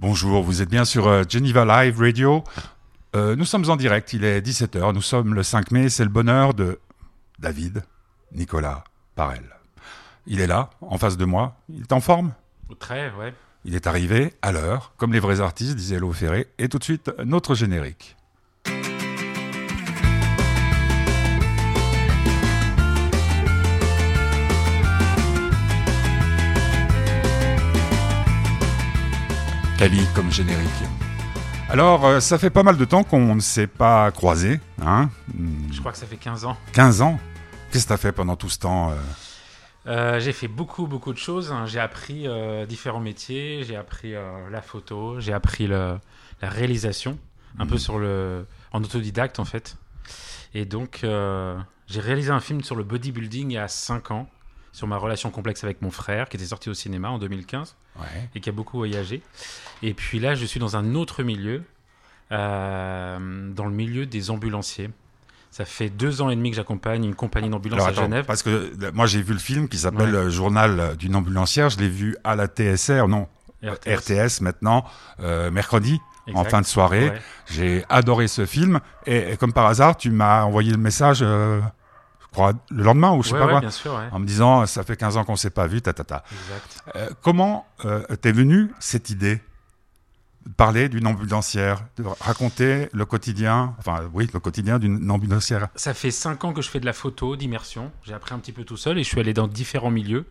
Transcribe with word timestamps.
Bonjour, 0.00 0.42
vous 0.42 0.60
êtes 0.60 0.68
bien 0.68 0.84
sur 0.84 1.06
euh, 1.06 1.22
Geneva 1.28 1.64
Live 1.64 2.00
Radio. 2.00 2.42
Euh, 3.14 3.36
nous 3.36 3.44
sommes 3.44 3.70
en 3.70 3.76
direct, 3.76 4.12
il 4.12 4.24
est 4.24 4.40
17h, 4.40 4.92
nous 4.92 5.00
sommes 5.00 5.34
le 5.34 5.44
5 5.44 5.70
mai, 5.70 5.88
c'est 5.88 6.02
le 6.02 6.10
bonheur 6.10 6.52
de 6.52 6.80
David 7.38 7.84
Nicolas 8.32 8.82
Parel. 9.14 9.44
Il 10.26 10.40
est 10.40 10.48
là, 10.48 10.70
en 10.80 10.98
face 10.98 11.16
de 11.16 11.24
moi, 11.24 11.56
il 11.68 11.82
est 11.82 11.92
en 11.92 12.00
forme? 12.00 12.32
Très, 12.80 13.12
ouais. 13.12 13.32
Il 13.64 13.76
est 13.76 13.86
arrivé 13.86 14.34
à 14.42 14.50
l'heure, 14.50 14.92
comme 14.96 15.12
les 15.12 15.20
vrais 15.20 15.40
artistes, 15.40 15.76
disait 15.76 15.96
Léo 15.96 16.12
Ferré, 16.12 16.48
et 16.58 16.68
tout 16.68 16.78
de 16.78 16.84
suite, 16.84 17.12
notre 17.24 17.54
générique. 17.54 18.16
Cali 29.78 30.06
comme 30.14 30.30
générique. 30.30 30.68
Alors, 31.68 32.04
euh, 32.06 32.20
ça 32.20 32.38
fait 32.38 32.50
pas 32.50 32.62
mal 32.62 32.76
de 32.76 32.84
temps 32.84 33.02
qu'on 33.04 33.34
ne 33.34 33.40
s'est 33.40 33.66
pas 33.66 34.10
croisés. 34.12 34.60
Hein 34.84 35.10
Je 35.72 35.80
crois 35.80 35.92
que 35.92 35.98
ça 35.98 36.06
fait 36.06 36.16
15 36.16 36.44
ans. 36.44 36.56
15 36.72 37.02
ans? 37.02 37.18
Qu'est-ce 37.70 37.84
que 37.84 37.88
tu 37.88 37.92
as 37.94 37.96
fait 37.98 38.12
pendant 38.12 38.36
tout 38.36 38.48
ce 38.48 38.58
temps 38.58 38.90
euh? 38.90 38.94
Euh, 39.86 40.20
j'ai 40.20 40.32
fait 40.32 40.48
beaucoup, 40.48 40.86
beaucoup 40.86 41.12
de 41.12 41.18
choses. 41.18 41.50
hein. 41.52 41.66
J'ai 41.66 41.80
appris 41.80 42.26
euh, 42.26 42.64
différents 42.66 43.00
métiers. 43.00 43.64
J'ai 43.64 43.76
appris 43.76 44.14
euh, 44.14 44.48
la 44.50 44.62
photo. 44.62 45.20
J'ai 45.20 45.32
appris 45.32 45.66
le- 45.66 45.98
la 46.40 46.48
réalisation, 46.48 47.18
un 47.58 47.66
peu 47.66 47.78
sur 47.78 47.98
le, 47.98 48.46
en 48.72 48.82
autodidacte 48.82 49.38
en 49.40 49.44
fait. 49.44 49.76
Et 50.54 50.64
donc, 50.66 51.00
euh, 51.04 51.58
j'ai 51.86 52.00
réalisé 52.00 52.30
un 52.30 52.40
film 52.40 52.62
sur 52.62 52.76
le 52.76 52.84
bodybuilding 52.84 53.50
il 53.50 53.54
y 53.54 53.58
a 53.58 53.68
5 53.68 54.10
ans, 54.10 54.28
sur 54.72 54.86
ma 54.86 54.96
relation 54.96 55.30
complexe 55.30 55.64
avec 55.64 55.82
mon 55.82 55.90
frère, 55.90 56.28
qui 56.28 56.36
était 56.36 56.46
sorti 56.46 56.70
au 56.70 56.74
cinéma 56.74 57.08
en 57.10 57.18
2015 57.18 57.76
Ouais. 57.98 58.28
et 58.34 58.40
qui 58.40 58.48
a 58.48 58.52
beaucoup 58.52 58.76
voyagé. 58.78 59.22
Et 59.82 59.94
puis 59.94 60.18
là, 60.18 60.34
je 60.34 60.44
suis 60.44 60.58
dans 60.60 60.76
un 60.76 60.94
autre 60.94 61.22
milieu, 61.22 61.62
euh, 62.32 63.52
dans 63.52 63.66
le 63.66 63.70
milieu 63.72 64.06
des 64.06 64.30
ambulanciers. 64.30 64.90
Ça 65.50 65.64
fait 65.64 65.88
deux 65.88 66.20
ans 66.20 66.30
et 66.30 66.36
demi 66.36 66.50
que 66.50 66.56
j'accompagne 66.56 67.04
une 67.04 67.14
compagnie 67.14 67.48
d'ambulance 67.48 67.86
à 67.86 67.92
Genève. 67.92 68.24
parce 68.26 68.42
que 68.42 68.50
euh, 68.82 68.90
moi 68.92 69.06
j'ai 69.06 69.22
vu 69.22 69.32
le 69.34 69.38
film 69.38 69.68
qui 69.68 69.78
s'appelle 69.78 70.12
Ouais. 70.14 70.30
Journal 70.30 70.80
euh, 70.80 70.94
d'une 70.96 71.14
ambulancière, 71.14 71.70
je 71.70 71.78
l'ai 71.78 71.88
vu 71.88 72.16
à 72.24 72.34
la 72.34 72.48
TSR, 72.48 73.06
non, 73.06 73.28
RTS. 73.62 74.38
RTS 74.38 74.40
maintenant, 74.40 74.84
euh, 75.20 75.52
mercredi, 75.52 76.00
en 76.34 76.42
fin 76.42 76.60
de 76.60 76.66
soirée. 76.66 77.10
Ouais. 77.10 77.20
J'ai 77.52 77.84
adoré 77.88 78.26
ce 78.26 78.46
film 78.46 78.80
et, 79.06 79.32
et 79.32 79.36
comme 79.36 79.52
par 79.52 79.66
hasard, 79.66 79.96
tu 79.96 80.10
m'as 80.10 80.42
envoyé 80.42 80.72
le 80.72 80.78
message, 80.78 81.20
euh, 81.22 81.60
crois, 82.34 82.52
le 82.70 82.82
lendemain 82.84 83.12
ou 83.12 83.22
je 83.22 83.28
sais 83.28 83.34
Ouais, 83.34 83.40
pas 83.40 83.46
ouais, 83.46 83.52
quoi, 83.52 83.60
bien 83.60 83.70
sûr, 83.70 83.94
ouais. 83.94 84.08
en 84.12 84.18
me 84.18 84.26
disant 84.26 84.66
ça 84.66 84.82
fait 84.82 84.96
15 84.96 85.16
ans 85.16 85.24
qu'on 85.24 85.36
s'est 85.36 85.50
pas 85.50 85.66
vu, 85.66 85.80
ta 85.80 85.92
ta 85.92 86.04
ta. 86.04 86.24
Exact. 86.30 86.84
Euh, 86.96 87.08
comment 87.22 87.66
euh, 87.84 88.02
t'es 88.20 88.32
venue 88.32 88.70
cette 88.80 89.10
idée? 89.10 89.40
De 90.46 90.52
parler 90.52 90.90
d'une 90.90 91.06
ambulancière, 91.06 91.84
de 91.96 92.04
raconter 92.20 92.90
le 92.92 93.06
quotidien, 93.06 93.74
enfin 93.78 94.02
oui, 94.12 94.28
le 94.34 94.40
quotidien 94.40 94.78
d'une 94.78 95.10
ambulancière. 95.10 95.68
Ça 95.74 95.94
fait 95.94 96.10
cinq 96.10 96.44
ans 96.44 96.52
que 96.52 96.60
je 96.60 96.68
fais 96.68 96.80
de 96.80 96.84
la 96.84 96.92
photo, 96.92 97.34
d'immersion. 97.34 97.90
J'ai 98.02 98.12
appris 98.12 98.34
un 98.34 98.38
petit 98.40 98.52
peu 98.52 98.62
tout 98.64 98.76
seul 98.76 98.98
et 98.98 99.04
je 99.04 99.08
suis 99.08 99.18
allé 99.18 99.32
dans 99.32 99.48
différents 99.48 99.90
milieux, 99.90 100.26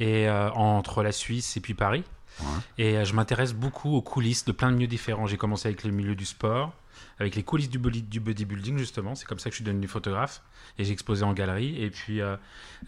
et 0.00 0.28
euh, 0.28 0.50
entre 0.54 1.04
la 1.04 1.12
Suisse 1.12 1.56
et 1.56 1.60
puis 1.60 1.74
Paris. 1.74 2.02
Ouais. 2.40 2.46
Et 2.78 2.96
euh, 2.96 3.04
je 3.04 3.12
m'intéresse 3.14 3.52
beaucoup 3.54 3.94
aux 3.94 4.02
coulisses 4.02 4.44
de 4.44 4.52
plein 4.52 4.70
de 4.70 4.76
milieux 4.76 4.86
différents. 4.88 5.26
J'ai 5.26 5.36
commencé 5.36 5.68
avec 5.68 5.84
le 5.84 5.90
milieu 5.92 6.14
du 6.14 6.24
sport, 6.24 6.72
avec 7.20 7.36
les 7.36 7.42
coulisses 7.42 7.70
du, 7.70 7.78
body- 7.78 8.02
du 8.02 8.20
bodybuilding 8.20 8.76
justement. 8.78 9.14
C'est 9.14 9.26
comme 9.26 9.38
ça 9.38 9.50
que 9.50 9.54
je 9.54 9.58
suis 9.58 9.64
devenu 9.64 9.86
photographe 9.86 10.42
et 10.78 10.84
j'ai 10.84 10.92
exposé 10.92 11.24
en 11.24 11.32
galerie. 11.32 11.80
Et 11.80 11.90
puis 11.90 12.20
euh, 12.20 12.36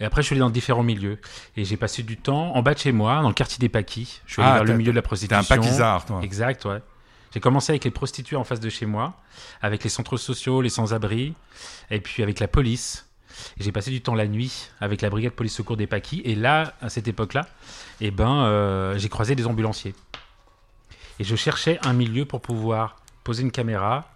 et 0.00 0.04
après 0.04 0.22
je 0.22 0.26
suis 0.26 0.34
allé 0.34 0.40
dans 0.40 0.50
différents 0.50 0.82
milieux 0.82 1.18
et 1.56 1.64
j'ai 1.64 1.76
passé 1.76 2.02
du 2.02 2.16
temps 2.16 2.54
en 2.56 2.62
bas 2.62 2.74
de 2.74 2.78
chez 2.80 2.92
moi, 2.92 3.22
dans 3.22 3.28
le 3.28 3.34
quartier 3.34 3.58
des 3.58 3.68
Paquis. 3.68 4.20
Je 4.26 4.32
suis 4.34 4.42
allé 4.42 4.50
Ah, 4.50 4.54
vers 4.56 4.64
le 4.64 4.74
milieu 4.76 4.90
de 4.90 4.96
la 4.96 5.02
T'es 5.02 5.06
prostitution. 5.06 5.38
un 5.38 5.44
paquisard, 5.58 6.04
toi. 6.06 6.20
Exact, 6.22 6.64
ouais. 6.64 6.80
J'ai 7.32 7.40
commencé 7.40 7.70
avec 7.72 7.84
les 7.84 7.90
prostituées 7.90 8.36
en 8.36 8.44
face 8.44 8.60
de 8.60 8.68
chez 8.70 8.86
moi, 8.86 9.14
avec 9.60 9.84
les 9.84 9.90
centres 9.90 10.16
sociaux, 10.16 10.62
les 10.62 10.70
sans-abri, 10.70 11.34
et 11.90 12.00
puis 12.00 12.22
avec 12.22 12.40
la 12.40 12.48
police. 12.48 13.05
J'ai 13.58 13.72
passé 13.72 13.90
du 13.90 14.00
temps 14.00 14.14
la 14.14 14.26
nuit 14.26 14.68
avec 14.80 15.02
la 15.02 15.10
brigade 15.10 15.32
police 15.32 15.54
secours 15.54 15.76
des 15.76 15.86
Paquis. 15.86 16.22
Et 16.24 16.34
là, 16.34 16.74
à 16.80 16.88
cette 16.88 17.08
époque-là, 17.08 17.46
eh 18.00 18.10
ben, 18.10 18.44
euh, 18.44 18.98
j'ai 18.98 19.08
croisé 19.08 19.34
des 19.34 19.46
ambulanciers. 19.46 19.94
Et 21.18 21.24
je 21.24 21.34
cherchais 21.36 21.78
un 21.84 21.92
milieu 21.92 22.24
pour 22.24 22.40
pouvoir 22.40 22.96
poser 23.24 23.42
une 23.42 23.50
caméra, 23.50 24.08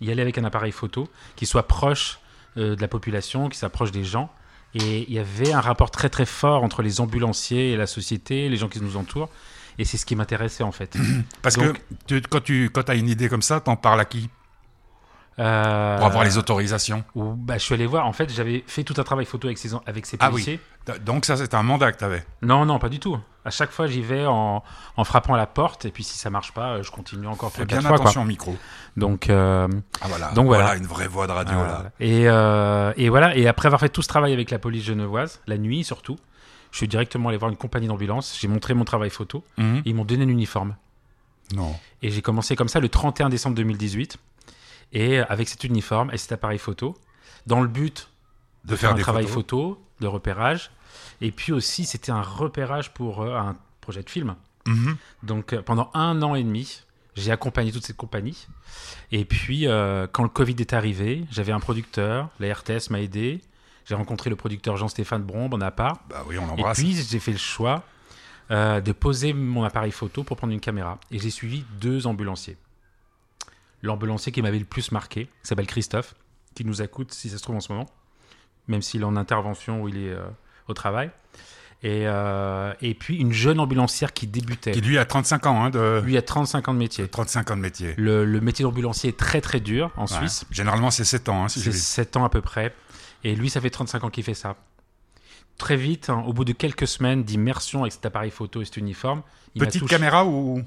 y 0.00 0.10
aller 0.10 0.22
avec 0.22 0.38
un 0.38 0.44
appareil 0.44 0.72
photo 0.72 1.08
qui 1.36 1.44
soit 1.46 1.66
proche 1.68 2.18
euh, 2.56 2.74
de 2.76 2.80
la 2.80 2.88
population, 2.88 3.48
qui 3.48 3.58
s'approche 3.58 3.90
des 3.92 4.04
gens. 4.04 4.32
Et 4.74 5.04
il 5.08 5.14
y 5.14 5.18
avait 5.18 5.52
un 5.52 5.60
rapport 5.60 5.90
très 5.90 6.08
très 6.08 6.26
fort 6.26 6.62
entre 6.62 6.82
les 6.82 7.00
ambulanciers 7.00 7.72
et 7.72 7.76
la 7.76 7.86
société, 7.86 8.48
les 8.48 8.56
gens 8.56 8.68
qui 8.68 8.80
nous 8.80 8.96
entourent. 8.96 9.28
Et 9.78 9.84
c'est 9.84 9.96
ce 9.96 10.04
qui 10.06 10.16
m'intéressait 10.16 10.64
en 10.64 10.72
fait. 10.72 10.96
Parce 11.42 11.56
Donc- 11.56 11.78
que 11.78 11.94
tu- 12.06 12.20
quand 12.22 12.40
tu 12.42 12.70
quand 12.70 12.88
as 12.90 12.94
une 12.94 13.08
idée 13.08 13.28
comme 13.28 13.42
ça, 13.42 13.60
t'en 13.60 13.76
parles 13.76 14.00
à 14.00 14.04
qui? 14.04 14.28
Euh, 15.38 15.96
Pour 15.98 16.06
avoir 16.06 16.24
les 16.24 16.36
autorisations. 16.38 17.04
où, 17.14 17.32
bah, 17.34 17.58
je 17.58 17.62
suis 17.64 17.74
allé 17.74 17.86
voir. 17.86 18.06
En 18.06 18.12
fait, 18.12 18.32
j'avais 18.32 18.64
fait 18.66 18.82
tout 18.84 18.94
un 18.98 19.04
travail 19.04 19.24
photo 19.24 19.46
avec 19.48 19.58
ces, 19.58 19.70
avec 19.86 20.04
ces 20.06 20.16
Ah 20.20 20.26
oui. 20.26 20.32
policiers. 20.32 20.60
Donc 21.04 21.26
ça, 21.26 21.36
c'est 21.36 21.54
un 21.54 21.62
mandat 21.62 21.92
que 21.92 21.98
t'avais. 21.98 22.24
Non, 22.42 22.64
non, 22.66 22.78
pas 22.78 22.88
du 22.88 22.98
tout. 22.98 23.18
À 23.44 23.50
chaque 23.50 23.70
fois, 23.70 23.86
j'y 23.86 24.02
vais 24.02 24.26
en, 24.26 24.62
en 24.96 25.04
frappant 25.04 25.34
à 25.34 25.36
la 25.36 25.46
porte. 25.46 25.84
Et 25.84 25.90
puis, 25.90 26.02
si 26.02 26.18
ça 26.18 26.28
marche 26.30 26.52
pas, 26.52 26.70
euh, 26.72 26.82
je 26.82 26.90
continue 26.90 27.26
encore 27.26 27.52
Fais 27.52 27.64
bien 27.66 27.80
fois. 27.80 27.90
quoi. 27.90 28.00
attention 28.00 28.22
au 28.22 28.26
micro. 28.26 28.56
Donc, 28.96 29.28
euh, 29.30 29.68
Ah 30.00 30.06
voilà. 30.08 30.30
Donc 30.32 30.46
voilà. 30.46 30.74
une 30.76 30.86
vraie 30.86 31.06
voix 31.08 31.26
de 31.26 31.32
radio 31.32 31.54
là. 31.56 31.84
et, 32.00 32.28
euh, 32.28 32.92
et 32.96 33.08
voilà. 33.08 33.36
Et 33.36 33.46
après 33.46 33.66
avoir 33.66 33.80
fait 33.80 33.88
tout 33.90 34.02
ce 34.02 34.08
travail 34.08 34.32
avec 34.32 34.50
la 34.50 34.58
police 34.58 34.84
genevoise, 34.84 35.40
la 35.46 35.56
nuit 35.58 35.84
surtout, 35.84 36.16
je 36.72 36.78
suis 36.78 36.88
directement 36.88 37.28
allé 37.28 37.38
voir 37.38 37.50
une 37.50 37.56
compagnie 37.56 37.86
d'ambulance. 37.86 38.36
J'ai 38.40 38.48
montré 38.48 38.74
mon 38.74 38.84
travail 38.84 39.10
photo. 39.10 39.44
Mhm. 39.56 39.76
Et 39.84 39.90
ils 39.90 39.94
m'ont 39.94 40.04
donné 40.04 40.24
un 40.24 40.28
uniforme. 40.28 40.74
Non. 41.54 41.74
Et 42.02 42.10
j'ai 42.10 42.22
commencé 42.22 42.56
comme 42.56 42.68
ça 42.68 42.80
le 42.80 42.88
31 42.88 43.28
décembre 43.28 43.56
2018. 43.56 44.16
Et 44.92 45.18
avec 45.18 45.48
cet 45.48 45.64
uniforme 45.64 46.10
et 46.12 46.16
cet 46.18 46.32
appareil 46.32 46.58
photo, 46.58 46.96
dans 47.46 47.60
le 47.60 47.68
but 47.68 48.08
De 48.64 48.76
faire 48.76 48.90
un 48.92 48.94
des 48.94 49.02
travail 49.02 49.26
photos. 49.26 49.74
photo, 49.76 49.84
de 50.00 50.06
repérage. 50.06 50.70
Et 51.20 51.30
puis 51.30 51.52
aussi, 51.52 51.84
c'était 51.84 52.12
un 52.12 52.22
repérage 52.22 52.92
pour 52.94 53.22
euh, 53.22 53.36
un 53.36 53.56
projet 53.80 54.02
de 54.02 54.10
film. 54.10 54.34
Mhm. 54.66 54.96
Donc 55.22 55.52
euh, 55.52 55.62
pendant 55.62 55.90
un 55.94 56.22
an 56.22 56.34
et 56.34 56.42
demi, 56.42 56.82
j'ai 57.16 57.32
accompagné 57.32 57.72
toute 57.72 57.84
cette 57.84 57.96
compagnie. 57.96 58.46
Et 59.12 59.24
puis, 59.24 59.66
euh, 59.66 60.06
quand 60.10 60.22
le 60.22 60.28
Covid 60.28 60.56
est 60.60 60.72
arrivé, 60.72 61.24
j'avais 61.30 61.52
un 61.52 61.60
producteur, 61.60 62.28
la 62.38 62.52
RTS 62.54 62.90
m'a 62.90 63.00
aidé. 63.00 63.40
J'ai 63.86 63.94
rencontré 63.94 64.30
le 64.30 64.36
producteur 64.36 64.76
Jean-Stéphane 64.76 65.22
Brombe 65.22 65.54
en 65.54 65.60
appart. 65.60 66.00
Bah 66.08 66.22
oui, 66.28 66.38
on 66.38 66.46
Et 66.46 66.50
embrasse. 66.50 66.78
puis, 66.78 66.94
j'ai 66.94 67.18
fait 67.18 67.32
le 67.32 67.38
choix 67.38 67.82
de 68.50 68.92
poser 68.92 69.32
mon 69.34 69.64
appareil 69.64 69.92
photo 69.92 70.24
pour 70.24 70.36
prendre 70.36 70.52
une 70.52 70.60
caméra. 70.60 70.98
Et 71.10 71.18
j'ai 71.18 71.30
suivi 71.30 71.64
deux 71.80 72.06
ambulanciers. 72.06 72.56
L'ambulancier 73.82 74.32
qui 74.32 74.42
m'avait 74.42 74.58
le 74.58 74.64
plus 74.64 74.90
marqué, 74.92 75.26
qui 75.26 75.30
s'appelle 75.48 75.66
Christophe, 75.66 76.14
qui 76.54 76.64
nous 76.64 76.82
écoute 76.82 77.12
si 77.12 77.28
ça 77.30 77.38
se 77.38 77.42
trouve 77.42 77.56
en 77.56 77.60
ce 77.60 77.72
moment, 77.72 77.86
même 78.66 78.82
s'il 78.82 79.02
est 79.02 79.04
en 79.04 79.16
intervention 79.16 79.82
ou 79.82 79.88
il 79.88 79.96
est 79.98 80.10
euh, 80.10 80.26
au 80.66 80.74
travail. 80.74 81.10
Et, 81.84 82.08
euh, 82.08 82.72
et 82.80 82.94
puis 82.94 83.18
une 83.18 83.32
jeune 83.32 83.60
ambulancière 83.60 84.12
qui 84.12 84.26
débutait. 84.26 84.72
Qui 84.72 84.80
lui 84.80 84.98
a 84.98 85.04
35 85.04 85.46
ans, 85.46 85.62
hein, 85.64 85.70
de... 85.70 86.02
Lui 86.04 86.16
a 86.16 86.22
35 86.22 86.66
ans 86.68 86.74
de 86.74 86.78
métier. 86.80 87.06
35 87.06 87.52
ans 87.52 87.56
de 87.56 87.60
métier. 87.62 87.94
Le, 87.96 88.24
le 88.24 88.40
métier 88.40 88.64
d'ambulancier 88.64 89.10
est 89.10 89.16
très 89.16 89.40
très 89.40 89.60
dur 89.60 89.92
en 89.96 90.06
Ouais. 90.06 90.08
Suisse. 90.18 90.44
Généralement, 90.50 90.90
c'est 90.90 91.04
7 91.04 91.28
ans, 91.28 91.44
hein, 91.44 91.48
si 91.48 91.60
C'est 91.60 91.70
vu. 91.70 91.78
7 91.78 92.16
ans 92.16 92.24
à 92.24 92.30
peu 92.30 92.40
près. 92.40 92.74
Et 93.22 93.36
lui, 93.36 93.48
ça 93.48 93.60
fait 93.60 93.70
35 93.70 94.02
ans 94.02 94.10
qu'il 94.10 94.24
fait 94.24 94.34
ça. 94.34 94.56
Très 95.56 95.76
vite, 95.76 96.10
hein, 96.10 96.24
au 96.26 96.32
bout 96.32 96.44
de 96.44 96.52
quelques 96.52 96.88
semaines 96.88 97.22
d'immersion 97.22 97.82
avec 97.82 97.92
cet 97.92 98.04
appareil 98.06 98.30
photo 98.32 98.60
et 98.60 98.64
cet 98.64 98.76
uniforme, 98.76 99.22
Petite 99.58 99.80
touché. 99.82 99.94
caméra 99.94 100.24
ou 100.24 100.62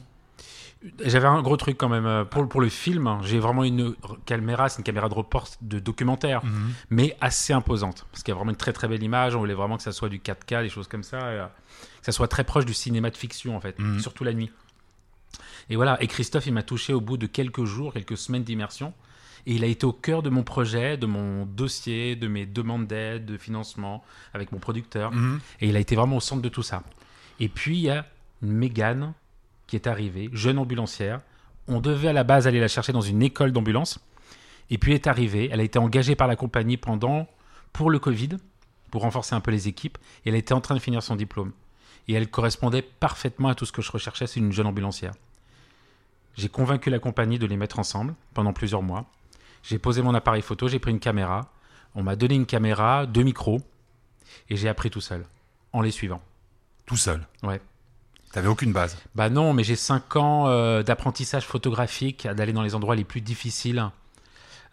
J'avais 1.06 1.28
un 1.28 1.42
gros 1.44 1.58
truc 1.58 1.78
quand 1.78 1.90
même. 1.90 2.06
euh, 2.08 2.25
Pour, 2.25 2.50
pour 2.50 2.59
le 2.62 2.69
film, 2.69 3.06
hein, 3.08 3.19
j'ai 3.24 3.38
vraiment 3.40 3.64
une 3.64 3.94
caméra, 4.25 4.68
c'est 4.68 4.80
une 4.80 4.84
caméra 4.84 5.09
de 5.09 5.14
report 5.14 5.47
de 5.62 5.78
documentaire, 5.80 6.44
Mhm. 6.44 6.72
mais 6.90 7.18
assez 7.22 7.53
imposante. 7.53 8.08
Parce 8.12 8.24
qu'il 8.24 8.31
y 8.31 8.34
a 8.34 8.36
vraiment 8.36 8.50
une 8.52 8.58
très 8.58 8.74
très 8.74 8.88
belle 8.88 9.03
image. 9.03 9.36
On 9.36 9.40
voulait 9.40 9.53
vraiment 9.53 9.78
que 9.78 9.84
ça 9.84 9.92
soit 9.92 10.09
du 10.09 10.19
4K, 10.19 10.64
des 10.64 10.69
choses 10.69 10.88
comme 10.88 11.03
ça. 11.03 11.19
et, 11.19 11.38
euh, 11.40 11.46
que 11.46 12.06
ça 12.08 12.12
soit 12.12 12.28
très 12.28 12.44
proche 12.44 12.66
du 12.66 12.74
cinéma 12.74 13.12
de 13.12 13.18
fiction, 13.18 13.56
en 13.56 13.62
fait, 13.62 13.78
Mhm. 13.78 14.00
surtout 14.00 14.24
la 14.24 14.34
nuit. 14.34 14.50
Et 15.69 15.75
voilà. 15.75 16.01
Et 16.01 16.07
Christophe, 16.07 16.48
il 16.48 16.54
m'a 16.54 16.63
touché 16.63 16.94
au 16.94 17.01
bout 17.01 17.18
de 17.18 17.27
quelques 17.27 17.63
jours, 17.66 17.94
quelques 17.94 18.18
semaines 18.18 18.44
d'immersion. 18.44 18.94
Et 19.45 19.54
il 19.54 19.63
a 19.63 19.68
été 19.68 19.86
au 19.86 19.94
cœur 19.94 20.22
de 20.24 20.30
mon 20.31 20.44
projet, 20.44 20.98
de 20.98 21.06
mon 21.06 21.45
dossier, 21.45 22.16
de 22.16 22.27
mes 22.27 22.45
demandes 22.48 22.88
d'aide, 22.88 23.25
de 23.25 23.38
financement 23.38 24.04
avec 24.34 24.51
mon 24.51 24.57
producteur. 24.60 25.12
Mhm. 25.12 25.39
Et 25.62 25.69
il 25.69 25.75
a 25.75 25.80
été 25.80 25.95
vraiment 25.95 26.18
au 26.18 26.22
centre 26.22 26.42
de 26.42 26.50
tout 26.50 26.63
ça. 26.63 26.81
Et 27.39 27.50
puis, 27.50 27.77
il 27.77 27.81
y 27.84 27.89
a 27.92 28.06
Mégane 28.42 29.13
qui 29.71 29.77
est 29.77 29.88
arrivée, 29.88 30.29
jeune 30.33 30.57
ambulancière. 30.57 31.21
On 31.69 31.79
devait 31.79 32.09
à 32.09 32.13
la 32.13 32.25
base 32.25 32.45
aller 32.45 32.59
la 32.59 32.68
chercher 32.68 32.91
dans 32.91 33.00
une 33.00 33.21
école 33.23 33.53
d'ambulance. 33.53 34.00
Et 34.69 34.77
puis, 34.77 34.91
elle 34.91 34.95
est 34.95 35.07
arrivée. 35.07 35.47
Elle 35.50 35.62
a 35.62 35.63
été 35.63 35.79
engagée 35.79 36.13
par 36.13 36.27
la 36.27 36.35
compagnie 36.35 36.75
pendant, 36.75 37.25
pour 37.71 37.89
le 37.89 37.97
Covid, 37.97 38.31
pour 38.91 39.03
renforcer 39.03 39.33
un 39.33 39.39
peu 39.39 39.50
les 39.50 39.69
équipes. 39.69 39.97
Et 40.25 40.29
elle 40.29 40.35
était 40.35 40.53
en 40.53 40.59
train 40.59 40.75
de 40.75 40.81
finir 40.81 41.01
son 41.01 41.15
diplôme. 41.15 41.53
Et 42.09 42.13
elle 42.13 42.29
correspondait 42.29 42.81
parfaitement 42.81 43.47
à 43.47 43.56
tout 43.56 43.65
ce 43.65 43.71
que 43.71 43.81
je 43.81 43.89
recherchais. 43.89 44.27
C'est 44.27 44.41
une 44.41 44.51
jeune 44.51 44.68
ambulancière. 44.68 45.13
J'ai 46.35 46.50
convaincu 46.50 46.89
la 46.89 47.00
compagnie 47.00 47.39
de 47.39 47.45
les 47.45 47.56
mettre 47.56 47.79
ensemble 47.79 48.13
pendant 48.33 48.51
plusieurs 48.51 48.81
mois. 48.81 49.06
J'ai 49.63 49.79
posé 49.79 50.01
mon 50.01 50.13
appareil 50.13 50.41
photo, 50.41 50.67
j'ai 50.67 50.79
pris 50.79 50.91
une 50.91 51.00
caméra. 51.00 51.50
On 51.95 52.03
m'a 52.03 52.17
donné 52.17 52.35
une 52.35 52.45
caméra, 52.45 53.06
deux 53.06 53.24
micros. 53.24 53.62
Et 54.50 54.57
j'ai 54.57 54.67
appris 54.67 54.89
tout 54.89 55.00
seul, 55.00 55.25
en 55.71 55.81
les 55.81 55.91
suivant. 55.91 56.21
Tout 56.85 56.97
seul? 56.97 57.25
Ouais. 57.44 57.62
T'avais 58.31 58.48
aucune 58.48 58.72
base. 58.72 58.98
Bah 59.16 59.30
non, 59.30 59.54
mais 59.54 59.63
j'ai 59.63 59.75
5 59.75 60.16
ans 60.16 60.48
euh, 60.48 60.83
d'apprentissage 60.83 61.45
photographique, 61.45 62.28
d'aller 62.28 62.54
dans 62.54 62.62
les 62.62 62.75
endroits 62.75 62.95
les 62.95 63.04
plus 63.04 63.22
difficiles, 63.22 63.89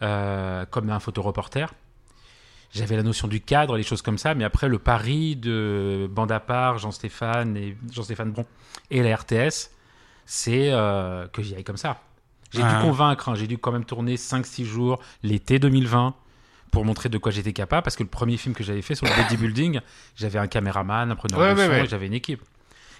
euh, 0.02 0.64
comme 0.66 0.90
un 0.90 1.00
photoreporter. 1.00 1.66
J'avais 2.72 2.96
la 2.96 3.02
notion 3.02 3.26
du 3.28 3.40
cadre, 3.40 3.76
les 3.76 3.82
choses 3.82 4.02
comme 4.02 4.18
ça, 4.18 4.34
mais 4.34 4.44
après 4.44 4.68
le 4.68 4.78
pari 4.78 5.34
de 5.36 6.06
bande 6.10 6.30
à 6.30 6.38
part, 6.38 6.78
Jean-Stéphane 6.78 7.56
et 7.56 7.76
Jean-Stéphane 7.90 8.30
Bron 8.30 8.44
et 8.90 9.02
la 9.02 9.16
RTS, 9.16 9.70
c'est 10.26 10.70
euh, 10.70 11.26
que 11.28 11.42
j'y 11.42 11.54
aille 11.54 11.64
comme 11.64 11.78
ça. 11.78 12.02
J'ai 12.52 12.62
Ah. 12.62 12.76
dû 12.76 12.82
convaincre, 12.86 13.28
hein, 13.30 13.34
j'ai 13.34 13.46
dû 13.46 13.56
quand 13.58 13.72
même 13.72 13.84
tourner 13.86 14.16
5-6 14.16 14.64
jours 14.66 15.00
l'été 15.22 15.58
2020 15.58 16.14
pour 16.70 16.84
montrer 16.84 17.08
de 17.08 17.16
quoi 17.16 17.32
j'étais 17.32 17.54
capable, 17.54 17.82
parce 17.82 17.96
que 17.96 18.02
le 18.02 18.08
premier 18.10 18.36
film 18.36 18.54
que 18.54 18.62
j'avais 18.62 18.82
fait 18.82 18.94
sur 18.94 19.06
le 19.06 19.12
bodybuilding, 19.22 19.80
j'avais 20.14 20.38
un 20.38 20.46
caméraman, 20.46 21.10
un 21.10 21.16
preneur 21.16 21.40
Ouais, 21.40 21.54
de 21.54 21.58
ouais, 21.58 21.64
son, 21.66 21.70
ouais. 21.72 21.84
et 21.84 21.88
j'avais 21.88 22.06
une 22.06 22.12
équipe. 22.14 22.42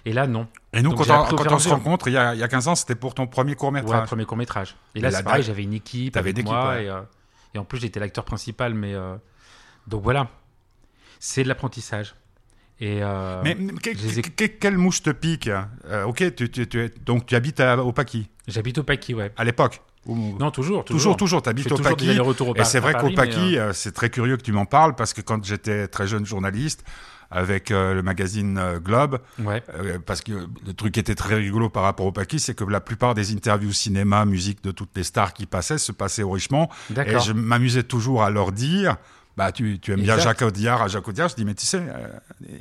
Et 0.05 0.13
là, 0.13 0.27
non. 0.27 0.47
Et 0.73 0.81
nous, 0.81 0.91
Donc, 0.91 1.05
quand, 1.05 1.33
on, 1.33 1.35
quand 1.35 1.59
se 1.59 1.69
rencontre, 1.69 2.07
il 2.07 2.13
y, 2.13 2.17
a, 2.17 2.33
il 2.33 2.39
y 2.39 2.43
a 2.43 2.47
15 2.47 2.67
ans, 2.69 2.75
c'était 2.75 2.95
pour 2.95 3.13
ton 3.13 3.27
premier 3.27 3.55
court 3.55 3.71
Ouais, 3.71 3.81
premier 4.05 4.25
court 4.25 4.37
métrage. 4.37 4.75
Et 4.95 5.01
là, 5.01 5.11
c'est 5.11 5.23
pareil, 5.23 5.43
j'avais 5.43 5.63
une 5.63 5.73
équipe 5.73 6.13
T'avais 6.13 6.31
une 6.31 6.37
équipe, 6.37 6.49
moi 6.51 6.69
ouais. 6.69 6.85
et, 6.85 6.89
euh, 6.89 7.01
et 7.53 7.57
en 7.57 7.63
plus 7.65 7.79
j'étais 7.79 7.99
l'acteur 7.99 8.23
principal, 8.25 8.73
mais 8.73 8.93
euh, 8.93 9.15
donc 9.87 10.03
voilà, 10.03 10.27
c'est 11.19 11.43
de 11.43 11.47
l'apprentissage. 11.49 12.15
Et 12.81 12.99
euh, 13.03 13.41
mais 13.43 13.55
que- 13.55 14.29
que- 14.29 14.45
quelle 14.45 14.77
mouche 14.77 15.03
te 15.03 15.09
pique 15.09 15.49
Euh, 15.89 16.05
Ok, 16.05 16.33
tu, 16.35 16.49
tu- 16.49 16.67
tu 16.67 16.79
es- 16.81 16.93
donc 17.05 17.25
tu 17.25 17.35
habites 17.35 17.59
à- 17.59 17.77
au 17.83 17.91
Paquis, 17.91 18.29
j'habite 18.47 18.77
au 18.77 18.83
Paquis, 18.83 19.13
ouais. 19.13 19.33
à 19.35 19.43
l'époque 19.43 19.81
Non, 20.05 20.49
toujours, 20.49 20.85
Toujours, 20.85 21.17
toujours. 21.17 21.41
tu 21.41 21.49
habites 21.49 21.71
au 21.73 21.77
Paquis. 21.77 22.17
au 22.19 22.55
Et 22.55 22.63
c'est 22.63 22.79
vrai 22.79 22.93
qu'au 22.93 23.09
Paquis, 23.11 23.57
euh, 23.57 23.73
c'est 23.73 23.91
très 23.91 24.09
curieux 24.09 24.37
que 24.37 24.43
tu 24.43 24.53
m'en 24.53 24.65
parles 24.65 24.95
parce 24.95 25.13
que 25.13 25.19
quand 25.21 25.43
j'étais 25.43 25.87
très 25.89 26.07
jeune 26.07 26.25
journaliste 26.25 26.85
avec 27.31 27.71
euh, 27.71 27.93
le 27.93 28.01
magazine 28.01 28.57
euh, 28.57 28.79
Globe, 28.79 29.19
ouais. 29.39 29.63
euh, 29.75 29.99
parce 30.03 30.21
que 30.21 30.31
le 30.65 30.73
truc 30.73 30.93
qui 30.93 30.99
était 30.99 31.15
très 31.15 31.35
rigolo 31.35 31.69
par 31.69 31.83
rapport 31.83 32.05
au 32.05 32.11
Paquis, 32.11 32.39
c'est 32.39 32.55
que 32.55 32.63
la 32.63 32.81
plupart 32.81 33.13
des 33.13 33.33
interviews 33.33 33.71
cinéma, 33.71 34.25
musique 34.25 34.63
de 34.63 34.71
toutes 34.71 34.95
les 34.95 35.03
stars 35.03 35.33
qui 35.33 35.45
passaient 35.45 35.77
se 35.77 35.91
passaient 35.91 36.23
au 36.23 36.31
Richemont. 36.31 36.67
Et 36.89 37.19
je 37.19 37.33
m'amusais 37.33 37.83
toujours 37.83 38.23
à 38.23 38.29
leur 38.29 38.51
dire, 38.51 38.97
bah 39.39 39.51
tu, 39.53 39.79
tu 39.79 39.93
aimes 39.93 40.01
bien. 40.01 40.17
Jacques 40.19 40.41
Audiard, 40.41 40.81
à 40.81 40.87
Jacques 40.89 41.07
Audiard, 41.07 41.29
je 41.29 41.35
dis 41.35 41.45
mais 41.45 41.53
tu 41.55 41.65
sais, 41.65 41.81
euh, 41.81 42.07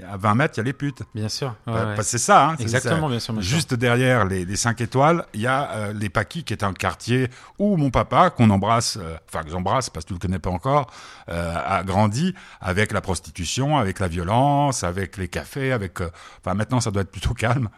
à 0.09 0.17
20 0.17 0.35
mètres 0.37 0.55
il 0.57 0.59
y 0.59 0.61
a 0.61 0.65
les 0.65 0.73
putes. 0.73 1.03
Bien 1.15 1.29
sûr. 1.29 1.49
ouais, 1.67 1.73
Bah, 1.73 1.87
ouais. 1.87 1.97
bah, 1.97 2.03
c'est 2.05 2.19
ça, 2.19 2.51
hein, 2.51 2.57
Exactement, 2.61 3.09
bien 3.09 3.19
sûr. 3.19 3.27
ça. 3.27 3.33
bien 3.35 3.43
sûr. 3.43 3.51
Juste 3.57 3.75
derrière 3.75 4.25
les, 4.25 4.45
les 4.45 4.57
5 4.57 4.81
étoiles, 4.81 5.25
il 5.35 5.41
y 5.41 5.47
a 5.49 5.71
euh, 5.73 5.93
les 5.93 6.09
Paquis, 6.09 6.45
qui 6.45 6.53
est 6.53 6.63
un 6.63 6.73
quartier 6.73 7.29
où 7.59 7.77
mon 7.77 7.91
papa, 7.91 8.31
qu'on 8.31 8.49
embrasse, 8.51 8.97
euh, 9.03 9.17
enfin 9.29 9.43
que 9.45 9.51
j'embrasse 9.51 9.91
parce 9.91 10.05
que 10.05 10.09
tu 10.11 10.15
le 10.15 10.21
connais 10.21 10.39
pas 10.39 10.51
encore, 10.51 10.91
euh, 11.29 11.55
a 11.57 11.83
grandi 11.83 12.35
avec 12.61 12.93
la 12.93 13.01
prostitution, 13.01 13.77
avec 13.77 13.99
la 13.99 14.07
violence, 14.09 14.85
avec 14.85 15.17
les 15.17 15.27
cafés, 15.29 15.73
avec. 15.73 16.01
euh, 16.01 16.11
Enfin 16.41 16.55
maintenant 16.55 16.81
ça 16.81 16.91
doit 16.93 17.03
être 17.03 17.11
plutôt 17.11 17.35
calme. 17.35 17.69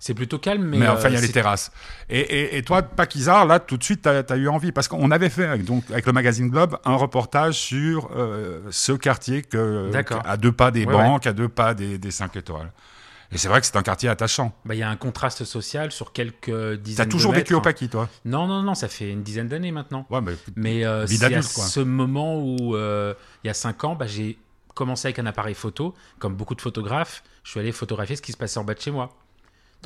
C'est 0.00 0.14
plutôt 0.14 0.38
calme, 0.38 0.64
mais, 0.64 0.78
Mais, 0.78 0.86
euh, 0.86 0.92
enfin, 0.94 1.08
il 1.08 1.14
y 1.14 1.16
a 1.16 1.20
les 1.20 1.26
c'est- 1.26 1.32
terrasses. 1.32 1.70
Et, 2.08 2.20
et, 2.20 2.56
et 2.58 2.62
toi, 2.62 2.82
Paquisard, 2.82 3.46
là, 3.46 3.58
tout 3.60 3.76
de 3.76 3.84
suite, 3.84 4.02
tu 4.02 4.08
as, 4.08 4.36
eu 4.36 4.48
envie. 4.48 4.72
Parce 4.72 4.88
qu'on 4.88 5.10
avait 5.10 5.30
fait, 5.30 5.46
avec- 5.46 5.64
donc, 5.64 5.84
avec 5.90 6.06
le 6.06 6.12
magazine 6.12 6.48
Globe, 6.48 6.78
un 6.84 6.94
reportage 6.96 7.54
sur 7.54 8.10
euh, 8.16 8.60
ce 8.70 8.92
quartier 8.92 9.42
que, 9.42 9.90
à 10.24 10.36
deux 10.36 10.52
pas 10.52 10.70
des 10.70 10.84
Ouais, 10.84 10.92
banques, 10.92 11.26
à 11.26 11.32
deux 11.32 11.48
pas 11.48 11.74
des, 11.74 11.98
des 11.98 12.10
5 12.10 12.36
étoiles. 12.36 12.72
Et 13.32 13.38
c'est 13.38 13.48
vrai 13.48 13.60
que 13.60 13.66
c'est 13.66 13.76
un 13.76 13.82
quartier 13.82 14.08
attachant. 14.08 14.52
bah, 14.64 14.74
il 14.76 14.78
y 14.78 14.82
a 14.84 14.88
un 14.88 14.94
contraste 14.96 15.42
social 15.44 15.90
sur 15.90 16.12
quelques 16.12 16.44
Tu 16.44 16.78
dizaines 16.78 17.06
as 17.06 17.10
toujours 17.10 17.32
de 17.32 17.38
vécu 17.38 17.54
au 17.54 17.56
mètres. 17.56 17.64
Paquis, 17.64 17.88
toi? 17.88 18.08
Non, 18.24 18.46
non, 18.46 18.62
non, 18.62 18.74
ça 18.76 18.86
fait 18.86 19.10
une 19.10 19.24
dizaine 19.24 19.48
d'années 19.48 19.72
maintenant. 19.72 20.06
Ouais, 20.10 20.20
mais 20.20 20.34
Mais 20.54 20.84
euh, 20.84 21.06
c'est 21.08 21.24
à 21.24 21.30
quoi. 21.30 21.40
ce 21.42 21.80
moment 21.80 22.38
où, 22.40 22.76
euh, 22.76 23.14
il 23.42 23.48
y 23.48 23.50
a 23.50 23.54
5 23.54 23.82
ans, 23.82 23.96
bah, 23.96 24.06
j'ai 24.06 24.38
commencé 24.74 25.08
avec 25.08 25.18
un 25.18 25.26
appareil 25.26 25.54
photo. 25.54 25.92
Comme 26.20 26.36
beaucoup 26.36 26.54
de 26.54 26.60
photographes, 26.60 27.24
je 27.42 27.50
suis 27.50 27.58
allé 27.58 27.72
photographier 27.72 28.14
ce 28.14 28.22
qui 28.22 28.30
se 28.30 28.36
passait 28.36 28.60
en 28.60 28.64
bas 28.64 28.74
de 28.74 28.80
chez 28.80 28.92
moi. 28.92 29.12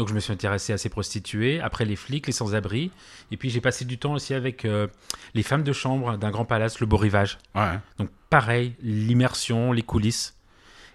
Donc 0.01 0.09
je 0.09 0.15
me 0.15 0.21
suis 0.21 0.33
intéressé 0.33 0.73
à 0.73 0.79
ces 0.79 0.89
prostituées, 0.89 1.61
après 1.61 1.85
les 1.85 1.95
flics, 1.95 2.27
les 2.27 2.33
sans-abri. 2.33 2.91
Et 3.33 3.37
puis 3.37 3.51
j'ai 3.51 3.61
passé 3.61 3.85
du 3.85 3.99
temps 3.99 4.15
aussi 4.15 4.33
avec 4.33 4.65
euh, 4.65 4.87
les 5.35 5.43
femmes 5.43 5.63
de 5.63 5.75
chambre 5.75 6.17
d'un 6.17 6.31
grand 6.31 6.47
palace, 6.47 6.81
le 6.81 6.87
Beau 6.87 6.97
Rivage. 6.97 7.37
ouais. 7.55 7.79
Donc 7.99 8.09
pareil, 8.31 8.75
l'immersion, 8.83 9.73
les 9.75 9.83
coulisses. 9.83 10.37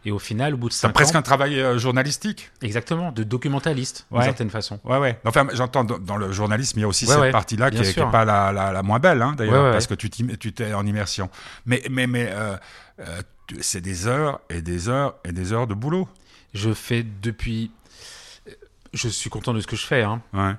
Et 0.05 0.11
au 0.11 0.17
final, 0.17 0.55
au 0.55 0.57
bout 0.57 0.69
de 0.69 0.73
5 0.73 0.91
presque 0.91 1.13
ans, 1.13 1.19
un 1.19 1.21
travail 1.21 1.59
euh, 1.59 1.77
journalistique. 1.77 2.49
exactement, 2.63 3.11
de 3.11 3.21
documentaliste, 3.21 4.07
d'une 4.11 4.23
certaine 4.23 4.49
façon. 4.49 4.79
Ouais, 4.83 4.97
ouais. 4.97 5.19
Enfin, 5.23 5.45
j'entends 5.53 5.83
dans, 5.83 5.99
dans 5.99 6.17
le 6.17 6.31
journalisme, 6.31 6.79
il 6.79 6.81
y 6.81 6.85
a 6.85 6.87
aussi 6.87 7.05
Ouais, 7.05 7.11
cette 7.11 7.21
ouais, 7.21 7.31
partie-là 7.31 7.69
qui 7.69 7.81
n'est 7.81 8.11
pas 8.11 8.25
la, 8.25 8.51
la, 8.51 8.71
la 8.71 8.81
moins 8.81 8.97
belle, 8.97 9.21
hein, 9.21 9.35
d'ailleurs, 9.37 9.71
parce 9.71 9.85
que 9.85 9.93
tu 9.93 10.09
t'es 10.09 10.73
en 10.73 10.87
immersion. 10.87 11.29
Mais, 11.67 11.83
mais, 11.91 12.07
mais 12.07 12.27
euh, 12.31 12.57
euh, 13.01 13.21
c'est 13.61 13.81
des 13.81 14.07
heures 14.07 14.39
et 14.49 14.63
des 14.63 14.89
heures 14.89 15.13
et 15.25 15.31
des 15.31 15.53
heures 15.53 15.67
de 15.67 15.75
boulot. 15.75 16.09
Je 16.55 16.73
fais 16.73 17.05
depuis... 17.21 17.69
Je 18.95 19.07
suis 19.09 19.29
content 19.29 19.53
de 19.53 19.59
ce 19.59 19.67
que 19.67 19.75
je 19.75 19.85
fais, 19.85 20.01
hein, 20.01 20.21
Ouais. 20.33 20.53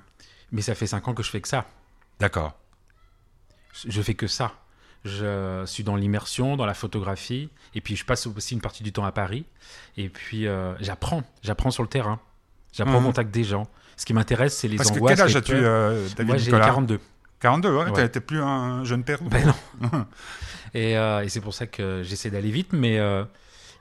mais 0.53 0.63
ça 0.63 0.75
fait 0.77 0.87
5 0.87 1.09
ans 1.09 1.15
que 1.15 1.23
je 1.25 1.31
fais 1.31 1.41
que 1.41 1.49
ça. 1.49 1.65
D'accord. 2.21 2.57
Je 3.89 4.01
fais 4.03 4.15
que 4.15 4.27
ça. 4.29 4.53
Je 5.05 5.63
suis 5.67 5.85
dans 5.85 5.97
l'immersion, 5.97 6.57
dans 6.57 6.67
la 6.67 6.75
photographie, 6.75 7.49
et 7.75 7.81
puis 7.81 7.95
je 7.97 8.05
passe 8.05 8.27
aussi 8.27 8.55
une 8.55 8.61
partie 8.61 8.83
du 8.83 8.93
temps 8.93 9.05
à 9.05 9.13
Paris. 9.13 9.45
Et 9.97 10.09
puis 10.09 10.47
euh, 10.47 10.75
j'apprends, 10.81 11.23
j'apprends 11.43 11.71
sur 11.71 11.83
le 11.83 11.89
terrain. 11.89 12.19
J'apprends 12.73 13.01
Mhm. 13.01 13.05
au 13.07 13.09
contact 13.09 13.31
des 13.31 13.45
gens. 13.45 13.69
Ce 13.97 14.05
qui 14.05 14.13
m'intéresse, 14.15 14.57
c'est 14.57 14.69
les 14.69 14.77
Parce 14.77 14.91
que 14.91 14.97
angoisses. 14.97 15.15
quel 15.17 15.25
âge 15.25 15.37
as-tu, 15.37 15.53
euh, 15.55 16.07
David 16.17 16.27
Moi, 16.27 16.37
j'ai 16.39 16.45
Nicolas 16.47 16.67
42. 16.67 17.01
42, 17.41 17.71
ouais, 17.77 17.91
Ouais. 17.91 18.09
t'es- 18.09 18.21
plus 18.21 18.41
un 18.43 18.85
jeune 18.85 19.05
père. 19.05 19.23
Ben 19.23 19.55
non. 19.81 20.07
et 20.75 20.97
euh, 20.99 21.23
et 21.23 21.29
c'est 21.29 21.41
pour 21.41 21.55
ça 21.55 21.67
que 21.67 22.03
j'essaie 22.03 22.31
d'aller 22.31 22.51
vite, 22.51 22.73
mais 22.73 22.99
euh, 22.99 23.25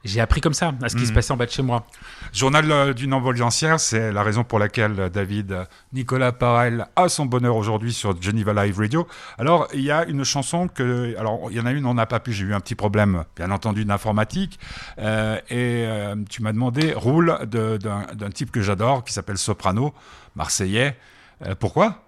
j'ai 0.06 0.22
appris 0.22 0.42
comme 0.42 0.54
ça, 0.54 0.74
à 0.82 0.90
ce 0.90 0.96
qui 0.96 1.06
se 1.06 1.14
passait 1.14 1.34
en 1.34 1.38
bas 1.38 1.46
de 1.46 1.52
chez 1.52 1.64
moi. 1.64 1.86
Journal 2.32 2.72
euh, 2.72 2.94
d'une 2.94 3.14
ambulancière, 3.14 3.80
c'est 3.80 4.12
la 4.12 4.24
raison 4.24 4.44
pour 4.44 4.60
laquelle 4.60 5.00
euh, 5.00 5.10
David 5.10 5.52
euh, 5.52 5.66
Nicolas 5.94 6.32
Parel 6.32 6.88
a 6.96 7.10
son 7.10 7.26
bonheur 7.26 7.56
aujourd'hui 7.56 7.94
sur 7.94 8.22
Geneva 8.22 8.54
Live 8.54 8.78
Radio. 8.78 9.08
Alors, 9.38 9.68
il 9.74 9.82
y 9.82 9.92
a 9.92 10.06
une 10.06 10.24
chanson 10.24 10.68
que. 10.68 11.16
Alors, 11.18 11.48
il 11.50 11.58
y 11.58 11.60
en 11.60 11.66
a 11.66 11.72
une, 11.72 11.86
on 11.86 11.94
n'a 11.94 12.06
pas 12.06 12.20
pu. 12.20 12.34
J'ai 12.34 12.46
eu 12.46 12.54
un 12.54 12.60
petit 12.60 12.76
problème, 12.76 13.24
bien 13.36 13.52
entendu, 13.52 13.86
d'informatique. 13.86 14.60
Euh, 15.00 15.38
et 15.50 15.86
euh, 15.86 16.16
tu 16.30 16.42
m'as 16.42 16.54
demandé 16.54 16.94
Roule 16.94 17.38
d'un 17.48 18.30
type 18.34 18.52
que 18.52 18.62
j'adore, 18.62 19.04
qui 19.04 19.14
s'appelle 19.14 19.38
Soprano, 19.38 19.94
marseillais. 20.36 20.98
Euh, 21.46 21.56
pourquoi? 21.56 22.04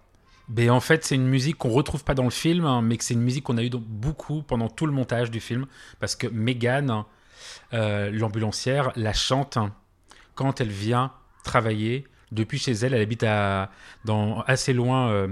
Ben, 0.48 0.70
en 0.70 0.80
fait, 0.80 1.04
c'est 1.04 1.16
une 1.16 1.28
musique 1.28 1.58
qu'on 1.58 1.70
retrouve 1.70 2.04
pas 2.04 2.14
dans 2.14 2.24
le 2.24 2.30
film, 2.30 2.66
hein, 2.66 2.82
mais 2.82 2.98
que 2.98 3.04
c'est 3.04 3.14
une 3.14 3.22
musique 3.22 3.44
qu'on 3.44 3.58
a 3.58 3.64
eu 3.64 3.70
beaucoup 3.70 4.44
pendant 4.44 4.70
tout 4.70 4.86
le 4.86 4.94
montage 4.94 5.30
du 5.30 5.42
film, 5.42 5.66
parce 6.00 6.16
que 6.16 6.28
Megan, 6.28 7.04
euh, 7.74 8.10
l'ambulancière, 8.12 8.92
la 8.96 9.14
chante 9.14 9.58
quand 10.36 10.62
elle 10.62 10.70
vient 10.70 11.12
travailler 11.44 12.06
depuis 12.32 12.60
chez 12.60 12.72
elle. 12.74 12.94
Elle 12.94 13.02
habite 13.02 13.24
à, 13.24 13.70
dans, 14.06 14.42
assez 14.42 14.74
loin 14.74 15.10
euh, 15.10 15.28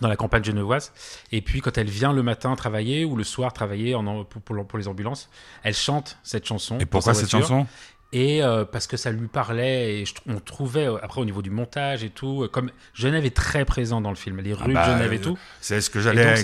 dans 0.00 0.08
la 0.08 0.16
campagne 0.16 0.44
genevoise. 0.44 0.92
Et 1.32 1.40
puis, 1.40 1.60
quand 1.60 1.78
elle 1.78 1.88
vient 1.88 2.12
le 2.12 2.22
matin 2.22 2.54
travailler 2.56 3.04
ou 3.04 3.16
le 3.16 3.24
soir 3.24 3.52
travailler 3.52 3.94
en, 3.94 4.24
pour, 4.24 4.42
pour- 4.42 4.66
pour 4.66 4.78
les 4.78 4.88
ambulances, 4.88 5.30
elle 5.62 5.74
chante 5.74 6.18
cette 6.22 6.46
chanson. 6.46 6.78
Et 6.78 6.84
pourquoi 6.86 7.14
cette 7.14 7.30
chanson? 7.42 7.66
Et 8.12 8.42
euh, 8.42 8.64
parce 8.64 8.86
que 8.86 8.96
ça 8.96 9.10
lui 9.10 9.26
parlait, 9.26 10.00
et 10.00 10.04
je 10.04 10.14
on 10.28 10.38
trouvait, 10.38 10.88
euh, 10.88 10.96
après 11.02 11.20
au 11.20 11.24
niveau 11.24 11.42
du 11.42 11.50
montage 11.50 12.04
et 12.04 12.10
tout, 12.10 12.44
euh, 12.44 12.48
comme 12.48 12.70
Genève 12.94 13.24
est 13.26 13.34
très 13.34 13.64
présent 13.64 14.00
dans 14.00 14.10
le 14.10 14.16
film, 14.16 14.40
les 14.40 14.54
rues 14.54 14.72
bah, 14.72 14.86
de 14.86 14.92
Genève 14.92 15.12
et 15.12 15.20
tout. 15.20 15.36
C'est 15.60 15.80
ce 15.80 15.90
que 15.90 16.00
j'allais 16.00 16.34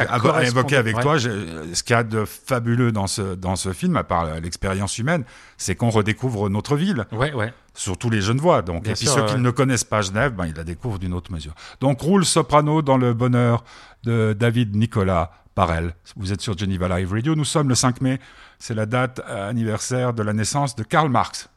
évoquer 0.45 0.77
avec 0.77 0.97
ouais. 0.97 1.03
toi. 1.03 1.19
Je- 1.19 1.73
ce 1.73 1.83
qu'il 1.83 1.95
y 1.95 1.99
a 1.99 2.03
de 2.03 2.25
fabuleux 2.25 2.91
dans 2.91 3.07
ce, 3.07 3.35
dans 3.37 3.55
ce 3.55 3.73
film, 3.73 3.97
à 3.97 4.03
part 4.05 4.41
l'expérience 4.41 4.99
humaine, 4.99 5.25
c'est 5.57 5.77
qu'on 5.77 5.91
redécouvre 5.91 6.51
notre 6.51 6.77
ville. 6.77 7.07
Ouais, 7.13 7.33
ouais. 7.33 7.55
surtout 7.75 8.11
les 8.11 8.21
Genevois. 8.21 8.63
Donc, 8.63 8.83
Bien 8.83 8.93
et 8.93 8.97
puis 8.97 9.07
sûr, 9.07 9.15
ceux 9.15 9.23
ouais, 9.23 9.29
qui 9.29 9.39
ne 9.39 9.51
connaissent 9.51 9.85
pas 9.85 10.03
Genève, 10.03 10.33
ben, 10.33 10.47
ils 10.47 10.55
la 10.55 10.65
découvrent 10.65 10.99
d'une 10.99 11.15
autre 11.15 11.31
mesure. 11.33 11.55
Donc, 11.81 12.01
roule 12.01 12.25
soprano 12.25 12.83
dans 12.83 12.97
le 12.97 13.15
bonheur 13.15 13.65
de 14.03 14.37
David 14.39 14.75
Nicolas 14.75 15.31
Parel. 15.55 15.95
Vous 16.17 16.33
êtes 16.33 16.41
sur 16.41 16.59
Geneva 16.59 16.99
Live 16.99 17.13
Radio. 17.13 17.35
Nous 17.35 17.45
sommes 17.45 17.69
le 17.69 17.75
5 17.75 18.01
mai. 18.01 18.19
C'est 18.59 18.75
la 18.75 18.87
date 18.87 19.21
anniversaire 19.29 20.13
de 20.13 20.23
la 20.23 20.33
naissance 20.33 20.75
de 20.77 20.83
Karl 20.83 21.09
Marx. 21.09 21.49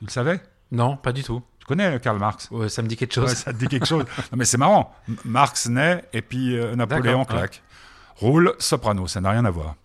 Tu 0.00 0.06
le 0.06 0.10
savais? 0.10 0.40
Non, 0.72 0.96
pas 0.96 1.12
du 1.12 1.22
tout. 1.22 1.40
Tu 1.60 1.66
connais 1.66 1.94
euh, 1.94 1.98
Karl 1.98 2.18
Marx? 2.18 2.48
Ouais, 2.50 2.68
ça 2.68 2.82
me 2.82 2.88
dit 2.88 2.96
quelque 2.96 3.18
Ouais, 3.20 3.28
chose. 3.28 3.36
Ça 3.36 3.52
te 3.52 3.58
dit 3.58 3.68
quelque 3.68 3.86
chose 3.86 4.04
Non, 4.32 4.38
mais 4.38 4.44
c'est 4.44 4.58
marrant. 4.58 4.92
Marx 5.24 5.66
naît 5.68 6.04
et 6.12 6.22
puis 6.22 6.56
euh, 6.58 6.74
Napoléon 6.74 7.20
D'accord, 7.20 7.34
ouais. 7.36 7.38
claque. 7.48 7.62
Roule 8.16 8.54
soprano, 8.58 9.06
ça 9.06 9.20
n'a 9.20 9.30
rien 9.30 9.44
à 9.44 9.50
voir. 9.50 9.76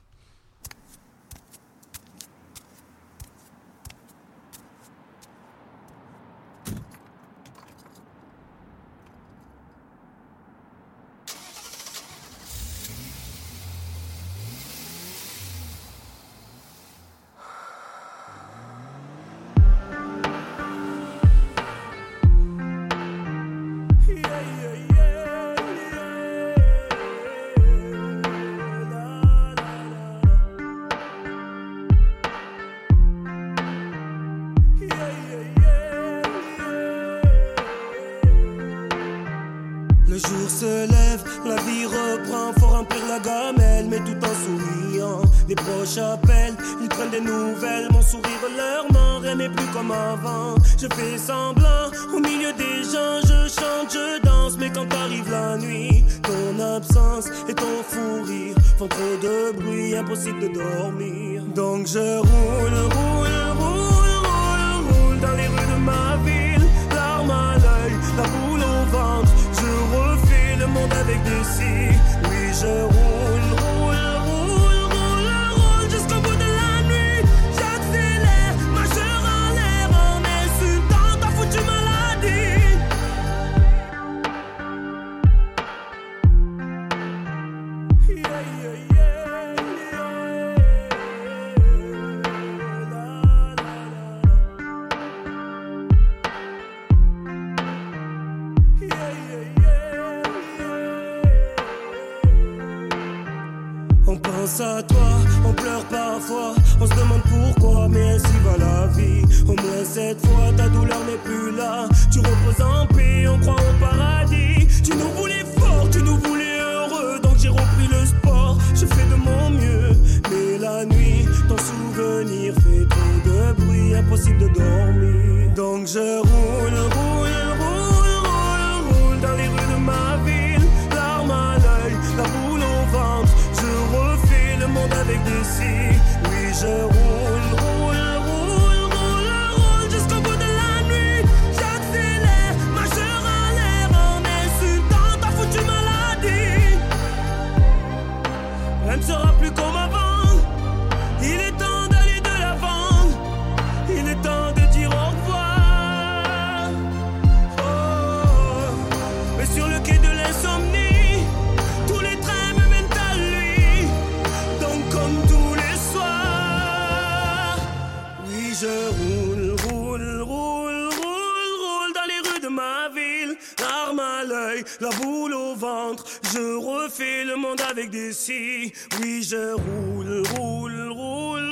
Le 177.26 177.36
monde 177.36 177.62
avec 177.70 177.90
des 177.90 178.14
si. 178.14 178.72
Oui 179.00 179.24
je 179.24 179.54
roule, 179.54 180.24
roule, 180.36 180.90
roule, 180.90 181.45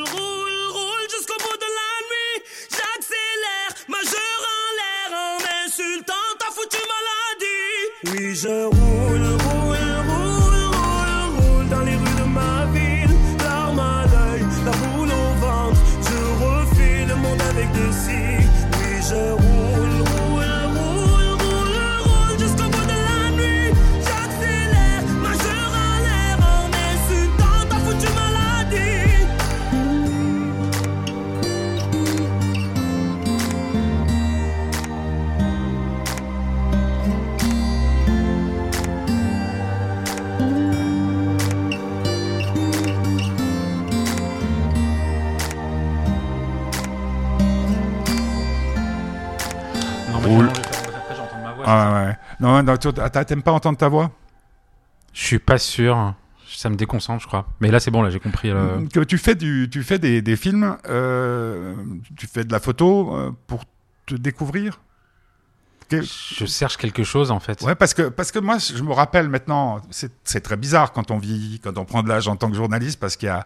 Non, 52.64 52.78
t'aimes 52.78 53.44
pas 53.44 53.52
entendre 53.52 53.78
ta 53.78 53.88
voix? 53.90 54.12
Je 55.14 55.22
suis 55.24 55.40
pas 55.40 55.58
sûr. 55.58 56.14
Ça 56.48 56.70
me 56.70 56.76
déconcentre, 56.76 57.22
je 57.22 57.28
crois. 57.28 57.48
Mais 57.62 57.72
là, 57.72 57.80
c'est 57.80 57.90
bon, 57.92 58.02
là, 58.04 58.10
j'ai 58.12 58.20
compris. 58.20 58.50
euh, 58.52 58.86
Que 58.88 59.00
tu 59.00 59.18
fais 59.18 59.34
du, 59.36 59.70
tu 59.72 59.82
fais 59.84 59.98
des, 59.98 60.22
des 60.22 60.36
films, 60.36 60.78
euh, 60.88 61.74
tu 62.16 62.28
fais 62.28 62.44
de 62.44 62.52
la 62.52 62.60
photo 62.60 63.16
euh, 63.16 63.32
pour 63.48 63.64
te 64.06 64.14
découvrir? 64.16 64.80
Que- 65.90 66.02
Je 66.02 66.46
cherche 66.46 66.78
quelque 66.78 67.04
chose, 67.04 67.32
en 67.32 67.40
fait. 67.40 67.62
Ouais, 67.62 67.76
parce 67.76 67.94
que 67.94 68.04
parce 68.10 68.32
que 68.32 68.40
moi, 68.40 68.58
je 68.60 68.82
me 68.84 68.94
rappelle 68.94 69.30
maintenant, 69.30 69.82
c'est 69.90 70.12
c'est 70.24 70.42
très 70.42 70.58
bizarre 70.58 70.92
quand 70.92 71.10
on 71.12 71.18
vit, 71.18 71.60
quand 71.64 71.78
on 71.78 71.86
prend 71.86 72.04
de 72.04 72.10
l'âge 72.10 72.28
en 72.28 72.36
tant 72.36 72.50
que 72.50 72.56
journaliste, 72.56 73.00
parce 73.00 73.16
qu'il 73.18 73.28
y 73.28 73.30
a 73.30 73.46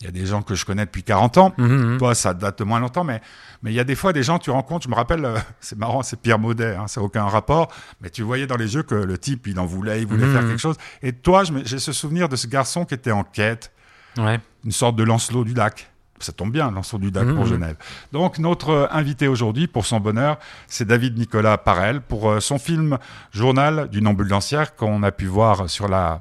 il 0.00 0.06
y 0.06 0.08
a 0.08 0.10
des 0.12 0.26
gens 0.26 0.42
que 0.42 0.54
je 0.54 0.64
connais 0.64 0.84
depuis 0.84 1.02
40 1.02 1.38
ans. 1.38 1.52
Mhm, 1.56 1.66
mhm. 1.92 1.98
Toi, 1.98 2.14
ça 2.14 2.34
date 2.34 2.58
de 2.58 2.64
moins 2.64 2.80
longtemps, 2.80 3.04
mais 3.04 3.20
mais 3.62 3.70
il 3.72 3.74
y 3.74 3.80
a 3.80 3.84
des 3.84 3.94
fois 3.94 4.12
des 4.12 4.22
gens 4.22 4.38
tu 4.38 4.50
rencontres. 4.50 4.84
Je 4.84 4.90
me 4.90 4.94
rappelle, 4.94 5.24
euh, 5.24 5.38
c'est 5.60 5.78
marrant, 5.78 6.02
c'est 6.02 6.20
Pierre 6.20 6.38
Maudet, 6.38 6.74
hein, 6.76 6.86
ça 6.88 7.00
n'a 7.00 7.06
aucun 7.06 7.24
rapport, 7.24 7.72
mais 8.00 8.10
tu 8.10 8.22
voyais 8.22 8.46
dans 8.46 8.56
les 8.56 8.74
yeux 8.74 8.82
que 8.82 8.94
le 8.94 9.16
type, 9.18 9.46
il 9.46 9.58
en 9.58 9.66
voulait, 9.66 10.00
il 10.02 10.06
voulait 10.06 10.26
Mhm. 10.26 10.32
faire 10.32 10.42
quelque 10.42 10.58
chose. 10.60 10.76
Et 11.02 11.12
toi, 11.12 11.42
j'ai 11.64 11.78
ce 11.78 11.92
souvenir 11.92 12.28
de 12.28 12.36
ce 12.36 12.46
garçon 12.46 12.84
qui 12.84 12.94
était 12.94 13.12
en 13.12 13.24
quête, 13.24 13.70
Ouais. 14.18 14.38
une 14.64 14.72
sorte 14.72 14.96
de 14.96 15.02
Lancelot 15.04 15.44
du 15.44 15.54
lac. 15.54 15.90
Ça 16.20 16.32
tombe 16.32 16.52
bien, 16.52 16.70
Lancelot 16.70 16.98
du 17.00 17.10
lac 17.10 17.26
pour. 17.34 17.44
Genève. 17.46 17.76
Donc 18.12 18.38
notre 18.38 18.70
euh, 18.70 18.86
invité 18.92 19.26
aujourd'hui, 19.28 19.66
pour 19.66 19.84
son 19.84 19.98
bonheur, 20.00 20.38
c'est 20.68 20.86
David 20.86 21.18
Nicolas 21.18 21.58
Parel 21.58 22.00
pour 22.00 22.30
euh, 22.30 22.40
son 22.40 22.58
film 22.58 22.98
Journal 23.32 23.88
d'une 23.90 24.06
ambulancière 24.06 24.76
qu'on 24.76 25.02
a 25.02 25.10
pu 25.12 25.26
voir 25.26 25.68
sur 25.68 25.88
la 25.88 26.20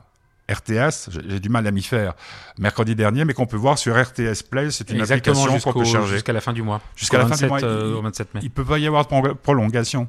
RTS. 0.51 1.09
J'ai 1.27 1.39
du 1.39 1.49
mal 1.49 1.65
à 1.67 1.71
m'y 1.71 1.81
faire 1.83 2.13
mercredi 2.57 2.95
dernier, 2.95 3.25
mais 3.25 3.33
qu'on 3.33 3.45
peut 3.45 3.57
voir 3.57 3.77
sur 3.77 3.95
RTS 3.99 4.43
Play. 4.49 4.71
C'est 4.71 4.89
une 4.89 4.99
Exactement, 4.99 5.41
application 5.43 5.71
qu'on 5.71 5.79
peut 5.79 5.85
charger. 5.85 6.13
jusqu'à 6.13 6.33
la 6.33 6.41
fin 6.41 6.53
du 6.53 6.61
mois. 6.61 6.81
Jusqu'à 6.95 7.17
la 7.19 7.23
fin 7.27 7.35
du 7.35 7.41
27, 7.47 7.49
mois, 7.49 7.59
il- 7.59 7.65
euh, 7.65 7.95
au 7.97 8.01
27 8.01 8.33
mai. 8.33 8.39
Il 8.43 8.49
peut 8.51 8.65
pas 8.65 8.77
y 8.79 8.87
avoir 8.87 9.03
de 9.03 9.07
pro- 9.07 9.35
prolongation. 9.35 10.07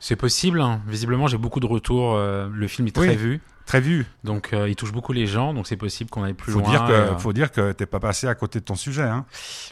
C'est 0.00 0.16
possible. 0.16 0.60
hein. 0.60 0.80
Visiblement, 0.86 1.26
j'ai 1.26 1.38
beaucoup 1.38 1.60
de 1.60 1.66
retours. 1.66 2.14
euh, 2.16 2.48
le 2.52 2.68
film 2.68 2.86
est 2.88 2.92
très 2.92 3.08
Oui. 3.08 3.16
vu. 3.16 3.40
Très 3.66 3.80
vu. 3.80 4.06
Donc, 4.24 4.54
euh, 4.54 4.68
il 4.68 4.76
touche 4.76 4.92
beaucoup 4.92 5.12
les 5.12 5.26
gens. 5.26 5.52
Donc, 5.52 5.66
c'est 5.66 5.76
possible 5.76 6.08
qu'on 6.08 6.22
aille 6.22 6.32
plus 6.34 6.52
Faut 6.52 6.60
loin. 6.60 6.70
dire 6.70 6.84
que, 6.86 6.92
euh, 6.92 7.16
faut 7.18 7.32
dire 7.34 7.50
que 7.52 7.72
t'es 7.72 7.84
pas 7.84 8.00
passé 8.00 8.26
à 8.26 8.34
côté 8.34 8.60
de 8.60 8.64
ton 8.64 8.76
sujet. 8.76 9.02
Hein. 9.02 9.26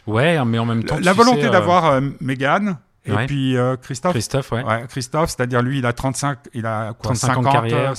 Ouais, 0.05 0.43
mais 0.45 0.59
en 0.59 0.65
même 0.65 0.83
temps. 0.83 0.97
La 1.01 1.11
tu 1.13 1.17
volonté 1.17 1.41
sais, 1.43 1.47
euh, 1.47 1.51
d'avoir 1.51 1.99
Mégane 2.21 2.77
et 3.05 3.11
ouais. 3.13 3.25
puis 3.25 3.55
Christophe. 3.81 4.11
Christophe, 4.11 4.51
ouais. 4.51 4.63
Ouais, 4.63 4.85
Christophe, 4.89 5.29
c'est-à-dire 5.31 5.61
lui, 5.63 5.79
il 5.79 5.85
a 5.85 5.93
35, 5.93 6.37
il 6.53 6.65
a 6.67 6.89
quoi, 6.93 7.13
35 7.15 7.37
ans 7.37 7.41
de 7.41 7.45
50, 7.47 7.53
carrière. 7.53 7.97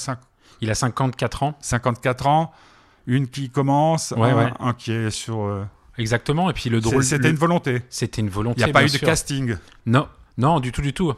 Il 0.61 0.71
a 0.71 0.75
54 0.75 1.43
ans. 1.43 1.55
54 1.61 2.27
ans, 2.27 2.53
une 3.07 3.29
qui 3.29 3.51
commence, 3.51 4.13
Ouais, 4.17 4.31
un, 4.31 4.37
ouais. 4.47 4.53
un 4.61 4.73
qui 4.75 4.93
est 4.93 5.11
sur. 5.11 5.41
euh, 5.43 5.65
Exactement. 5.99 6.49
Et 6.51 6.53
puis, 6.53 6.71
le 6.71 6.81
drôle. 6.81 7.03
C'était 7.05 7.31
une 7.31 7.37
volonté. 7.37 7.83
C'était 7.91 8.21
une 8.21 8.29
volonté. 8.31 8.61
Il 8.61 8.65
n'y 8.65 8.71
a 8.71 8.73
pas 8.73 8.85
eu 8.85 8.89
de 8.91 8.99
casting. 8.99 9.57
Non, 9.87 10.09
non, 10.37 10.61
du 10.61 10.71
tout, 10.73 10.83
du 10.83 10.93
tout. 10.93 11.13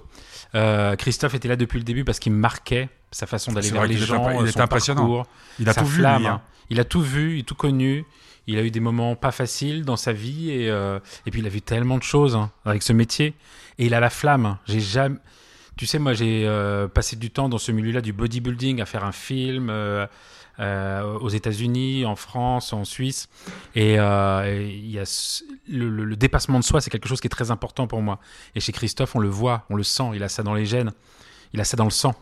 Euh, 0.55 0.97
Christophe 0.97 1.35
était 1.35 1.49
là 1.49 1.57
depuis 1.57 1.79
le 1.79 1.85
début 1.85 2.05
parce 2.05 2.19
qu'il 2.19 2.33
marquait 2.33 2.89
sa 3.13 3.27
façon 3.27 3.53
d'aller 3.53 3.71
vers 3.71 3.87
les 3.87 3.97
gens, 3.97 4.31
il 4.45 4.51
son 4.53 4.61
impressionnant. 4.61 5.03
parcours, 5.03 5.27
Il 5.59 5.69
a 5.69 5.75
tout 5.75 5.85
vu, 5.85 5.99
flamme. 6.01 6.23
lui. 6.23 6.29
hein. 6.29 6.41
Il 6.71 6.81
a 6.81 6.85
tout 6.85 7.03
vu, 7.03 7.37
il 7.37 7.41
a 7.41 7.45
tout 7.45 7.55
connu. 7.55 8.05
Il 8.47 8.59
a 8.59 8.63
eu 8.63 8.71
des 8.71 8.81
moments 8.81 9.15
pas 9.17 9.31
faciles 9.33 9.85
dans 9.85 9.97
sa 9.97 10.13
vie 10.13 10.51
et, 10.51 10.71
euh, 10.71 10.99
et 11.27 11.31
puis 11.31 11.41
il 11.41 11.47
a 11.47 11.51
vu 11.51 11.61
tellement 11.61 11.99
de 11.99 12.03
choses 12.03 12.35
hein, 12.35 12.51
avec 12.65 12.83
ce 12.83 12.93
métier 12.93 13.35
et 13.79 13.87
il 13.87 13.95
a 13.95 14.01
la 14.01 14.11
flamme. 14.11 14.57
J'ai 14.67 14.81
jamais, 14.81 15.17
Tu 15.77 15.87
sais, 15.87 15.99
moi, 15.99 16.13
j'ai 16.13 16.47
euh, 16.47 16.89
passé 16.89 17.17
du 17.17 17.31
temps 17.31 17.49
dans 17.49 17.59
ce 17.59 17.73
milieu-là 17.73 18.01
du 18.01 18.13
bodybuilding 18.13 18.81
à 18.81 18.87
faire 18.87 19.05
un 19.05 19.13
film 19.13 19.71
euh, 19.71 20.07
euh, 20.59 21.19
aux 21.19 21.29
États-Unis, 21.29 22.05
en 22.05 22.17
France, 22.17 22.73
en 22.73 22.85
Suisse. 22.85 23.29
Et 23.75 23.95
y 23.95 23.99
a 23.99 24.45
le 25.69 26.15
dépassement 26.17 26.59
de 26.59 26.65
soi, 26.65 26.81
c'est 26.81 26.91
quelque 26.91 27.09
chose 27.09 27.21
qui 27.21 27.29
est 27.29 27.31
très 27.31 27.51
important 27.51 27.87
pour 27.87 28.03
moi. 28.03 28.21
Et 28.55 28.61
chez 28.61 28.73
Christophe, 28.73 29.17
on 29.17 29.21
le 29.21 29.29
voit, 29.29 29.65
on 29.71 29.77
le 29.77 29.83
sent. 29.83 30.11
Il 30.15 30.23
a 30.23 30.29
ça 30.29 30.43
dans 30.43 30.55
les 30.55 30.67
gènes, 30.67 30.93
il 31.55 31.61
a 31.61 31.65
ça 31.65 31.77
dans 31.77 31.85
le 31.85 31.91
sang. 31.91 32.15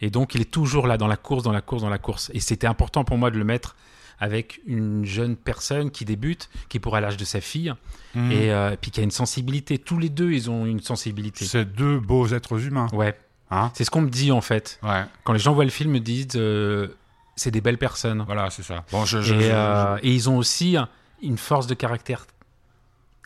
Et 0.00 0.10
donc, 0.10 0.34
il 0.34 0.40
est 0.40 0.50
toujours 0.50 0.86
là, 0.86 0.96
dans 0.96 1.08
la 1.08 1.16
course, 1.16 1.42
dans 1.42 1.52
la 1.52 1.60
course, 1.60 1.82
dans 1.82 1.90
la 1.90 1.98
course. 1.98 2.30
Et 2.34 2.40
c'était 2.40 2.66
important 2.66 3.04
pour 3.04 3.18
moi 3.18 3.30
de 3.30 3.38
le 3.38 3.44
mettre 3.44 3.76
avec 4.20 4.60
une 4.66 5.04
jeune 5.04 5.36
personne 5.36 5.90
qui 5.90 6.04
débute, 6.04 6.48
qui 6.68 6.78
pourrait 6.80 6.98
à 6.98 7.00
l'âge 7.02 7.16
de 7.16 7.24
sa 7.24 7.40
fille, 7.40 7.72
Mhm. 8.14 8.32
et 8.32 8.52
euh, 8.52 8.76
puis 8.80 8.90
qui 8.90 9.00
a 9.00 9.02
une 9.02 9.10
sensibilité. 9.10 9.78
Tous 9.78 9.98
les 9.98 10.08
deux, 10.08 10.32
ils 10.32 10.50
ont 10.50 10.66
une 10.66 10.80
sensibilité. 10.80 11.44
C'est 11.44 11.64
deux 11.64 12.00
beaux 12.00 12.26
êtres 12.28 12.64
humains. 12.66 12.88
Ouais. 12.92 13.16
Hein 13.50 13.70
C'est 13.74 13.84
ce 13.84 13.90
qu'on 13.90 14.02
me 14.02 14.10
dit 14.10 14.30
en 14.32 14.40
fait. 14.40 14.78
ouais, 14.82 15.04
Quand 15.24 15.32
les 15.32 15.38
gens 15.38 15.52
voient 15.54 15.64
le 15.64 15.70
film, 15.70 15.90
ils 15.94 16.00
me 16.00 16.04
disent 16.04 16.28
euh, 16.36 16.88
c'est 17.36 17.50
des 17.50 17.60
belles 17.60 17.78
personnes. 17.78 18.22
voilà, 18.26 18.50
c'est 18.50 18.62
ça. 18.62 18.84
Bon, 18.92 19.04
je, 19.04 19.20
je- 19.20 19.34
et, 19.34 19.40
je- 19.42 19.50
euh, 19.52 19.96
et 20.02 20.12
ils 20.14 20.28
ont 20.28 20.36
aussi 20.36 20.76
une 21.22 21.38
force 21.38 21.66
de 21.66 21.74
caractère 21.74 22.26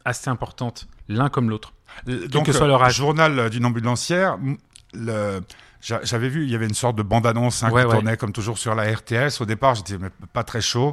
assez 0.05 0.29
importante, 0.31 0.87
l'un 1.09 1.29
comme 1.29 1.49
l'autre. 1.51 1.73
donc, 2.07 2.47
que 2.47 2.53
soit 2.53 2.65
euh, 2.65 2.69
leur 2.69 2.83
âge. 2.85 2.97
journal 2.97 3.51
d'une 3.51 3.65
ambulancière. 3.67 4.39
Le, 4.95 5.41
j'avais 5.83 6.29
vu, 6.29 6.45
il 6.45 6.51
y 6.51 6.55
avait 6.55 6.67
une 6.69 6.75
sorte 6.75 6.97
de 6.97 7.03
bande-annonce 7.03 7.63
hein, 7.63 7.71
Ouais, 7.71 7.83
qui 7.83 7.89
ouais. 7.89 7.95
tournait 7.95 8.17
comme 8.17 8.33
toujours 8.33 8.57
sur 8.59 8.75
la 8.75 8.85
RTS. 8.85 9.41
Au 9.41 9.45
départ, 9.45 9.75
j'étais 9.75 9.97
pas 10.33 10.45
très 10.45 10.61
chaud. 10.61 10.93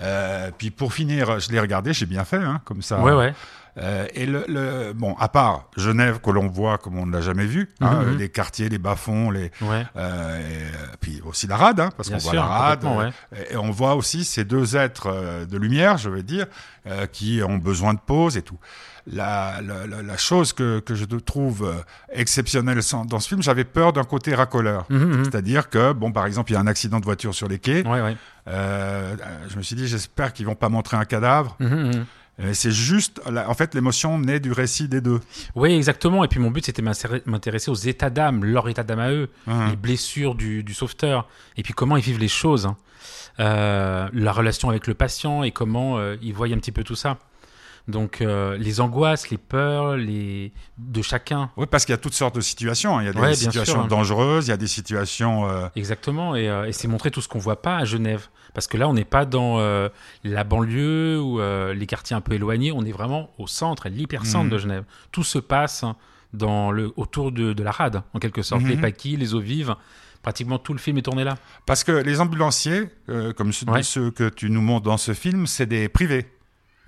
Euh, 0.00 0.50
puis 0.56 0.70
pour 0.70 0.92
finir, 0.92 1.40
je 1.40 1.50
l'ai 1.50 1.58
regardé, 1.58 1.92
j'ai 1.92 2.06
bien 2.06 2.24
fait, 2.24 2.36
hein, 2.36 2.60
comme 2.64 2.82
ça. 2.82 3.00
Ouais, 3.00 3.12
ouais. 3.12 3.34
Euh, 3.78 4.06
et 4.14 4.26
le, 4.26 4.44
le- 4.48 4.92
bon, 4.92 5.14
à 5.20 5.28
part 5.28 5.68
Genève 5.76 6.20
que 6.20 6.30
l'on 6.30 6.48
voit 6.48 6.78
comme 6.78 6.98
on 6.98 7.06
ne 7.06 7.12
l'a 7.12 7.20
jamais 7.20 7.46
vu, 7.46 7.68
hein, 7.80 8.02
Mhm. 8.06 8.16
les 8.18 8.28
quartiers, 8.28 8.68
les 8.68 8.78
bas-fonds, 8.78 9.30
les, 9.30 9.52
ouais. 9.60 9.86
euh, 9.96 10.38
et, 10.40 10.42
euh, 10.42 10.86
puis 11.00 11.20
aussi 11.24 11.46
la 11.46 11.56
rade, 11.56 11.78
hein, 11.80 11.90
parce 11.96 12.10
qu'on 12.10 12.18
voit 12.18 12.34
la 12.34 12.44
rade, 12.44 12.84
ouais. 12.84 13.10
euh, 13.36 13.44
et 13.50 13.56
on 13.56 13.70
voit 13.70 13.94
aussi 13.94 14.24
ces 14.24 14.44
deux 14.44 14.76
êtres 14.76 15.06
euh, 15.12 15.46
de 15.46 15.56
lumière, 15.56 15.96
je 15.96 16.10
veux 16.10 16.24
dire, 16.24 16.46
euh, 16.88 17.06
qui 17.06 17.40
ont 17.46 17.58
besoin 17.58 17.94
de 17.94 18.00
pause 18.04 18.36
et 18.36 18.42
tout. 18.42 18.58
La, 19.10 19.60
la, 19.62 19.86
la- 19.86 20.02
la 20.02 20.16
chose 20.18 20.52
que, 20.52 20.80
que 20.80 20.94
je 20.94 21.04
trouve 21.06 21.64
euh, 21.64 21.74
exceptionnelle 22.12 22.78
dans 23.08 23.20
ce 23.20 23.28
film, 23.28 23.42
j'avais 23.42 23.64
peur 23.64 23.92
d'un 23.92 24.04
côté 24.04 24.34
racoleur. 24.34 24.84
Mhm, 24.90 24.98
mhm. 24.98 25.24
C'est-à-dire 25.24 25.70
que, 25.70 25.92
bon, 25.92 26.12
par 26.12 26.26
exemple, 26.26 26.50
il 26.50 26.54
y 26.54 26.56
a 26.56 26.60
un 26.60 26.66
accident 26.66 27.00
de 27.00 27.04
voiture 27.04 27.34
sur 27.34 27.48
les 27.48 27.58
quais. 27.58 27.86
Ouais, 27.86 28.02
ouais. 28.02 28.16
Euh, 28.48 29.14
je 29.48 29.56
me 29.56 29.62
suis 29.62 29.76
dit, 29.76 29.86
j'espère 29.88 30.32
qu'ils 30.32 30.46
vont 30.46 30.54
pas 30.54 30.68
montrer 30.68 30.96
un 30.96 31.04
cadavre. 31.04 31.56
Mhm. 31.60 32.04
Euh, 32.40 32.50
C'est 32.52 32.70
juste, 32.70 33.20
en 33.26 33.54
fait, 33.54 33.74
l'émotion 33.74 34.18
naît 34.18 34.40
du 34.40 34.52
récit 34.52 34.88
des 34.88 35.00
deux. 35.00 35.20
Oui, 35.56 35.72
exactement. 35.74 36.22
Et 36.22 36.28
puis 36.28 36.38
mon 36.38 36.50
but, 36.50 36.66
c'était 36.66 36.82
m'intéresser 36.82 37.70
aux 37.70 37.74
états 37.74 38.10
d'âme, 38.10 38.44
leur 38.44 38.68
état 38.68 38.84
d'âme 38.84 39.00
à 39.00 39.10
eux, 39.10 39.28
Hein. 39.48 39.70
les 39.70 39.76
blessures 39.76 40.34
du, 40.34 40.62
du 40.62 40.72
sauveteur, 40.74 41.28
et 41.56 41.62
puis 41.62 41.72
comment 41.72 41.96
ils 41.96 42.02
vivent 42.04 42.20
les 42.20 42.28
choses, 42.28 42.66
hein. 42.66 42.76
Euh, 43.40 44.08
la 44.12 44.32
relation 44.32 44.68
avec 44.68 44.88
le 44.88 44.94
patient 44.94 45.44
et 45.44 45.52
comment 45.52 45.98
euh, 45.98 46.16
ils 46.22 46.34
voient 46.34 46.48
un 46.48 46.58
petit 46.58 46.72
peu 46.72 46.82
tout 46.82 46.96
ça. 46.96 47.18
Donc 47.88 48.20
euh, 48.20 48.56
les 48.58 48.80
angoisses, 48.80 49.30
les 49.30 49.38
peurs, 49.38 49.96
les 49.96 50.52
de 50.76 51.00
chacun. 51.02 51.50
Oui, 51.56 51.66
parce 51.70 51.84
qu'il 51.86 51.92
y 51.92 51.94
a 51.94 51.98
toutes 51.98 52.12
sortes 52.14 52.34
de 52.34 52.40
situations. 52.42 53.00
Il 53.00 53.06
y 53.06 53.08
a 53.08 53.12
des 53.14 53.18
Ouais, 53.18 53.34
situations 53.34 53.72
sûr, 53.74 53.82
hein. 53.82 53.86
dangereuses, 53.88 54.46
il 54.46 54.50
y 54.50 54.52
a 54.52 54.56
des 54.58 54.66
situations. 54.66 55.48
euh, 55.48 55.68
Exactement, 55.74 56.36
et, 56.36 56.48
euh, 56.50 56.66
et 56.66 56.72
c'est 56.72 56.86
montrer 56.86 57.10
tout 57.10 57.20
ce 57.22 57.28
qu'on 57.28 57.38
voit 57.38 57.62
pas 57.62 57.78
à 57.78 57.84
Genève. 57.86 58.28
Parce 58.54 58.66
que 58.66 58.76
là, 58.76 58.88
on 58.88 58.92
n'est 58.94 59.04
pas 59.04 59.24
dans 59.24 59.58
la 60.24 60.44
banlieue 60.44 61.20
ou 61.20 61.38
les 61.72 61.86
quartiers 61.86 62.16
un 62.16 62.20
peu 62.20 62.32
éloignés, 62.34 62.72
on 62.72 62.82
est 62.84 62.92
vraiment 62.92 63.30
au 63.38 63.46
centre, 63.46 63.86
à 63.86 63.88
l'hypercentre 63.88 64.44
Mhm. 64.46 64.50
de 64.50 64.58
Genève. 64.58 64.84
Tout 65.12 65.22
se 65.24 65.38
passe 65.38 65.84
dans 66.32 66.70
le, 66.72 66.92
autour 66.96 67.32
de, 67.32 67.52
de 67.52 67.62
la 67.62 67.70
rade, 67.70 68.02
en 68.14 68.18
quelque 68.18 68.42
sorte. 68.42 68.62
Mhm. 68.62 68.68
Les 68.68 68.76
paquis, 68.76 69.16
les 69.16 69.34
eaux 69.34 69.40
vives, 69.40 69.74
pratiquement 70.22 70.58
tout 70.58 70.72
le 70.72 70.78
film 70.78 70.98
est 70.98 71.02
tourné 71.02 71.24
là. 71.24 71.36
Parce 71.66 71.84
que 71.84 71.92
les 71.92 72.20
ambulanciers, 72.20 72.90
euh, 73.08 73.32
comme 73.32 73.52
ceux, 73.52 73.66
Ouais. 73.66 73.82
ceux 73.82 74.10
que 74.10 74.28
tu 74.28 74.50
nous 74.50 74.60
montres 74.62 74.84
dans 74.84 74.98
ce 74.98 75.14
film, 75.14 75.46
c'est 75.46 75.66
des 75.66 75.88
privés. 75.88 76.26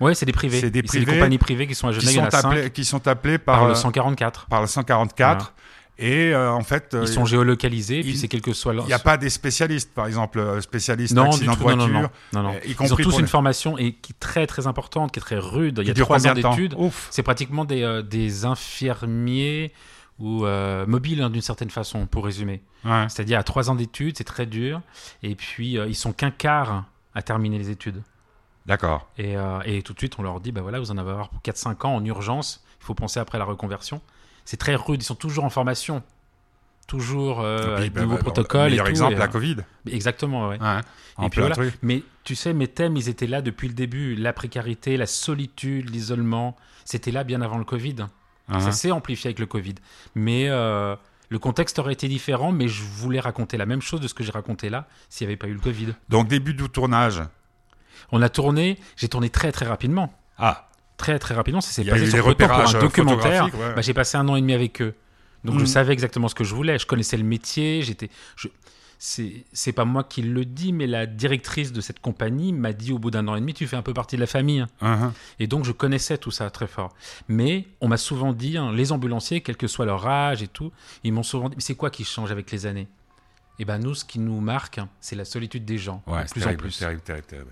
Ouais, 0.01 0.15
c'est 0.15 0.25
des 0.25 0.31
privés. 0.33 0.59
C'est 0.59 0.69
des 0.71 0.83
privés 0.83 1.13
compagnies 1.13 1.37
privées 1.37 1.67
qui 1.67 1.75
sont 1.75 1.87
à 1.87 1.93
Qui 1.93 2.01
Genève, 2.01 2.17
en 2.17 2.21
sont, 2.31 2.37
a 2.37 2.41
cinq, 2.41 2.51
appelés, 2.51 2.69
qui 2.71 2.83
sont 2.85 3.07
appelés 3.07 3.37
par, 3.37 3.59
par 3.59 3.65
le 3.67 3.71
euh, 3.73 3.75
144. 3.75 4.47
par 4.47 4.61
le 4.61 4.67
144. 4.67 5.53
Et 5.99 6.33
euh, 6.33 6.51
en 6.51 6.61
fait, 6.63 6.95
euh, 6.95 7.01
Ils 7.03 7.07
sont 7.07 7.25
géolocalisés, 7.25 7.99
et 7.99 8.01
puis 8.01 8.11
il- 8.13 8.17
c'est 8.17 8.27
quel 8.27 8.41
que 8.41 8.53
soit 8.53 8.73
leur... 8.73 8.85
il 8.85 8.87
n'y 8.87 8.93
a 8.93 8.97
pas 8.99 9.17
des 9.17 9.29
spécialistes, 9.29 9.93
par 9.93 10.07
exemple, 10.07 10.39
euh, 10.39 10.59
spécialistes 10.59 11.13
non, 11.13 11.25
du 11.25 11.29
accidents 11.29 11.51
tout, 11.53 11.59
de 11.59 11.63
voiture. 11.63 11.87
non, 11.87 12.01
non, 12.33 12.43
non, 12.43 12.49
euh, 12.55 12.67
y 12.67 12.71
Ils 12.71 12.93
ont 12.93 12.95
tous 12.95 13.15
une 13.17 13.21
les- 13.21 13.27
formation 13.27 13.77
et 13.77 13.93
qui 13.93 14.13
est 14.13 14.19
très 14.19 14.47
très 14.47 14.65
importante, 14.65 15.11
qui 15.11 15.19
est 15.19 15.21
très 15.21 15.37
rude. 15.37 15.77
Il 15.83 15.87
y 15.89 15.93
qui 15.93 16.01
a 16.01 16.03
trois 16.03 16.25
ans 16.27 16.33
d'études. 16.33 16.75
C'est 17.11 17.21
pratiquement 17.21 17.65
des, 17.65 17.83
euh, 17.83 18.01
des 18.01 18.45
infirmiers 18.45 19.71
ou 20.17 20.45
euh, 20.45 20.85
mobiles 20.87 21.21
hein, 21.21 21.29
d'une 21.29 21.41
certaine 21.41 21.69
façon, 21.69 22.07
pour 22.07 22.25
résumer. 22.25 22.61
Ouais. 22.85 23.05
C'est-à-dire 23.09 23.37
à 23.39 23.43
trois 23.43 23.69
ans 23.69 23.75
d'études, 23.75 24.17
c'est 24.17 24.23
très 24.23 24.45
dur. 24.47 24.81
Et 25.21 25.35
puis 25.35 25.77
euh, 25.77 25.87
ils 25.87 25.95
sont 25.95 26.13
qu'un 26.13 26.31
quart 26.31 26.85
à 27.13 27.21
terminer 27.21 27.57
les 27.59 27.69
études. 27.69 28.01
D'accord. 28.65 29.09
Et, 29.17 29.35
euh, 29.37 29.59
et 29.65 29.81
tout 29.81 29.93
de 29.93 29.97
suite, 29.97 30.15
on 30.19 30.23
leur 30.23 30.39
dit, 30.39 30.51
bah 30.51 30.61
voilà, 30.61 30.79
vous 30.79 30.91
en 30.91 30.97
avez 30.97 31.11
avoir 31.11 31.29
pour 31.29 31.41
4-5 31.41 31.85
ans 31.85 31.95
en 31.95 32.05
urgence. 32.05 32.63
Il 32.79 32.85
faut 32.85 32.93
penser 32.93 33.19
après 33.19 33.37
la 33.37 33.45
reconversion. 33.45 34.01
C'est 34.45 34.57
très 34.57 34.75
rude. 34.75 35.01
Ils 35.01 35.05
sont 35.05 35.15
toujours 35.15 35.43
en 35.43 35.49
formation. 35.49 36.03
Toujours 36.87 37.41
euh, 37.41 37.75
puis, 37.75 37.75
avec 37.75 37.93
bah, 37.93 38.01
nouveaux 38.01 38.15
bah, 38.15 38.23
protocoles. 38.23 38.71
Meilleur 38.71 38.85
et 38.85 38.89
tout, 38.89 38.91
exemple, 38.91 39.13
et, 39.13 39.17
la 39.17 39.25
euh, 39.25 39.27
Covid. 39.27 39.57
Exactement, 39.87 40.49
ouais. 40.49 40.57
Et 41.23 41.29
puis 41.29 41.39
voilà. 41.39 41.55
truc. 41.55 41.73
Mais 41.81 42.03
tu 42.23 42.35
sais, 42.35 42.53
mes 42.53 42.67
thèmes, 42.67 42.97
ils 42.97 43.07
étaient 43.07 43.27
là 43.27 43.41
depuis 43.41 43.67
le 43.67 43.73
début. 43.73 44.15
La 44.15 44.33
précarité, 44.33 44.97
la 44.97 45.05
solitude, 45.05 45.89
l'isolement. 45.89 46.57
C'était 46.85 47.11
là 47.11 47.23
bien 47.23 47.41
avant 47.41 47.57
le 47.57 47.63
Covid. 47.63 47.95
Hein. 48.49 48.59
Ça 48.59 48.71
s'est 48.71 48.91
amplifié 48.91 49.29
avec 49.29 49.39
le 49.39 49.45
Covid. 49.45 49.75
Mais 50.15 50.49
euh, 50.49 50.95
le 51.29 51.39
contexte 51.39 51.79
aurait 51.79 51.93
été 51.93 52.09
différent, 52.09 52.51
mais 52.51 52.67
je 52.67 52.83
voulais 52.83 53.21
raconter 53.21 53.57
la 53.57 53.65
même 53.65 53.81
chose 53.81 54.01
de 54.01 54.07
ce 54.09 54.13
que 54.13 54.23
j'ai 54.23 54.31
raconté 54.31 54.69
là 54.69 54.87
s'il 55.07 55.25
n'y 55.25 55.31
avait 55.31 55.37
pas 55.37 55.47
eu 55.47 55.53
le 55.53 55.59
Covid. 55.59 55.93
Donc, 56.09 56.27
début 56.27 56.53
du 56.53 56.67
tournage. 56.67 57.21
On 58.11 58.21
a 58.21 58.29
tourné, 58.29 58.77
j'ai 58.97 59.07
tourné 59.09 59.29
très 59.29 59.51
très 59.51 59.65
rapidement. 59.65 60.13
Ah, 60.37 60.67
Très 60.97 61.17
très 61.17 61.33
rapidement, 61.33 61.61
ça 61.61 61.71
s'est 61.71 61.83
passé 61.83 62.05
sur 62.11 62.23
temps 62.35 62.47
pour 62.47 62.57
un 62.57 62.75
euh, 62.77 62.81
documentaire. 62.81 63.45
ouais. 63.45 63.73
bah, 63.75 63.81
j'ai 63.81 63.93
passé 63.95 64.17
un 64.17 64.27
an 64.29 64.35
et 64.35 64.41
demi 64.41 64.53
avec 64.53 64.81
eux. 64.83 64.93
Donc 65.43 65.55
je 65.55 65.61
Mhm. 65.61 65.65
savais 65.67 65.93
exactement 65.93 66.27
ce 66.27 66.35
que 66.35 66.43
je 66.43 66.53
voulais. 66.53 66.77
Je 66.77 66.85
connaissais 66.85 67.17
le 67.17 67.23
métier. 67.23 67.81
J'étais. 67.81 68.09
Je... 68.35 68.47
C'est 68.99 69.71
pas 69.71 69.83
moi 69.83 70.03
qui 70.03 70.21
le 70.21 70.45
dis, 70.45 70.71
mais 70.71 70.85
la 70.85 71.07
directrice 71.07 71.73
de 71.73 71.81
cette 71.81 71.99
compagnie 72.01 72.53
m'a 72.53 72.71
dit 72.71 72.91
au 72.93 72.99
bout 72.99 73.09
d'un 73.09 73.27
an 73.27 73.35
et 73.35 73.39
demi, 73.39 73.55
tu 73.55 73.65
fais 73.65 73.75
un 73.75 73.81
peu 73.81 73.95
partie 73.95 74.15
de 74.15 74.21
la 74.21 74.27
famille. 74.27 74.63
hein, 74.81 75.11
Et 75.39 75.47
donc 75.47 75.65
je 75.65 75.71
connaissais 75.71 76.19
tout 76.19 76.29
ça 76.29 76.51
très 76.51 76.67
fort. 76.67 76.93
Mais 77.27 77.65
on 77.81 77.87
m'a 77.87 77.97
souvent 77.97 78.31
dit, 78.31 78.57
hein, 78.59 78.71
les 78.71 78.91
ambulanciers, 78.91 79.41
quel 79.41 79.57
que 79.57 79.65
soit 79.65 79.87
leur 79.87 80.05
âge 80.07 80.43
et 80.43 80.47
tout, 80.47 80.71
ils 81.03 81.11
m'ont 81.11 81.23
souvent 81.23 81.49
dit, 81.49 81.55
mais 81.55 81.63
c'est 81.63 81.73
quoi 81.73 81.89
qui 81.89 82.03
change 82.03 82.31
avec 82.31 82.51
les 82.51 82.67
années? 82.67 82.87
Et 83.57 83.65
ben 83.65 83.79
nous, 83.79 83.95
ce 83.95 84.05
qui 84.05 84.19
nous 84.19 84.39
marque, 84.39 84.77
hein, 84.77 84.87
c'est 84.99 85.15
la 85.15 85.25
solitude 85.25 85.65
des 85.65 85.79
gens, 85.79 86.03
ouais, 86.05 86.23
de 86.25 86.29
plus 86.29 86.41
terrible, 86.41 86.59
en 86.59 86.63
plus. 86.67 86.77
terrible, 86.77 87.01
terrible, 87.01 87.25
terrible. 87.25 87.51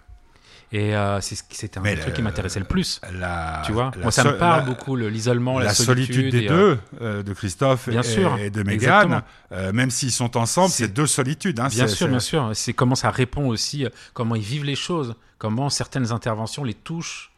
Et 0.71 0.95
euh, 0.95 1.19
c'était 1.19 1.79
un 1.79 1.81
des 1.81 1.97
trucs 1.97 2.13
qui 2.13 2.21
m'intéressait 2.21 2.59
le 2.59 2.65
plus. 2.65 3.01
La, 3.11 3.63
Tu 3.65 3.71
vois, 3.71 3.89
moi 4.01 4.11
ça 4.11 4.23
me 4.23 4.37
parle 4.37 4.59
la- 4.59 4.65
beaucoup 4.65 4.95
le- 4.95 5.09
l'isolement, 5.09 5.57
la, 5.57 5.65
la 5.65 5.73
solitude 5.73 6.29
des 6.31 6.43
et, 6.43 6.49
euh, 6.51 6.75
deux, 6.75 6.79
euh, 7.01 7.23
de 7.23 7.33
Christophe 7.33 7.89
Bien 7.89 8.01
et, 8.01 8.03
sûr, 8.03 8.37
et 8.37 8.51
de. 8.51 8.61
Mégane, 8.61 9.23
euh, 9.51 9.71
même 9.73 9.89
s'ils 9.89 10.11
sont 10.11 10.37
ensemble, 10.37 10.69
C'est- 10.69 10.87
deux 10.87 11.07
solitudes. 11.07 11.59
Hein, 11.59 11.69
Bien 11.69 11.87
sûr, 11.87 12.07
bien 12.07 12.19
sûr. 12.19 12.51
C'est 12.53 12.73
comment 12.73 12.93
ça 12.93 13.09
répond 13.09 13.47
aussi, 13.47 13.87
comment 14.13 14.35
ils 14.35 14.43
vivent 14.43 14.63
les 14.65 14.75
choses, 14.75 15.15
comment 15.39 15.69
certaines 15.71 16.11
interventions 16.11 16.63
les 16.63 16.75
touchent, 16.75 17.31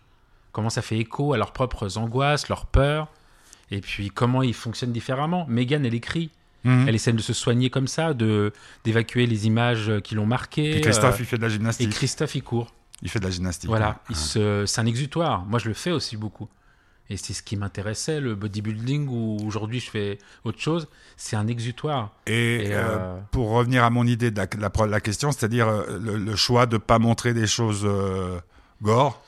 comment 0.51 0.69
ça 0.69 0.81
fait 0.81 0.97
écho 0.97 1.31
à 1.33 1.37
leurs 1.37 1.53
propres 1.53 1.97
angoisses, 1.97 2.49
leurs 2.49 2.65
peurs, 2.65 3.07
et 3.71 3.79
puis 3.79 4.09
comment 4.09 4.43
ils 4.43 4.53
fonctionnent 4.53 4.91
différemment. 4.91 5.45
Megan, 5.47 5.85
elle 5.85 5.93
écrit, 5.95 6.31
Mhm. 6.65 6.85
elle 6.89 6.95
essaie 6.95 7.13
de 7.13 7.21
se 7.21 7.31
soigner 7.31 7.69
comme 7.69 7.87
ça, 7.87 8.13
de 8.13 8.51
d'évacuer 8.83 9.25
les 9.25 9.47
images 9.47 9.89
qui 10.03 10.15
l'ont 10.15 10.25
marqué. 10.25 10.71
Puis 10.73 10.81
Christophe, 10.81 11.15
euh, 11.15 11.21
il 11.21 11.25
fait 11.25 11.37
de 11.37 11.41
la 11.43 11.47
et 11.47 11.51
gymnastique. 11.51 11.89
Christophe, 11.91 12.35
il 12.35 12.43
court. 12.43 12.73
Il 13.01 13.09
fait 13.09 13.19
de 13.19 13.25
la 13.25 13.31
gymnastique. 13.31 13.69
Voilà, 13.69 13.99
hein. 14.09 14.13
c'est 14.13 14.79
un 14.79 14.85
exutoire. 14.85 15.45
Moi, 15.45 15.59
je 15.59 15.67
le 15.67 15.73
fais 15.73 15.91
aussi 15.91 16.17
beaucoup. 16.17 16.47
Et 17.11 17.17
c'est 17.17 17.33
ce 17.33 17.43
qui 17.43 17.57
m'intéressait, 17.57 18.21
le 18.21 18.35
bodybuilding, 18.35 19.09
où 19.09 19.37
aujourd'hui 19.45 19.81
je 19.81 19.89
fais 19.89 20.17
autre 20.45 20.61
chose. 20.61 20.87
C'est 21.17 21.35
un 21.35 21.45
exutoire. 21.47 22.11
Et, 22.25 22.67
Et, 22.67 22.73
euh, 22.73 22.97
euh, 22.97 23.19
pour 23.31 23.49
revenir 23.49 23.83
à 23.83 23.89
mon 23.89 24.07
idée 24.07 24.31
de 24.31 24.39
la, 24.39 25.01
question, 25.01 25.33
c'est-à-dire 25.33 25.67
euh, 25.67 25.99
le, 25.99 26.15
le 26.15 26.35
choix 26.37 26.67
de 26.67 26.75
ne 26.75 26.79
pas 26.79 26.99
montrer 26.99 27.33
des 27.33 27.47
choses 27.47 27.81
euh, 27.83 28.39
gore. 28.81 29.21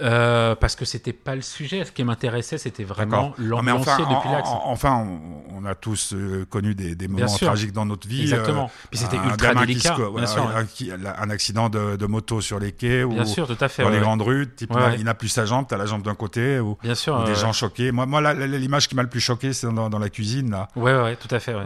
Euh, 0.00 0.54
parce 0.54 0.74
que 0.74 0.86
c'était 0.86 1.12
pas 1.12 1.34
le 1.34 1.42
sujet. 1.42 1.84
Ce 1.84 1.92
qui 1.92 2.02
m'intéressait, 2.02 2.56
c'était 2.56 2.82
vraiment 2.82 3.34
mais 3.36 3.44
l'ambulancier 3.46 3.92
enfin, 3.92 4.14
depuis 4.14 4.30
l'axe. 4.30 4.48
en- 4.48 4.62
enfin, 4.64 5.06
on, 5.50 5.58
on 5.58 5.64
a 5.66 5.74
tous 5.74 6.14
euh, 6.14 6.46
connu 6.46 6.74
des, 6.74 6.94
des 6.94 7.08
moments 7.08 7.26
tragiques 7.36 7.72
dans 7.72 7.84
notre 7.84 8.08
vie. 8.08 8.22
Exactement. 8.22 8.64
euh, 8.64 8.86
Puis 8.90 8.98
c'était 9.00 9.18
un 9.18 9.24
ultra 9.28 9.50
qui 9.54 9.66
délicat. 9.66 9.94
bien 9.96 10.08
voilà, 10.08 10.26
sûr, 10.26 10.46
un, 10.48 11.22
un 11.22 11.30
accident 11.30 11.68
de, 11.68 11.96
de 11.96 12.06
moto 12.06 12.40
sur 12.40 12.58
les 12.58 12.72
quais 12.72 13.02
ou 13.04 13.22
sûr, 13.26 13.46
tout 13.46 13.62
à 13.62 13.68
fait. 13.68 13.82
dans 13.82 13.90
ouais, 13.90 13.96
les 13.96 14.00
grandes 14.00 14.22
rues, 14.22 14.48
type, 14.48 14.74
Ouais, 14.74 14.96
il 14.98 15.04
n'a- 15.04 15.12
plus 15.12 15.28
sa 15.28 15.44
jambe, 15.44 15.66
tu 15.68 15.74
as 15.74 15.76
la 15.76 15.84
jambe 15.84 16.02
d'un 16.02 16.14
côté, 16.14 16.58
ou, 16.58 16.78
Bien 16.82 16.94
sûr. 16.94 17.20
ou 17.20 17.24
des 17.26 17.34
gens 17.34 17.52
choqués. 17.52 17.92
Moi, 17.92 18.06
l'image 18.46 18.88
qui 18.88 18.94
m'a 18.96 19.02
le 19.02 19.10
plus 19.10 19.20
choqué, 19.20 19.52
c'est 19.52 19.70
dans, 19.70 19.90
dans 19.90 19.98
la 19.98 20.08
cuisine. 20.08 20.50
Là. 20.52 20.68
Ouais, 20.74 20.98
ouais, 21.02 21.16
tout 21.16 21.32
à 21.34 21.38
fait. 21.38 21.52
Euh, 21.52 21.64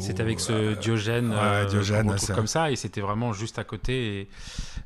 C'était 0.00 0.22
où- 0.22 0.26
avec 0.26 0.40
ce 0.40 0.74
Diogène, 0.80 1.32
Diogène, 1.70 2.12
comme 2.34 2.48
ça, 2.48 2.72
et 2.72 2.76
c'était 2.76 3.00
vraiment 3.00 3.32
juste 3.32 3.60
à 3.60 3.64
côté 3.64 4.20
et, 4.22 4.28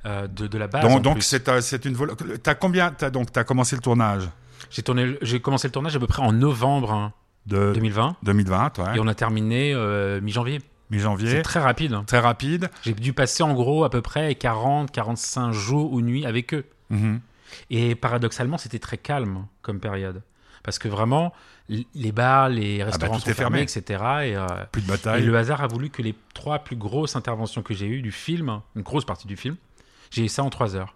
euh, 0.07 0.27
de, 0.27 0.47
de 0.47 0.59
la 0.59 0.67
base. 0.69 1.03
donc, 1.03 1.23
c'est 1.23 1.85
une 1.85 1.95
vol- 1.95 2.15
T'as 2.43 2.55
combien 2.55 2.91
t'as 2.91 3.11
donc 3.11 3.33
t'as 3.33 3.45
commencé 3.45 3.77
le 3.77 3.83
tournage? 3.83 4.29
J'ai 4.71 4.83
tourné, 4.83 5.17
j'ai 5.23 5.41
commencé 5.41 5.69
le 5.69 5.73
tournage 5.73 5.95
à 5.97 5.99
peu 5.99 6.07
près 6.07 6.23
en 6.23 6.33
novembre 6.33 6.93
hein, 6.93 7.13
de 7.47 7.73
2020. 7.75 8.17
2020, 8.23 8.79
ouais. 8.79 8.97
Et 8.97 9.01
on 9.01 9.07
a 9.07 9.15
terminé 9.15 9.73
euh, 9.75 10.21
mi-janvier. 10.21 10.61
mi-janvier. 10.91 11.31
C'est 11.31 11.43
très 11.43 11.61
rapide. 11.61 11.93
hein. 11.93 12.05
Très 12.07 12.19
rapide. 12.21 12.71
J'ai 12.83 12.95
dû 12.95 13.13
passer 13.13 13.43
en 13.43 13.53
gros 13.55 13.85
à 13.85 13.91
peu 13.91 14.01
près 14.03 14.35
40, 14.35 14.91
45 14.91 15.53
jours 15.53 15.93
ou 15.93 16.01
nuits 16.01 16.25
avec 16.27 16.55
eux. 16.55 16.65
Mhm. 16.91 17.21
Et 17.71 17.95
paradoxalement, 17.95 18.59
c'était 18.59 18.79
très 18.79 18.99
calme 18.99 19.47
comme 19.63 19.79
période. 19.81 20.23
Parce 20.65 20.79
que 20.81 20.89
vraiment, 20.89 21.33
les 21.95 22.11
bars, 22.13 22.49
les 22.49 22.83
restaurants 22.83 23.15
Ah 23.15 23.17
bah, 23.17 23.21
tout 23.21 23.25
sont 23.27 23.31
est 23.31 23.35
fermé. 23.35 23.59
fermés, 23.67 23.81
etc. 24.25 24.33
Et, 24.33 24.37
euh, 24.37 24.47
Plus 24.73 24.83
de 24.83 24.87
et 24.89 24.91
bataille. 24.91 25.23
le 25.25 25.37
hasard 25.37 25.63
a 25.63 25.69
voulu 25.69 25.91
que 25.91 26.03
les 26.03 26.15
trois 26.35 26.59
plus 26.61 26.75
grosses 26.77 27.15
interventions 27.15 27.63
que 27.63 27.73
j'ai 27.73 27.87
eues 27.87 28.03
du 28.03 28.11
film, 28.11 28.61
une 28.75 28.83
grosse 28.83 29.05
partie 29.05 29.29
du 29.29 29.37
film, 29.37 29.55
j'ai 30.11 30.25
eu 30.25 30.29
ça 30.29 30.43
en 30.43 30.51
3 30.51 30.77
heures. 30.77 30.95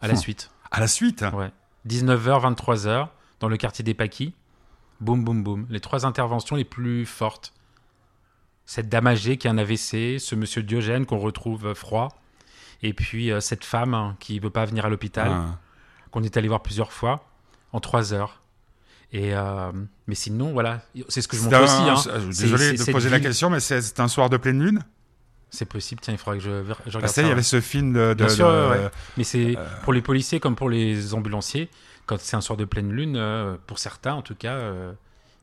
À 0.00 0.06
la 0.08 0.14
Hum. 0.14 0.18
suite. 0.20 0.50
À 0.70 0.80
la 0.80 0.86
suite? 0.88 1.24
Ouais. 1.34 1.50
19h, 1.86 2.40
23h, 2.40 3.08
dans 3.40 3.48
le 3.48 3.56
quartier 3.56 3.82
des 3.84 3.94
Paquis. 3.94 4.34
Boum, 5.00 5.24
boum, 5.24 5.42
boum. 5.42 5.66
Les 5.70 5.80
trois 5.80 6.06
interventions 6.06 6.56
les 6.56 6.64
plus 6.64 7.04
fortes. 7.06 7.52
Cette 8.66 8.88
dame 8.88 9.06
âgée 9.06 9.36
qui 9.36 9.46
a 9.48 9.50
un 9.50 9.58
AVC, 9.58 10.18
ce 10.18 10.34
monsieur 10.34 10.62
Diogène 10.62 11.04
qu'on 11.04 11.18
retrouve 11.18 11.66
euh, 11.66 11.74
froid, 11.74 12.08
et 12.82 12.94
puis 12.94 13.30
euh, 13.30 13.40
cette 13.40 13.64
femme 13.64 13.92
hein, 13.92 14.16
qui 14.20 14.38
veut 14.38 14.50
pas 14.50 14.64
venir 14.64 14.86
à 14.86 14.88
l'hôpital, 14.88 15.30
Ah. 15.30 15.58
qu'on 16.10 16.22
est 16.22 16.36
allé 16.36 16.48
voir 16.48 16.62
plusieurs 16.62 16.92
fois, 16.92 17.26
en 17.72 17.80
trois 17.80 18.14
heures. 18.14 18.40
Et 19.12 19.34
euh, 19.34 19.70
mais 20.06 20.14
sinon, 20.14 20.52
voilà, 20.52 20.80
c'est 21.08 21.20
ce 21.20 21.28
que 21.28 21.36
je 21.36 21.42
C'est 21.42 21.50
montre 21.50 21.58
un- 21.58 21.62
aussi. 21.64 21.90
hein. 21.90 21.96
c'est- 21.96 22.32
C'est- 22.32 22.42
Désolé 22.44 22.64
c'est 22.68 22.72
de 22.72 22.76
cette 22.78 22.94
poser 22.94 23.10
la 23.10 23.18
ville- 23.18 23.26
question, 23.26 23.50
mais 23.50 23.60
c'est 23.60 23.82
c'est 23.82 24.00
un 24.00 24.08
soir 24.08 24.30
de 24.30 24.36
pleine 24.38 24.62
lune? 24.62 24.80
C'est 25.54 25.64
possible, 25.66 26.00
tiens, 26.00 26.12
il 26.14 26.18
faudrait 26.18 26.38
que 26.38 26.44
je, 26.44 26.50
je 26.64 26.72
regarde 26.72 27.00
Parce 27.00 27.14
ça. 27.14 27.22
qu'il 27.22 27.28
y 27.28 27.32
avait 27.32 27.42
ce 27.42 27.60
film 27.60 27.92
de. 27.92 28.14
de- 28.14 28.14
Bien 28.14 28.28
sûr, 28.28 28.48
de- 28.50 28.52
ouais, 28.70 28.78
ouais. 28.84 28.90
Mais 29.16 29.24
c'est 29.24 29.56
Euh. 29.56 29.64
pour 29.82 29.92
les 29.92 30.02
policiers 30.02 30.40
comme 30.40 30.56
pour 30.56 30.68
les 30.68 31.14
ambulanciers, 31.14 31.68
quand 32.06 32.18
c'est 32.20 32.36
un 32.36 32.40
soir 32.40 32.56
de 32.56 32.64
pleine 32.64 32.90
lune, 32.90 33.14
euh, 33.16 33.56
pour 33.66 33.78
certains 33.78 34.14
en 34.14 34.22
tout 34.22 34.34
cas, 34.34 34.54
euh, 34.54 34.92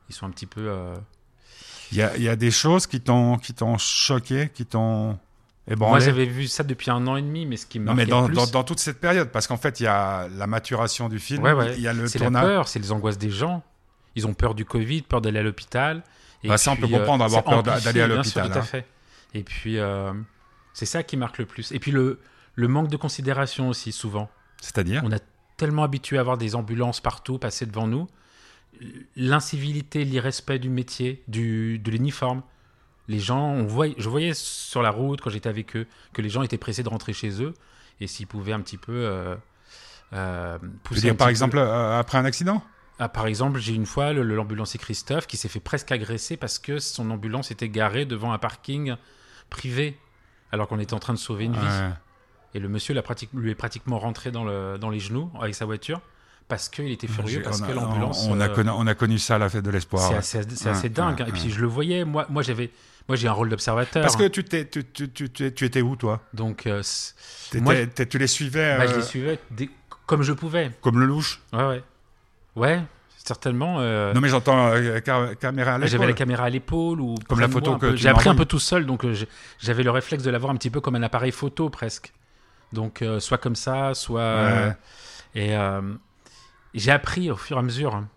ils 0.09 0.13
sont 0.15 0.25
un 0.25 0.31
petit 0.31 0.45
peu. 0.47 0.61
euh, 0.67 0.95
Il 1.91 1.97
y 1.97 2.01
a, 2.01 2.15
il 2.17 2.23
y 2.23 2.29
a 2.29 2.35
des 2.35 2.51
choses 2.51 2.87
qui 2.87 3.01
t'ont 3.01 3.37
qui 3.37 3.53
t'ont 3.53 3.77
choqué, 3.77 4.49
qui 4.53 4.65
t'ont. 4.65 5.17
Moi, 5.77 5.99
j'avais 5.99 6.25
vu 6.25 6.47
ça 6.47 6.63
depuis 6.63 6.89
un 6.91 7.05
an 7.07 7.15
et 7.15 7.21
demi, 7.21 7.45
mais 7.45 7.55
ce 7.55 7.65
qui 7.65 7.79
me 7.79 7.85
Non, 7.85 7.93
mais 7.93 8.05
dans, 8.05 8.21
le 8.21 8.27
plus, 8.27 8.35
dans, 8.35 8.47
dans 8.47 8.63
toute 8.63 8.79
cette 8.79 8.99
période, 8.99 9.29
parce 9.29 9.47
qu'en 9.47 9.57
fait, 9.57 9.79
il 9.79 9.83
y 9.83 9.87
a 9.87 10.27
la 10.35 10.47
maturation 10.47 11.07
du 11.07 11.19
film, 11.19 11.43
Ouais, 11.43 11.53
ouais. 11.53 11.73
il 11.77 11.81
y 11.83 11.87
a 11.87 11.93
le 11.93 12.07
c'est 12.07 12.19
la 12.19 12.29
peur, 12.31 12.67
c'est 12.67 12.79
les 12.79 12.91
angoisses 12.91 13.17
des 13.17 13.29
gens. 13.29 13.63
Ils 14.15 14.27
ont 14.27 14.33
peur 14.33 14.55
du 14.55 14.65
Covid, 14.65 15.03
peur 15.03 15.21
d'aller 15.21 15.39
à 15.39 15.43
l'hôpital. 15.43 16.03
Et 16.43 16.47
Bah, 16.49 16.57
ça, 16.57 16.71
on 16.71 16.75
puis, 16.75 16.87
peut 16.87 16.97
comprendre, 16.97 17.23
euh, 17.23 17.27
avoir 17.27 17.43
peur 17.43 17.63
d'aller 17.63 18.01
à 18.01 18.07
l'hôpital, 18.07 18.49
Tout 18.51 18.57
à 18.57 18.61
hein. 18.61 18.63
fait. 18.63 18.85
Et 19.33 19.43
puis, 19.43 19.77
euh, 19.79 20.13
c'est 20.73 20.85
ça 20.85 21.03
qui 21.03 21.17
marque 21.17 21.37
le 21.37 21.45
plus. 21.45 21.71
Et 21.71 21.79
puis, 21.79 21.91
le, 21.91 22.19
le 22.55 22.67
manque 22.67 22.89
de 22.89 22.97
considération 22.97 23.69
aussi, 23.69 23.91
souvent. 23.91 24.29
C'est-à-dire 24.61 25.01
On 25.05 25.11
a 25.11 25.19
tellement 25.57 25.83
habitué 25.83 26.17
à 26.17 26.21
avoir 26.21 26.37
des 26.37 26.55
ambulances 26.55 27.01
partout 27.01 27.37
passer 27.37 27.65
devant 27.65 27.87
nous. 27.87 28.07
L'incivilité, 29.15 30.05
l'irrespect 30.05 30.59
du 30.59 30.69
métier, 30.69 31.23
du, 31.27 31.77
de 31.79 31.91
l'uniforme. 31.91 32.41
Les 33.07 33.19
gens, 33.19 33.49
on 33.49 33.65
voit, 33.65 33.87
je 33.97 34.09
voyais 34.09 34.33
sur 34.33 34.81
la 34.81 34.89
route 34.89 35.21
quand 35.21 35.29
j'étais 35.29 35.49
avec 35.49 35.75
eux 35.75 35.87
que 36.13 36.21
les 36.21 36.29
gens 36.29 36.41
étaient 36.43 36.57
pressés 36.57 36.83
de 36.83 36.89
rentrer 36.89 37.13
chez 37.13 37.43
eux 37.43 37.53
et 37.99 38.07
s'ils 38.07 38.27
pouvaient 38.27 38.53
un 38.53 38.61
petit 38.61 38.77
peu 38.77 38.93
euh, 38.93 39.35
euh, 40.13 40.57
pousser. 40.83 41.01
dire, 41.01 41.17
par 41.17 41.29
exemple, 41.29 41.57
euh, 41.57 41.99
après 41.99 42.17
un 42.17 42.25
accident 42.25 42.63
Ah, 42.99 43.09
par 43.09 43.27
exemple, 43.27 43.59
j'ai 43.59 43.73
une 43.73 43.85
fois 43.85 44.13
l'ambulancier 44.13 44.79
Christophe 44.79 45.27
qui 45.27 45.37
s'est 45.37 45.49
fait 45.49 45.59
presque 45.59 45.91
agresser 45.91 46.37
parce 46.37 46.57
que 46.57 46.79
son 46.79 47.11
ambulance 47.11 47.51
était 47.51 47.69
garée 47.69 48.05
devant 48.05 48.31
un 48.31 48.37
parking 48.37 48.95
privé 49.51 49.99
alors 50.51 50.67
qu'on 50.67 50.79
était 50.79 50.95
en 50.95 50.99
train 50.99 51.13
de 51.13 51.19
sauver 51.19 51.45
une 51.45 51.53
vie. 51.53 51.93
Et 52.55 52.59
le 52.59 52.67
monsieur 52.67 52.93
l'a 52.95 53.03
pratique- 53.03 53.29
lui 53.33 53.51
est 53.51 53.55
pratiquement 53.55 53.99
rentré 53.99 54.31
dans, 54.31 54.43
le, 54.43 54.77
dans 54.79 54.89
les 54.89 54.99
genoux 54.99 55.31
avec 55.39 55.53
sa 55.55 55.65
voiture 55.65 56.01
parce 56.49 56.67
qu'il 56.67 56.91
était 56.91 57.07
furieux, 57.07 57.41
parce 57.43 57.61
on 57.61 57.63
a- 57.63 57.67
que 57.67 57.71
l'ambulance. 57.71 58.25
On, 58.27 58.33
on 58.37 58.41
a 58.41 58.49
euh, 58.49 58.53
connu, 58.55 58.69
on 58.71 58.85
a 58.87 58.93
connu 58.95 59.19
ça 59.19 59.35
à 59.35 59.37
la 59.37 59.47
fête 59.49 59.63
de 59.63 59.69
l'espoir. 59.69 60.03
c'est 60.05 60.13
ouais. 60.13 60.17
assez, 60.19 60.41
c'est 60.55 60.65
Ouais, 60.65 60.71
assez 60.71 60.89
dingue. 60.89 61.23
Et 61.27 61.31
puis 61.31 61.49
je 61.49 61.61
le 61.61 61.67
voyais, 61.67 62.03
moi, 62.03 62.25
moi 62.29 62.41
j'avais. 62.41 62.71
Moi 63.07 63.15
j'ai 63.15 63.27
un 63.29 63.31
rôle 63.31 63.49
d'observateur. 63.49 64.01
Parce 64.03 64.15
que 64.17 64.27
tu, 64.27 64.43
t'es, 64.43 64.67
tu, 64.67 64.83
tu, 64.85 65.09
tu, 65.11 65.29
tu- 65.29 65.53
tu 65.53 65.65
étais 65.65 65.81
où, 65.81 65.95
toi? 65.95 66.21
Donc 66.33 66.67
euh, 66.67 66.83
Moi, 67.55 67.75
Tu 68.09 68.17
les 68.17 68.27
suivais 68.27 68.77
bah, 68.77 68.85
je 68.87 68.93
euh, 68.93 68.97
les 68.97 69.03
suivais 69.03 69.39
dès- 69.49 69.69
comme 70.05 70.23
je 70.23 70.33
pouvais. 70.33 70.71
comme 70.81 70.99
le 70.99 71.05
louche? 71.05 71.41
Ouais, 71.53 71.65
ouais. 71.67 71.83
Ouais, 72.57 72.81
certainement. 73.31 73.77
euh, 73.79 74.13
Non, 74.13 74.19
mais 74.21 74.27
j'entends 74.29 74.67
euh, 74.67 74.99
ca- 75.05 75.35
caméra 75.35 75.73
à 75.75 75.79
J'avais 75.79 75.91
l'épaule. 75.91 76.07
la 76.07 76.13
caméra 76.13 76.43
à 76.45 76.49
l'épaule 76.49 76.99
ou 77.01 77.15
Comme 77.29 77.39
la 77.39 77.47
photo 77.47 77.77
que 77.77 77.95
J'ai 77.95 78.09
appris 78.09 78.29
un 78.29 78.35
peu 78.35 78.45
tout 78.45 78.59
seul, 78.59 78.85
donc 78.85 79.05
euh, 79.05 79.15
j'avais 79.59 79.83
le 79.83 79.91
réflexe 79.91 80.23
de 80.23 80.29
l'avoir 80.31 80.51
un 80.51 80.55
petit 80.55 80.69
peu 80.69 80.81
comme 80.81 80.95
un 80.95 81.03
appareil 81.03 81.31
photo 81.31 81.69
presque. 81.69 82.11
Donc 82.73 83.03
soit 83.19 83.37
comme 83.37 83.55
ça, 83.55 83.93
soit 83.93 84.21
Ouais. 84.43 84.75
et 85.35 85.55
j'ai 86.73 86.91
appris 86.91 87.31
au 87.31 87.35
fur 87.35 87.57
et 87.57 87.59
à 87.59 87.63
mesure. 87.63 87.95
hein. 87.95 88.07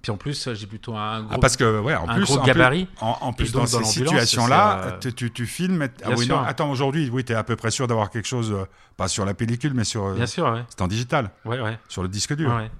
Puis 0.00 0.12
en 0.12 0.16
plus, 0.16 0.48
j'ai 0.54 0.66
plutôt 0.68 0.94
un 0.96 1.22
gros, 1.22 1.32
Ah, 1.34 1.38
parce 1.40 1.56
que, 1.56 1.80
ouais, 1.80 1.94
en 1.96 2.08
un 2.08 2.14
plus, 2.14 2.22
gros 2.24 2.36
en 2.38 2.42
plus- 2.42 2.46
gabarit. 2.46 2.86
En, 3.00 3.18
en 3.20 3.32
plus, 3.32 3.50
donc, 3.52 3.68
dans, 3.68 3.80
dans 3.80 3.84
ces 3.84 3.98
situations-là, 3.98 4.78
euh, 4.84 4.98
tu, 5.00 5.12
tu, 5.12 5.30
tu 5.32 5.44
filmes. 5.44 5.88
ah 6.04 6.10
oui, 6.16 6.28
non, 6.28 6.38
attends, 6.38 6.70
aujourd'hui, 6.70 7.10
oui, 7.12 7.24
tu 7.24 7.32
es 7.32 7.36
à 7.36 7.42
peu 7.42 7.56
près 7.56 7.72
sûr 7.72 7.88
d'avoir 7.88 8.08
quelque 8.10 8.28
chose, 8.28 8.52
euh, 8.52 8.64
pas 8.96 9.08
sur 9.08 9.24
la 9.24 9.34
pellicule, 9.34 9.74
mais 9.74 9.82
sur. 9.84 10.04
euh, 10.06 10.14
Bien 10.14 10.26
sûr, 10.26 10.44
ouais, 10.52 10.62
c'est 10.68 10.80
en 10.82 10.86
digital, 10.86 11.30
ouais, 11.44 11.60
ouais. 11.60 11.78
sur 11.88 12.02
le 12.02 12.08
disque 12.08 12.34
dur. 12.36 12.54
ouais. 12.54 12.70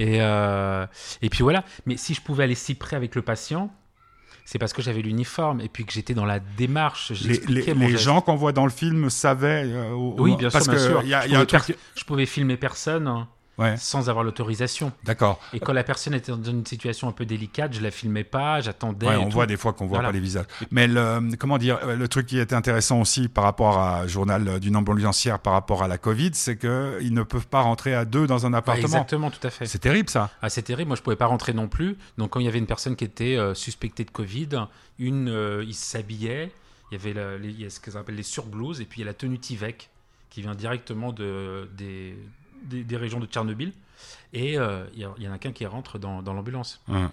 Et 0.00 0.20
euh, 0.22 0.86
et 1.22 1.28
puis 1.28 1.42
voilà. 1.42 1.64
Mais 1.86 1.96
si 1.96 2.14
je 2.14 2.20
pouvais 2.22 2.44
aller 2.44 2.54
si 2.54 2.74
près 2.74 2.96
avec 2.96 3.14
le 3.14 3.22
patient, 3.22 3.70
c'est 4.46 4.58
parce 4.58 4.72
que 4.72 4.80
j'avais 4.82 5.02
l'uniforme 5.02 5.60
et 5.60 5.68
puis 5.68 5.84
que 5.84 5.92
j'étais 5.92 6.14
dans 6.14 6.24
la 6.24 6.40
démarche. 6.40 7.10
Les, 7.10 7.16
J'expliquais 7.34 7.74
les- 7.74 7.78
mon 7.78 7.86
les 7.88 7.96
gens 7.98 8.20
qu'on 8.22 8.34
voit 8.36 8.52
dans 8.52 8.64
le 8.64 8.70
film 8.70 9.10
savaient. 9.10 9.64
euh, 9.66 9.92
Oui, 9.92 10.36
bien 10.36 10.48
parce 10.50 10.64
sûr, 10.64 10.72
bien 10.72 10.82
que 10.82 10.88
sûr. 10.88 11.00
Il 11.02 11.08
y 11.10 11.14
a, 11.14 11.26
Je 11.26 11.32
y 11.32 11.34
a 11.36 11.40
un 11.40 11.44
pouvais 11.44 11.58
truc. 11.60 11.76
Je 11.96 12.04
pouvais 12.04 12.26
filmer 12.26 12.56
personne 12.56 13.06
hein, 13.06 13.28
Ouais, 13.60 13.76
sans 13.76 14.08
avoir 14.08 14.24
l'autorisation. 14.24 14.90
d'accord. 15.04 15.38
Et 15.52 15.60
quand 15.60 15.72
la 15.72 15.84
personne 15.84 16.14
était 16.14 16.32
dans 16.32 16.42
une 16.42 16.64
situation 16.66 17.08
un 17.08 17.12
peu 17.12 17.26
délicate, 17.26 17.74
je 17.74 17.80
la 17.82 17.90
filmais 17.90 18.24
pas, 18.24 18.60
j'attendais. 18.60 19.06
Ouais, 19.06 19.16
on 19.16 19.26
tout. 19.26 19.32
voit 19.32 19.46
des 19.46 19.56
fois 19.56 19.72
qu'on 19.72 19.86
voit 19.86 19.98
Voilà. 19.98 20.08
pas 20.08 20.12
les 20.12 20.20
visages. 20.20 20.46
Mais 20.70 20.88
le, 20.88 21.36
comment 21.38 21.58
dire, 21.58 21.78
euh, 21.84 21.94
le 21.94 22.08
truc 22.08 22.26
qui 22.26 22.38
était 22.38 22.54
intéressant 22.54 23.00
aussi 23.00 23.28
par 23.28 23.44
rapport 23.44 23.78
à 23.78 24.06
journal 24.06 24.58
d'une 24.60 24.76
ambulancière 24.76 25.38
par 25.38 25.52
rapport 25.52 25.82
à 25.82 25.88
la 25.88 25.98
Covid, 25.98 26.30
c'est 26.32 26.56
que 26.56 26.98
ils 27.02 27.12
ne 27.14 27.22
peuvent 27.22 27.46
pas 27.48 27.60
rentrer 27.60 27.94
à 27.94 28.04
deux 28.04 28.26
dans 28.26 28.46
un 28.46 28.52
Ouais, 28.52 28.58
appartement. 28.58 28.86
exactement, 28.86 29.30
tout 29.30 29.46
à 29.46 29.50
fait. 29.50 29.66
c'est 29.66 29.78
terrible 29.78 30.08
ça. 30.08 30.30
Ah, 30.42 30.48
c'est 30.48 30.62
terrible. 30.62 30.88
Moi, 30.88 30.96
je 30.96 31.02
pouvais 31.02 31.16
pas 31.16 31.26
rentrer 31.26 31.52
non 31.52 31.68
plus. 31.68 31.98
Donc, 32.18 32.30
quand 32.30 32.40
il 32.40 32.46
y 32.46 32.48
avait 32.48 32.58
une 32.58 32.66
personne 32.66 32.96
qui 32.96 33.04
était 33.04 33.36
euh, 33.36 33.54
suspectée 33.54 34.04
de 34.04 34.10
Covid, 34.10 34.48
une, 34.98 35.28
euh, 35.28 35.62
il 35.66 35.74
s'habillait. 35.74 36.50
Il 36.90 36.98
y 36.98 37.00
avait 37.00 37.12
la- 37.12 37.38
les, 37.38 37.50
il 37.50 37.60
y 37.60 37.66
a 37.66 37.70
ce 37.70 37.78
qu'ils 37.78 37.96
appellent 37.96 38.14
les 38.16 38.22
surblouses, 38.22 38.80
et 38.80 38.84
puis 38.84 39.00
il 39.00 39.04
y 39.04 39.06
a 39.06 39.10
la 39.10 39.14
tenue 39.14 39.38
Tivec 39.38 39.90
qui 40.30 40.42
vient 40.42 40.54
directement 40.54 41.12
de, 41.12 41.68
des, 41.76 42.16
des, 42.64 42.84
des 42.84 42.96
régions 42.96 43.20
de 43.20 43.26
Tchernobyl. 43.26 43.72
Et 44.32 44.58
euh, 44.58 44.84
il 44.94 45.00
y, 45.18 45.28
en 45.28 45.32
a 45.32 45.38
qu'un 45.38 45.52
qui 45.52 45.66
rentre 45.66 45.98
dans, 45.98 46.22
dans 46.22 46.32
l'ambulance. 46.32 46.80
Hum. 46.88 47.10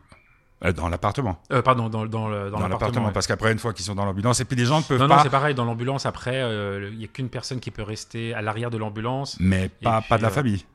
Euh, 0.66 0.72
Dans 0.74 0.90
l'appartement. 0.90 1.38
Euh, 1.52 1.62
pardon, 1.62 1.88
dans, 1.88 2.06
dans, 2.08 2.30
Dans 2.30 2.50
dans 2.50 2.68
l'appartement, 2.68 3.08
ouais. 3.08 3.12
parce 3.14 3.28
qu'après 3.28 3.52
une 3.52 3.60
fois 3.60 3.74
qu'ils 3.74 3.86
sont 3.86 3.94
dans 3.94 4.06
l'ambulance, 4.06 4.40
et 4.40 4.46
puis 4.46 4.56
les 4.58 4.66
gens 4.66 4.80
ne 4.80 4.84
peuvent 4.84 5.00
Non, 5.00 5.08
non, 5.08 5.16
pas, 5.18 5.24
c'est 5.24 5.30
pareil. 5.30 5.54
Dans 5.54 5.66
l'ambulance, 5.66 6.08
après, 6.08 6.42
euh, 6.42 6.90
il 6.94 7.00
y 7.00 7.04
a 7.04 7.08
qu'une 7.08 7.30
personne 7.30 7.60
qui 7.60 7.70
peut 7.70 7.84
rester 7.84 8.34
à 8.34 8.42
l'arrière 8.42 8.72
de 8.72 8.78
l'ambulance. 8.78 9.38
mais 9.40 9.70
pas, 9.70 10.00
puis, 10.00 10.10
pas 10.10 10.18
de 10.18 10.24
la 10.24 10.30
euh, 10.30 10.32
famille. 10.32 10.66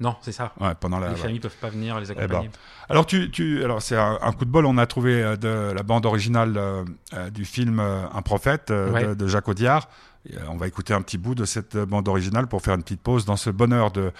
Non, 0.00 0.16
c'est 0.22 0.32
ça. 0.32 0.52
Ouais, 0.60 0.74
pendant 0.78 0.98
la. 0.98 1.10
les 1.10 1.16
familles 1.16 1.40
peuvent 1.40 1.56
pas 1.60 1.70
venir 1.70 1.98
les 2.00 2.06
ben. 2.06 2.18
accompagner. 2.18 2.50
Alors 2.88 3.04
tu, 3.06 3.30
tu, 3.30 3.62
alors 3.64 3.82
c'est 3.82 3.96
un, 3.96 4.18
un 4.22 4.32
coup 4.32 4.44
de 4.44 4.50
bol. 4.50 4.64
On 4.66 4.78
a 4.78 4.86
trouvé 4.86 5.22
euh, 5.22 5.36
de 5.36 5.72
la 5.72 5.82
bande 5.82 6.06
originale 6.06 6.56
euh, 6.56 6.84
euh, 7.14 7.30
du 7.30 7.44
film 7.44 7.80
euh, 7.80 8.02
Un 8.14 8.22
prophète 8.22 8.70
euh, 8.70 8.90
Ouais. 8.92 9.06
de, 9.08 9.14
de 9.14 9.26
Jacques 9.26 9.48
Audiard. 9.48 9.88
Euh, 10.32 10.38
on 10.48 10.56
va 10.56 10.66
écouter 10.66 10.94
un 10.94 11.02
petit 11.02 11.18
bout 11.18 11.34
de 11.34 11.44
cette 11.44 11.76
bande 11.76 12.08
originale 12.08 12.46
pour 12.46 12.62
faire 12.62 12.74
une 12.74 12.82
petite 12.82 13.00
pause 13.00 13.24
dans 13.24 13.36
ce 13.36 13.50
bonheur 13.50 13.90
de 13.90 14.12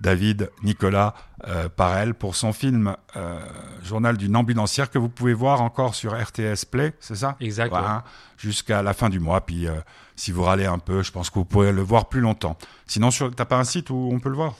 David 0.00 0.50
Nicolas 0.62 1.14
euh, 1.46 1.68
Parel 1.68 2.14
pour 2.14 2.34
son 2.34 2.52
film 2.52 2.96
euh, 3.16 3.38
Journal 3.82 4.16
d'une 4.16 4.34
ambulancière 4.34 4.90
que 4.90 4.98
vous 4.98 5.10
pouvez 5.10 5.34
voir 5.34 5.60
encore 5.60 5.94
sur 5.94 6.12
RTS 6.18 6.64
Play, 6.70 6.94
c'est 7.00 7.16
ça? 7.16 7.36
Exact. 7.40 7.72
Ouais. 7.72 7.78
hein, 7.78 8.02
jusqu'à 8.38 8.82
la 8.82 8.94
fin 8.94 9.10
du 9.10 9.20
mois. 9.20 9.42
Puis 9.42 9.66
euh, 9.68 9.74
si 10.16 10.32
vous 10.32 10.42
râlez 10.42 10.64
un 10.64 10.78
peu, 10.78 11.02
je 11.02 11.12
pense 11.12 11.28
que 11.28 11.38
vous 11.38 11.44
pourrez 11.44 11.72
le 11.72 11.82
voir 11.82 12.08
plus 12.08 12.20
longtemps. 12.20 12.56
Sinon, 12.86 13.10
sur- 13.10 13.34
t'as 13.34 13.44
pas 13.44 13.58
un 13.58 13.64
site 13.64 13.90
où 13.90 14.08
on 14.10 14.20
peut 14.20 14.30
le 14.30 14.36
voir? 14.36 14.54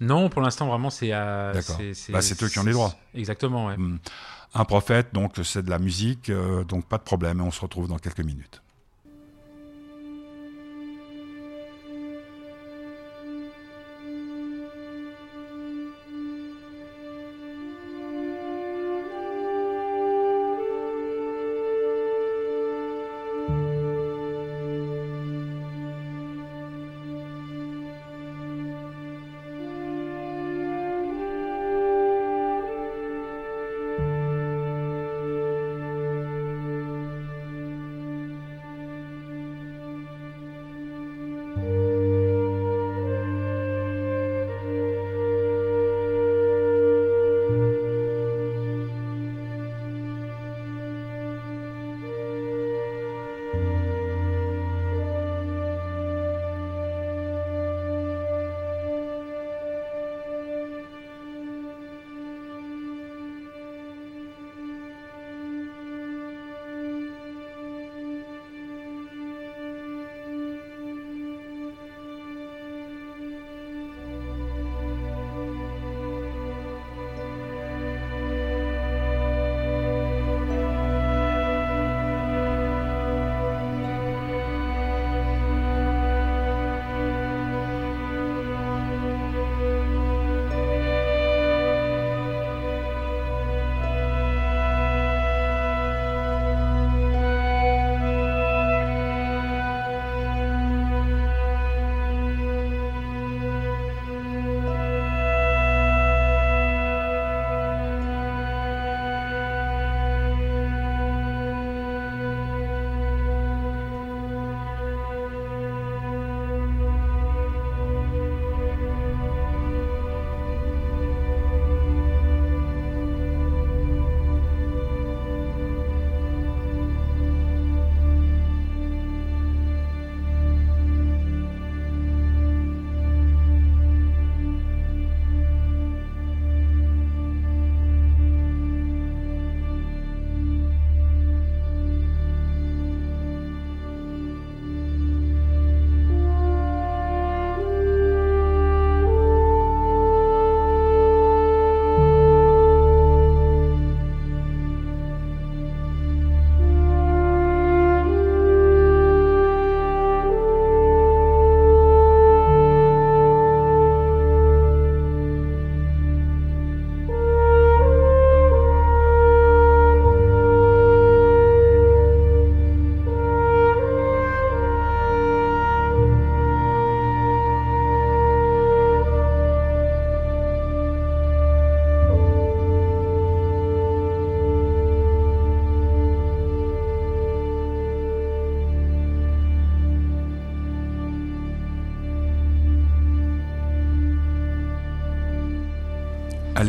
Non, 0.00 0.28
pour 0.28 0.42
l'instant, 0.42 0.68
vraiment, 0.68 0.90
c'est. 0.90 1.12
à 1.12 1.52
D'accord. 1.52 1.78
Bah, 2.10 2.22
c'est 2.22 2.40
eux 2.42 2.48
qui 2.48 2.58
ont 2.58 2.64
les 2.64 2.72
droits. 2.72 2.94
Exactement, 3.14 3.66
ouais. 3.66 3.76
Mm. 3.76 3.98
Un 4.54 4.64
prophète, 4.64 5.08
donc 5.12 5.32
c'est 5.42 5.64
de 5.64 5.70
la 5.70 5.80
musique, 5.80 6.30
donc 6.68 6.86
pas 6.86 6.98
de 6.98 7.02
problème. 7.02 7.40
Et 7.40 7.42
on 7.42 7.50
se 7.50 7.60
retrouve 7.60 7.88
dans 7.88 7.98
quelques 7.98 8.20
minutes. 8.20 8.62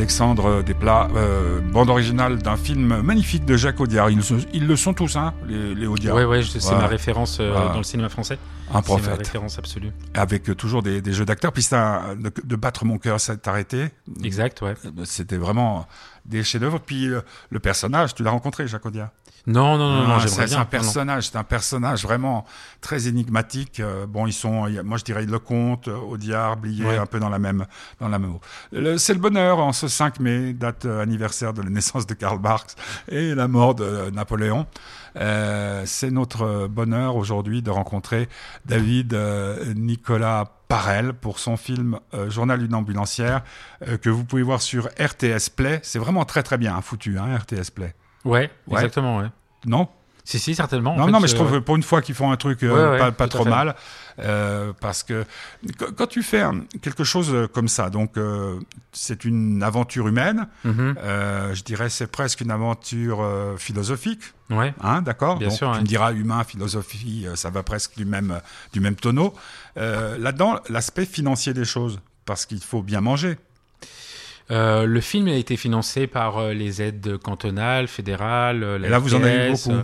Alexandre 0.00 0.62
Desplat, 0.62 1.08
euh, 1.16 1.60
bande 1.62 1.88
originale 1.88 2.36
d'un 2.42 2.56
film 2.58 3.00
magnifique 3.00 3.46
de 3.46 3.56
Jacques 3.56 3.80
Audiard. 3.80 4.10
Ils, 4.10 4.66
le 4.66 4.76
sont 4.76 4.92
tous, 4.92 5.16
hein, 5.16 5.32
les, 5.48 5.74
les 5.74 5.86
Audiard. 5.86 6.14
Ouais, 6.16 6.26
ouais, 6.26 6.42
c'est 6.42 6.62
Ouais. 6.68 6.76
ma 6.76 6.86
référence 6.86 7.38
euh, 7.40 7.50
Ouais. 7.50 7.68
dans 7.72 7.78
le 7.78 7.82
cinéma 7.82 8.10
français. 8.10 8.34
Un 8.34 8.72
C'est 8.72 8.74
ma 8.76 8.82
prophète. 8.82 9.18
référence 9.18 9.58
absolue. 9.58 9.92
Avec 10.12 10.50
euh, 10.50 10.54
toujours 10.54 10.82
des, 10.82 11.00
des 11.00 11.12
jeux 11.14 11.24
d'acteurs. 11.24 11.50
Puis 11.50 11.62
c'est 11.62 11.76
un- 11.76 12.14
de, 12.14 12.30
de 12.44 12.56
battre 12.56 12.84
mon 12.84 12.98
cœur 12.98 13.18
s'est 13.20 13.48
arrêté. 13.48 13.86
Exact, 14.22 14.60
ouais. 14.60 14.74
C'était 15.04 15.38
vraiment 15.38 15.86
des 16.26 16.42
chefs-d'œuvre. 16.44 16.78
Puis 16.78 17.08
le 17.48 17.58
personnage, 17.58 18.14
tu 18.14 18.22
l'as 18.22 18.30
rencontré, 18.32 18.68
Jacques 18.68 18.84
Audiard? 18.84 19.08
Non, 19.46 19.78
non, 19.78 19.90
non, 19.92 20.08
non, 20.08 20.14
Ah, 20.20 20.26
c'est 20.26 20.54
un 20.54 20.64
personnage, 20.64 21.28
c'est 21.28 21.36
un 21.36 21.44
personnage 21.44 22.02
vraiment 22.02 22.44
très 22.80 23.06
énigmatique. 23.06 23.78
Euh, 23.78 24.04
bon, 24.06 24.26
ils 24.26 24.32
sont, 24.32 24.68
moi 24.84 24.98
je 24.98 25.04
dirais 25.04 25.24
Lecomte, 25.24 25.86
Audiard, 25.88 26.56
Blier, 26.56 26.84
Ouais. 26.84 26.98
un 26.98 27.06
peu 27.06 27.20
dans 27.20 27.28
la 27.28 27.38
même, 27.38 27.64
dans 28.00 28.08
la 28.08 28.18
même 28.18 28.38
C'est 28.98 29.14
le 29.14 29.20
bonheur 29.20 29.58
en 29.58 29.72
ce 29.72 29.86
5 29.86 30.18
mai, 30.18 30.52
date 30.52 30.84
euh, 30.84 31.00
anniversaire 31.00 31.52
de 31.52 31.62
la 31.62 31.70
naissance 31.70 32.06
de 32.06 32.14
Karl 32.14 32.40
Marx 32.40 32.74
et 33.08 33.34
la 33.36 33.46
mort 33.46 33.76
de 33.76 33.84
euh, 33.84 34.10
Napoléon. 34.10 34.66
Euh, 35.16 35.84
c'est 35.86 36.10
notre 36.10 36.42
euh, 36.42 36.68
bonheur 36.68 37.14
aujourd'hui 37.16 37.62
de 37.62 37.70
rencontrer 37.70 38.28
David 38.66 39.14
euh, 39.14 39.72
Nicolas 39.74 40.44
Parel 40.68 41.12
pour 41.14 41.38
son 41.38 41.56
film 41.56 41.98
euh, 42.14 42.28
Journal 42.28 42.58
d'une 42.58 42.74
ambulancière 42.74 43.42
euh, 43.86 43.96
que 43.96 44.10
vous 44.10 44.24
pouvez 44.24 44.42
voir 44.42 44.60
sur 44.60 44.86
RTS 45.00 45.50
Play. 45.54 45.78
C'est 45.84 46.00
vraiment 46.00 46.24
très 46.24 46.42
très 46.42 46.58
bien 46.58 46.74
hein, 46.76 46.82
foutu, 46.82 47.16
hein, 47.18 47.36
RTS 47.38 47.70
Play. 47.72 47.94
Ouais, 48.26 48.50
Ouais. 48.66 48.74
exactement, 48.74 49.18
ouais. 49.18 49.26
Non 49.64 49.88
Si, 50.24 50.38
si, 50.40 50.54
certainement. 50.54 50.94
en 50.94 50.98
non, 50.98 51.06
fait, 51.06 51.12
non, 51.12 51.20
mais 51.20 51.28
je 51.28 51.34
euh, 51.34 51.36
trouve 51.36 51.52
que 51.52 51.58
pour 51.58 51.76
une 51.76 51.82
fois 51.84 52.02
qu'ils 52.02 52.14
font 52.16 52.30
un 52.32 52.36
truc 52.36 52.62
euh, 52.64 52.96
Ouais, 52.98 53.00
ouais, 53.04 53.12
pas, 53.12 53.28
trop 53.28 53.44
mal, 53.44 53.76
euh, 54.18 54.72
parce 54.80 55.02
que 55.04 55.24
qu- 55.78 55.92
quand 55.96 56.06
tu 56.08 56.22
fais 56.24 56.42
quelque 56.82 57.04
chose 57.04 57.32
euh, 57.32 57.46
comme 57.46 57.68
ça, 57.68 57.90
donc 57.90 58.16
euh, 58.16 58.58
c'est 58.92 59.24
une 59.24 59.62
aventure 59.62 60.08
humaine, 60.08 60.48
mhm, 60.64 60.96
euh, 60.98 61.54
je 61.54 61.62
dirais 61.62 61.88
c'est 61.90 62.08
presque 62.08 62.40
une 62.40 62.50
aventure 62.50 63.20
euh, 63.22 63.56
philosophique, 63.56 64.22
Ouais, 64.50 64.74
hein, 64.80 65.00
d'accord? 65.02 65.38
Bien 65.38 65.48
Donc, 65.48 65.56
sûr, 65.58 65.72
Tu 65.74 65.80
me 65.82 65.86
diras 65.86 66.12
humain, 66.12 66.42
philosophie, 66.44 67.24
euh, 67.26 67.36
ça 67.36 67.50
va 67.50 67.62
presque 67.62 67.96
du 67.96 68.04
même 68.04 68.40
du 68.72 68.80
même 68.80 68.96
tonneau. 68.96 69.32
Euh, 69.76 70.18
Là-dedans, 70.18 70.58
l'aspect 70.68 71.06
financier 71.06 71.52
des 71.54 71.64
choses, 71.64 72.00
parce 72.24 72.46
qu'il 72.46 72.60
faut 72.60 72.82
bien 72.82 73.00
manger. 73.00 73.36
Euh, 74.50 74.84
le 74.86 75.00
film 75.00 75.26
a 75.28 75.34
été 75.34 75.56
financé 75.56 76.06
par 76.06 76.38
euh, 76.38 76.52
les 76.52 76.80
aides 76.82 77.16
cantonales, 77.18 77.88
fédérales. 77.88 78.62
euh, 78.62 78.78
la 78.78 78.86
Et 78.86 78.90
là, 78.90 78.98
vous 78.98 79.14
en 79.14 79.22
avez 79.22 79.48
eu 79.48 79.52
beaucoup. 79.52 79.72
euh, 79.72 79.82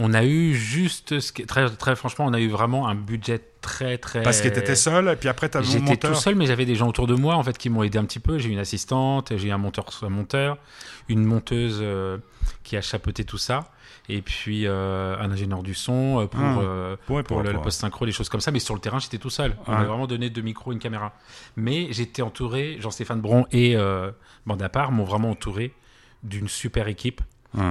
On 0.00 0.14
a 0.14 0.24
eu 0.24 0.54
juste, 0.54 1.18
ce 1.20 1.32
qui- 1.32 1.44
très, 1.46 1.68
très 1.70 1.96
franchement, 1.96 2.26
on 2.26 2.32
a 2.32 2.38
eu 2.38 2.48
vraiment 2.48 2.86
un 2.86 2.94
budget 2.94 3.40
très, 3.60 3.98
très. 3.98 4.22
Parce 4.22 4.40
que 4.40 4.48
tu 4.48 4.58
étais 4.60 4.76
seul, 4.76 5.08
et 5.08 5.16
puis 5.16 5.28
après, 5.28 5.48
tu 5.48 5.56
as 5.56 5.60
mon 5.60 5.66
J'étais 5.66 5.80
monteur. 5.84 6.12
tout 6.12 6.20
seul, 6.20 6.34
mais 6.36 6.46
j'avais 6.46 6.66
des 6.66 6.76
gens 6.76 6.86
autour 6.88 7.06
de 7.08 7.14
moi 7.14 7.34
en 7.34 7.42
fait 7.42 7.56
qui 7.58 7.68
m'ont 7.68 7.82
aidé 7.82 7.98
un 7.98 8.04
petit 8.04 8.20
peu. 8.20 8.38
J'ai 8.38 8.50
une 8.50 8.60
assistante, 8.60 9.32
j'ai 9.36 9.50
un 9.50 9.58
monteur, 9.58 9.86
un 10.02 10.08
monteur, 10.08 10.58
une 11.08 11.24
monteuse 11.24 11.78
euh, 11.80 12.18
qui 12.62 12.76
a 12.76 12.80
chapeauté 12.80 13.24
tout 13.24 13.38
ça, 13.38 13.72
et 14.08 14.22
puis 14.22 14.66
euh, 14.66 15.16
un 15.18 15.30
ingénieur 15.30 15.62
du 15.62 15.74
son 15.74 16.20
euh, 16.22 16.26
pour 16.26 16.40
Ah. 16.40 16.58
euh, 16.60 16.96
pour 17.06 17.42
le, 17.42 17.52
pour- 17.52 17.62
post 17.62 17.80
synchro, 17.80 18.06
des 18.06 18.12
choses 18.12 18.28
comme 18.28 18.40
ça. 18.40 18.50
Mais 18.50 18.58
sur 18.58 18.74
le 18.74 18.80
terrain, 18.80 18.98
j'étais 18.98 19.18
tout 19.18 19.30
seul. 19.30 19.56
On 19.66 19.72
m'a 19.72 19.84
vraiment 19.84 20.06
donné 20.06 20.30
deux 20.30 20.42
micros, 20.42 20.72
une 20.72 20.78
caméra. 20.78 21.12
Mais 21.56 21.88
j'étais 21.92 22.22
entouré, 22.22 22.76
Jean-Stéphane 22.80 23.20
Bron 23.20 23.46
et 23.52 23.76
euh, 23.76 24.10
Bande 24.46 24.62
à 24.62 24.68
part 24.68 24.92
m'ont 24.92 25.04
vraiment 25.04 25.30
entouré 25.30 25.72
d'une 26.22 26.48
super 26.48 26.88
équipe 26.88 27.20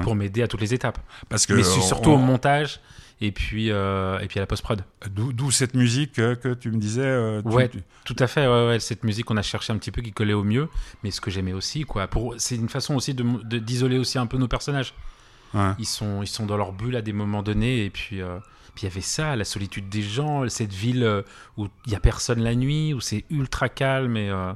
pour 0.03 0.15
m'aider 0.15 0.41
à 0.41 0.47
toutes 0.47 0.61
les 0.61 0.73
étapes. 0.73 0.99
Parce 1.29 1.45
que 1.45 1.53
mais 1.53 1.67
on- 1.67 1.81
surtout 1.81 2.09
au 2.11 2.15
on- 2.15 2.17
montage 2.17 2.79
et 3.19 3.31
puis 3.31 3.71
euh, 3.71 4.19
et 4.19 4.27
puis 4.27 4.39
à 4.39 4.41
la 4.43 4.47
post 4.47 4.61
prod. 4.63 4.83
D'où 5.09 5.49
cette 5.51 5.73
musique 5.73 6.19
euh, 6.19 6.35
que 6.35 6.53
tu 6.53 6.69
me 6.71 6.77
disais. 6.77 7.01
euh, 7.01 7.41
tu- 7.41 7.47
Ouais. 7.49 7.69
tu- 7.69 7.81
Tout 8.05 8.15
à 8.19 8.27
fait, 8.27 8.47
ouais, 8.47 8.67
ouais, 8.67 8.79
cette 8.79 9.03
musique 9.03 9.29
on 9.31 9.37
a 9.37 9.41
cherché 9.41 9.73
un 9.73 9.77
petit 9.77 9.91
peu 9.91 10.01
qui 10.01 10.11
collait 10.11 10.33
au 10.33 10.43
mieux, 10.43 10.67
mais 11.03 11.11
ce 11.11 11.19
que 11.21 11.29
j'aimais 11.31 11.53
aussi, 11.53 11.83
quoi. 11.83 12.07
Pour, 12.07 12.35
c'est 12.37 12.55
une 12.55 12.69
façon 12.69 12.95
aussi 12.95 13.13
de- 13.13 13.57
d'isoler 13.59 13.97
aussi 13.97 14.17
un 14.17 14.25
peu 14.27 14.37
nos 14.37 14.47
personnages. 14.47 14.93
Ouais. 15.53 15.71
Ils 15.79 15.85
sont, 15.85 16.21
ils 16.23 16.27
sont 16.27 16.45
dans 16.45 16.57
leur 16.57 16.71
bulle 16.73 16.95
à 16.95 17.01
des 17.01 17.13
moments 17.13 17.43
donnés, 17.43 17.85
et 17.85 17.89
puis 17.89 18.21
euh, 18.21 18.37
puis 18.75 18.85
il 18.85 18.89
y 18.89 18.91
avait 18.91 19.01
ça, 19.01 19.35
la 19.35 19.43
solitude 19.45 19.89
des 19.89 20.01
gens, 20.03 20.47
cette 20.49 20.73
ville 20.73 21.03
euh, 21.03 21.21
où 21.57 21.67
il 21.85 21.91
y 21.91 21.95
a 21.95 21.99
personne 21.99 22.41
la 22.41 22.53
nuit, 22.55 22.93
où 22.93 22.99
c'est 23.01 23.25
ultra 23.29 23.69
calme 23.69 24.17
et 24.17 24.29
euh, 24.29 24.53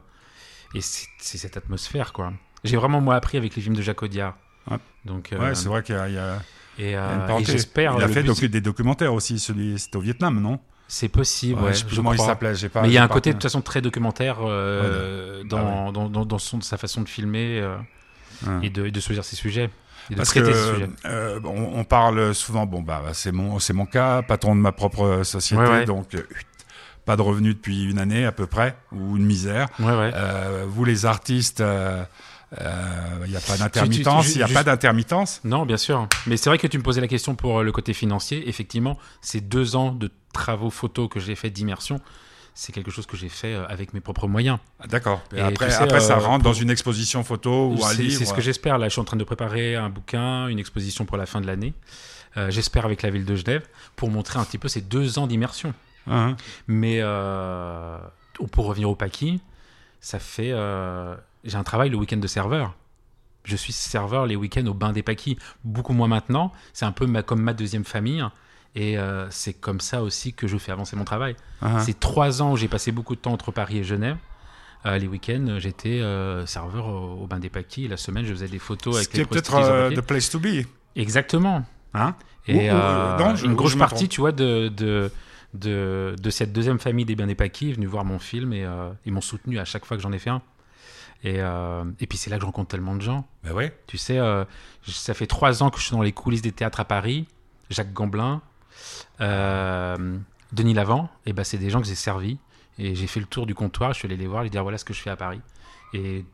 et 0.73 0.81
c'est 0.81 1.07
cette 1.37 1.57
atmosphère, 1.57 2.13
quoi. 2.13 2.31
J'ai 2.63 2.77
vraiment 2.77 3.01
moi 3.01 3.15
appris 3.15 3.37
avec 3.37 3.55
les 3.55 3.61
films 3.61 3.75
de 3.75 3.81
Jacques 3.81 4.03
Audiard. 4.03 4.35
Ouais. 4.69 4.77
Donc 5.05 5.29
Ouais, 5.37 5.55
c'est 5.55 5.67
vrai 5.67 5.81
qu'il 5.83 5.95
y 5.95 5.97
a, 5.97 6.07
il 6.07 6.13
y 6.15 6.17
a- 6.17 6.41
et, 6.79 6.91
il 6.91 7.41
et 7.41 7.45
j'espère. 7.45 7.95
Il 7.97 8.03
a 8.03 8.07
fait 8.07 8.23
but, 8.23 8.29
docu- 8.29 8.47
des 8.47 8.61
documentaires 8.61 9.13
aussi. 9.13 9.37
Celui, 9.39 9.77
c'était 9.79 9.97
au 9.97 10.01
Vietnam, 10.01 10.39
non? 10.39 10.59
C'est 10.87 11.09
possible, 11.09 11.61
ouais, 11.61 11.73
je 11.73 11.85
il 11.89 12.01
crois. 12.01 12.17
s'appelait. 12.17 12.53
J'ai 12.55 12.69
pas. 12.69 12.81
Mais 12.81 12.89
il 12.89 12.93
y 12.93 12.97
a 12.97 13.03
un 13.03 13.07
côté 13.07 13.29
de 13.31 13.35
toute 13.35 13.43
façon 13.43 13.61
très 13.61 13.81
documentaire 13.81 14.37
euh, 14.41 15.43
dans, 15.45 15.87
Ah 15.87 15.91
dans, 15.91 16.09
dans, 16.09 16.25
dans 16.25 16.37
son, 16.37 16.59
sa 16.61 16.77
façon 16.77 17.01
de 17.01 17.09
filmer 17.09 17.59
euh, 17.61 17.77
et, 18.61 18.69
de, 18.69 18.85
et 18.85 18.91
de 18.91 18.99
choisir 18.99 19.23
ses 19.23 19.35
sujets 19.35 19.69
et 20.11 20.13
de 20.13 20.17
Parce 20.17 20.29
traiter 20.29 20.51
que 20.51 20.89
euh, 21.05 21.39
on, 21.43 21.79
on 21.79 21.83
parle 21.83 22.35
souvent. 22.35 22.65
Bon 22.65 22.81
bah 22.81 23.01
c'est 23.13 23.31
mon 23.31 23.57
mon 23.73 23.85
cas, 23.85 24.21
patron 24.21 24.55
de 24.55 24.61
ma 24.61 24.71
propre 24.71 25.23
société, 25.23 25.61
Ouais, 25.63 25.69
ouais. 25.69 25.85
donc 25.85 26.13
euh, 26.15 26.21
pas 27.05 27.15
de 27.15 27.21
revenus 27.21 27.55
depuis 27.55 27.89
une 27.89 27.97
année 27.99 28.25
à 28.25 28.31
peu 28.31 28.45
près 28.45 28.75
ou 28.91 29.17
une 29.17 29.25
misère. 29.25 29.67
Ouais, 29.79 29.85
ouais. 29.97 30.11
Euh, 30.13 30.65
vous 30.67 30.85
les 30.85 31.05
artistes, 31.05 31.61
euh, 31.61 32.03
il 33.25 33.29
n'y 33.31 33.37
a 33.37 33.39
pas 33.39 33.57
d'intermittence. 33.57 34.33
Il 34.35 34.37
n'y 34.37 34.43
a 34.43 34.47
juste- 34.47 34.57
pas 34.57 34.63
d'intermittence? 34.63 35.41
Non, 35.43 35.65
bien 35.65 35.77
sûr. 35.77 36.07
Mais 36.27 36.37
c'est 36.37 36.49
vrai 36.49 36.57
que 36.57 36.67
tu 36.67 36.77
me 36.77 36.83
posais 36.83 37.01
la 37.01 37.07
question 37.07 37.33
pour 37.35 37.59
euh, 37.59 37.63
le 37.63 37.71
côté 37.71 37.93
financier. 37.93 38.47
Effectivement, 38.49 38.97
ces 39.21 39.41
deux 39.41 39.75
ans 39.75 39.91
de 39.91 40.11
travaux 40.33 40.69
photos 40.69 41.09
que 41.09 41.19
j'ai 41.19 41.35
fait 41.35 41.49
d'immersion, 41.49 41.99
c'est 42.61 42.71
quelque 42.71 42.91
chose 42.91 43.07
que 43.07 43.17
j'ai 43.17 43.27
fait 43.27 43.55
euh, 43.55 43.65
avec 43.69 43.91
mes 43.95 44.01
propres 44.01 44.27
moyens. 44.27 44.59
Ah, 44.79 44.85
D'accord. 44.85 45.23
Après, 45.35 45.65
tu 45.65 45.71
sais, 45.71 45.81
après 45.81 45.99
ça 45.99 46.17
euh, 46.17 46.19
rentre 46.19 46.43
dans 46.43 46.53
une 46.53 46.69
exposition 46.69 47.23
photo 47.23 47.69
ou 47.69 47.83
un 47.83 47.93
livre. 47.95 48.15
c'est 48.19 48.25
ce 48.25 48.35
que 48.35 48.41
j'espère. 48.41 48.77
Là, 48.77 48.87
je 48.87 48.91
suis 48.91 49.01
en 49.01 49.03
train 49.03 49.17
de 49.17 49.23
préparer 49.23 49.75
un 49.75 49.89
bouquin, 49.89 50.45
une 50.45 50.59
exposition 50.59 51.05
pour 51.05 51.17
la 51.17 51.25
fin 51.25 51.41
de 51.41 51.47
l'année. 51.47 51.73
Euh, 52.37 52.51
j'espère 52.51 52.85
avec 52.85 53.01
la 53.01 53.09
ville 53.09 53.25
de 53.25 53.35
Genève 53.35 53.67
pour 53.95 54.11
montrer 54.11 54.37
un 54.37 54.45
petit 54.45 54.59
peu 54.59 54.67
ces 54.67 54.81
deux 54.81 55.17
ans 55.17 55.25
d'immersion. 55.25 55.73
Hein, 56.05 56.35
Mais 56.67 56.99
euh, 57.01 57.97
pour 58.51 58.67
revenir 58.67 58.91
au 58.91 58.95
Paki, 58.95 59.41
ça 59.99 60.19
fait. 60.19 60.53
j'ai 61.43 61.57
un 61.57 61.63
travail 61.63 61.89
le 61.89 61.97
week-end 61.97 62.17
de 62.17 62.27
serveur. 62.27 62.75
Je 63.43 63.55
suis 63.55 63.73
serveur 63.73 64.27
les 64.27 64.35
week-ends 64.35 64.67
au 64.67 64.75
bain 64.75 64.91
des 64.91 65.01
Paquis. 65.01 65.35
Beaucoup 65.63 65.93
moins 65.93 66.07
maintenant. 66.07 66.51
C'est 66.73 66.85
un 66.85 66.91
peu 66.91 67.07
ma, 67.07 67.23
comme 67.23 67.41
ma 67.41 67.53
deuxième 67.53 67.85
famille. 67.85 68.23
Et 68.75 68.97
euh, 68.97 69.29
c'est 69.31 69.53
comme 69.53 69.81
ça 69.81 70.01
aussi 70.01 70.33
que 70.33 70.47
je 70.47 70.57
fais 70.57 70.71
avancer 70.71 70.95
mon 70.95 71.03
travail. 71.03 71.35
hein. 71.61 71.79
C'est 71.79 71.99
trois 71.99 72.41
ans 72.41 72.53
où 72.53 72.57
j'ai 72.57 72.67
passé 72.69 72.91
beaucoup 72.91 73.15
de 73.15 73.19
temps 73.21 73.33
entre 73.33 73.51
Paris 73.51 73.79
et 73.79 73.83
Genève. 73.83 74.17
Euh, 74.85 74.97
les 74.97 75.07
week-ends, 75.07 75.57
j'étais 75.59 75.99
euh, 76.01 76.45
serveur 76.45 76.87
au, 76.87 77.23
au 77.23 77.27
bain 77.27 77.39
des 77.39 77.49
Paquis. 77.49 77.87
La 77.87 77.97
semaine, 77.97 78.25
je 78.25 78.31
faisais 78.31 78.47
des 78.47 78.59
photos 78.59 78.95
avec 78.95 79.13
les 79.13 79.25
peut-être 79.25 79.51
prostituées 79.51 79.77
papier. 79.83 79.97
the 79.97 80.01
place 80.01 80.29
to 80.29 80.39
be. 80.39 80.65
Exactement. 80.95 81.63
Hein 81.93 82.15
Et 82.47 82.71
Ou- 82.71 82.73
ou- 82.73 83.17
non, 83.19 83.35
je- 83.35 83.45
une 83.45 83.55
grosse 83.55 83.75
partie, 83.75 84.07
tu 84.07 84.21
vois, 84.21 84.31
de, 84.31 84.69
de, 84.69 85.11
de, 85.53 86.15
de 86.19 86.29
cette 86.29 86.53
deuxième 86.53 86.79
famille 86.79 87.05
des 87.05 87.15
bien 87.15 87.27
des 87.27 87.35
Paquis 87.35 87.69
est 87.71 87.73
venue 87.73 87.85
voir 87.87 88.05
mon 88.05 88.17
film 88.19 88.53
et 88.53 88.63
euh, 88.65 88.89
ils 89.05 89.11
m'ont 89.13 89.21
soutenu 89.21 89.59
à 89.59 89.65
chaque 89.65 89.85
fois 89.85 89.97
que 89.97 90.03
j'en 90.03 90.11
ai 90.13 90.19
fait 90.19 90.29
un. 90.29 90.41
Et, 91.23 91.35
euh, 91.41 91.83
et 91.99 92.07
puis 92.07 92.17
c'est 92.17 92.29
là 92.31 92.37
que 92.37 92.41
je 92.41 92.45
rencontre 92.47 92.69
tellement 92.69 92.95
de 92.95 93.01
gens. 93.01 93.27
Ben 93.43 93.51
ouais. 93.51 93.77
Tu 93.85 93.97
sais, 93.99 94.17
euh, 94.17 94.43
ça 94.87 95.13
fait 95.13 95.27
trois 95.27 95.61
ans 95.61 95.69
que 95.69 95.77
je 95.77 95.83
suis 95.83 95.91
dans 95.95 96.01
les 96.01 96.13
coulisses 96.13 96.41
des 96.41 96.51
théâtres 96.53 96.79
à 96.79 96.85
Paris. 96.85 97.27
Jacques 97.69 97.93
Gamblin, 97.93 98.41
Denis 99.19 100.73
Lavant, 100.73 101.09
et 101.25 101.33
ben 101.33 101.43
c'est 101.43 101.57
des 101.57 101.69
gens 101.69 101.79
que 101.81 101.87
j'ai 101.87 101.95
servis. 101.95 102.37
Et 102.77 102.95
j'ai 102.95 103.07
fait 103.07 103.19
le 103.19 103.25
tour 103.25 103.45
du 103.45 103.53
comptoir, 103.53 103.93
je 103.93 103.99
suis 103.99 104.07
allé 104.07 104.17
les 104.17 104.27
voir, 104.27 104.43
les 104.43 104.49
dire 104.49 104.63
voilà 104.63 104.77
ce 104.77 104.85
que 104.85 104.93
je 104.93 105.01
fais 105.01 105.09
à 105.09 105.15
Paris. 105.15 105.41
Et 105.93 106.25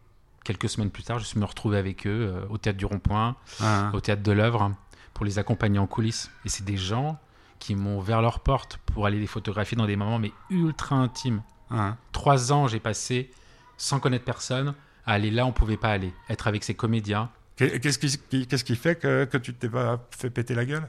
quelques 0.43 0.69
semaines 0.69 0.91
plus 0.91 1.03
tard, 1.03 1.19
je 1.19 1.25
suis 1.25 1.39
me 1.39 1.45
retrouvé 1.45 1.77
avec 1.77 2.07
eux 2.07 2.31
euh, 2.33 2.45
au 2.49 2.57
théâtre 2.57 2.77
du 2.77 2.85
Rond-Point, 2.85 3.35
Hein. 3.59 3.91
au 3.93 3.99
théâtre 3.99 4.23
de 4.23 4.31
l'œuvre 4.31 4.71
pour 5.13 5.25
les 5.25 5.39
accompagner 5.39 5.79
en 5.79 5.87
coulisses. 5.87 6.31
Et 6.45 6.49
c'est 6.49 6.63
des 6.63 6.77
gens 6.77 7.19
qui 7.59 7.75
m'ont 7.75 7.97
ouvert 7.97 8.21
leurs 8.21 8.39
portes 8.39 8.77
pour 8.85 9.07
aller 9.07 9.19
les 9.19 9.27
photographier 9.27 9.75
dans 9.75 9.87
des 9.87 9.95
moments 9.95 10.19
mais 10.19 10.31
ultra 10.49 10.95
intimes. 10.95 11.41
Hein. 11.71 11.97
Trois 12.11 12.53
ans, 12.53 12.67
j'ai 12.67 12.79
passé 12.79 13.31
sans 13.77 13.99
connaître 13.99 14.25
personne 14.25 14.73
à 15.05 15.13
aller 15.13 15.31
là 15.31 15.45
où 15.45 15.49
on 15.49 15.51
pouvait 15.51 15.77
pas 15.77 15.89
aller, 15.89 16.13
être 16.29 16.47
avec 16.47 16.63
ces 16.63 16.75
comédiens. 16.75 17.29
Qui, 17.57 17.79
qu'est-ce 17.79 18.63
qui 18.63 18.75
fait 18.75 18.95
que, 18.95 19.25
que 19.25 19.37
tu 19.37 19.53
t'es 19.53 19.69
pas 19.69 19.99
fait 20.11 20.29
péter 20.29 20.53
la 20.53 20.65
gueule? 20.65 20.87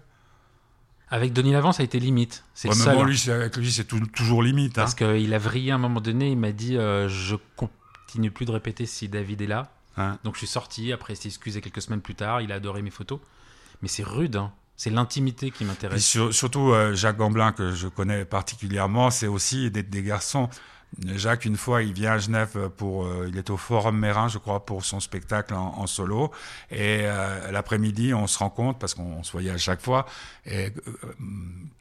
Avec 1.10 1.32
Denis 1.32 1.52
Lavant, 1.52 1.72
ça 1.72 1.82
a 1.82 1.84
été 1.84 1.98
limite. 1.98 2.44
C'est 2.54 2.68
Ouais, 2.68 2.74
mais 2.76 2.94
bon, 2.94 3.02
hein. 3.02 3.06
lui, 3.06 3.30
avec 3.30 3.56
lui, 3.56 3.70
c'est 3.72 3.84
toujours 4.12 4.42
limite. 4.42 4.78
Hein. 4.78 4.82
Parce 4.82 4.94
qu'il 4.94 5.32
a 5.34 5.38
vrillé 5.38 5.70
à 5.72 5.76
un 5.76 5.78
moment 5.78 6.00
donné, 6.00 6.30
il 6.30 6.36
m'a 6.38 6.52
dit 6.52 6.76
euh, 6.76 7.08
Je 7.08 7.36
continue 7.56 8.30
plus 8.30 8.44
de 8.46 8.50
répéter 8.52 8.84
si 8.86 9.08
David 9.08 9.40
est 9.40 9.46
là. 9.46 9.70
Hein. 9.96 10.18
Donc 10.24 10.34
je 10.34 10.38
suis 10.38 10.46
sorti, 10.46 10.92
après 10.92 11.14
il 11.14 11.16
s'est 11.16 11.28
excusé 11.28 11.60
quelques 11.60 11.82
semaines 11.82 12.00
plus 12.02 12.14
tard, 12.14 12.40
il 12.40 12.52
a 12.52 12.56
adoré 12.56 12.82
mes 12.82 12.90
photos. 12.90 13.18
Mais 13.82 13.88
c'est 13.88 14.04
rude, 14.04 14.36
hein. 14.36 14.52
c'est 14.76 14.90
l'intimité 14.90 15.50
qui 15.50 15.64
m'intéresse. 15.64 16.04
sur- 16.04 16.32
surtout, 16.34 16.70
euh, 16.72 16.94
Jacques 16.94 17.16
Gamblin, 17.16 17.52
que 17.52 17.72
je 17.72 17.88
connais 17.88 18.24
particulièrement, 18.24 19.10
c'est 19.10 19.26
aussi 19.26 19.70
des, 19.70 19.82
des 19.82 20.02
garçons 20.02 20.48
Jacques, 21.14 21.44
une 21.44 21.56
fois, 21.56 21.82
il 21.82 21.92
vient 21.92 22.12
à 22.12 22.18
Genève 22.18 22.70
pour, 22.76 23.04
euh, 23.04 23.26
il 23.28 23.36
est 23.36 23.50
au 23.50 23.56
Forum 23.56 23.98
Mérin, 23.98 24.28
je 24.28 24.38
crois, 24.38 24.64
pour 24.64 24.84
son 24.84 25.00
spectacle 25.00 25.54
en, 25.54 25.86
solo. 25.86 26.30
Et 26.70 27.02
euh, 27.02 27.50
l'après-midi, 27.52 28.14
on 28.14 28.26
se 28.26 28.38
rencontre 28.38 28.78
parce 28.78 28.94
qu'on 28.94 29.22
se 29.22 29.30
voyait 29.32 29.50
à 29.50 29.58
chaque 29.58 29.80
fois. 29.80 30.06
Euh, 30.50 30.70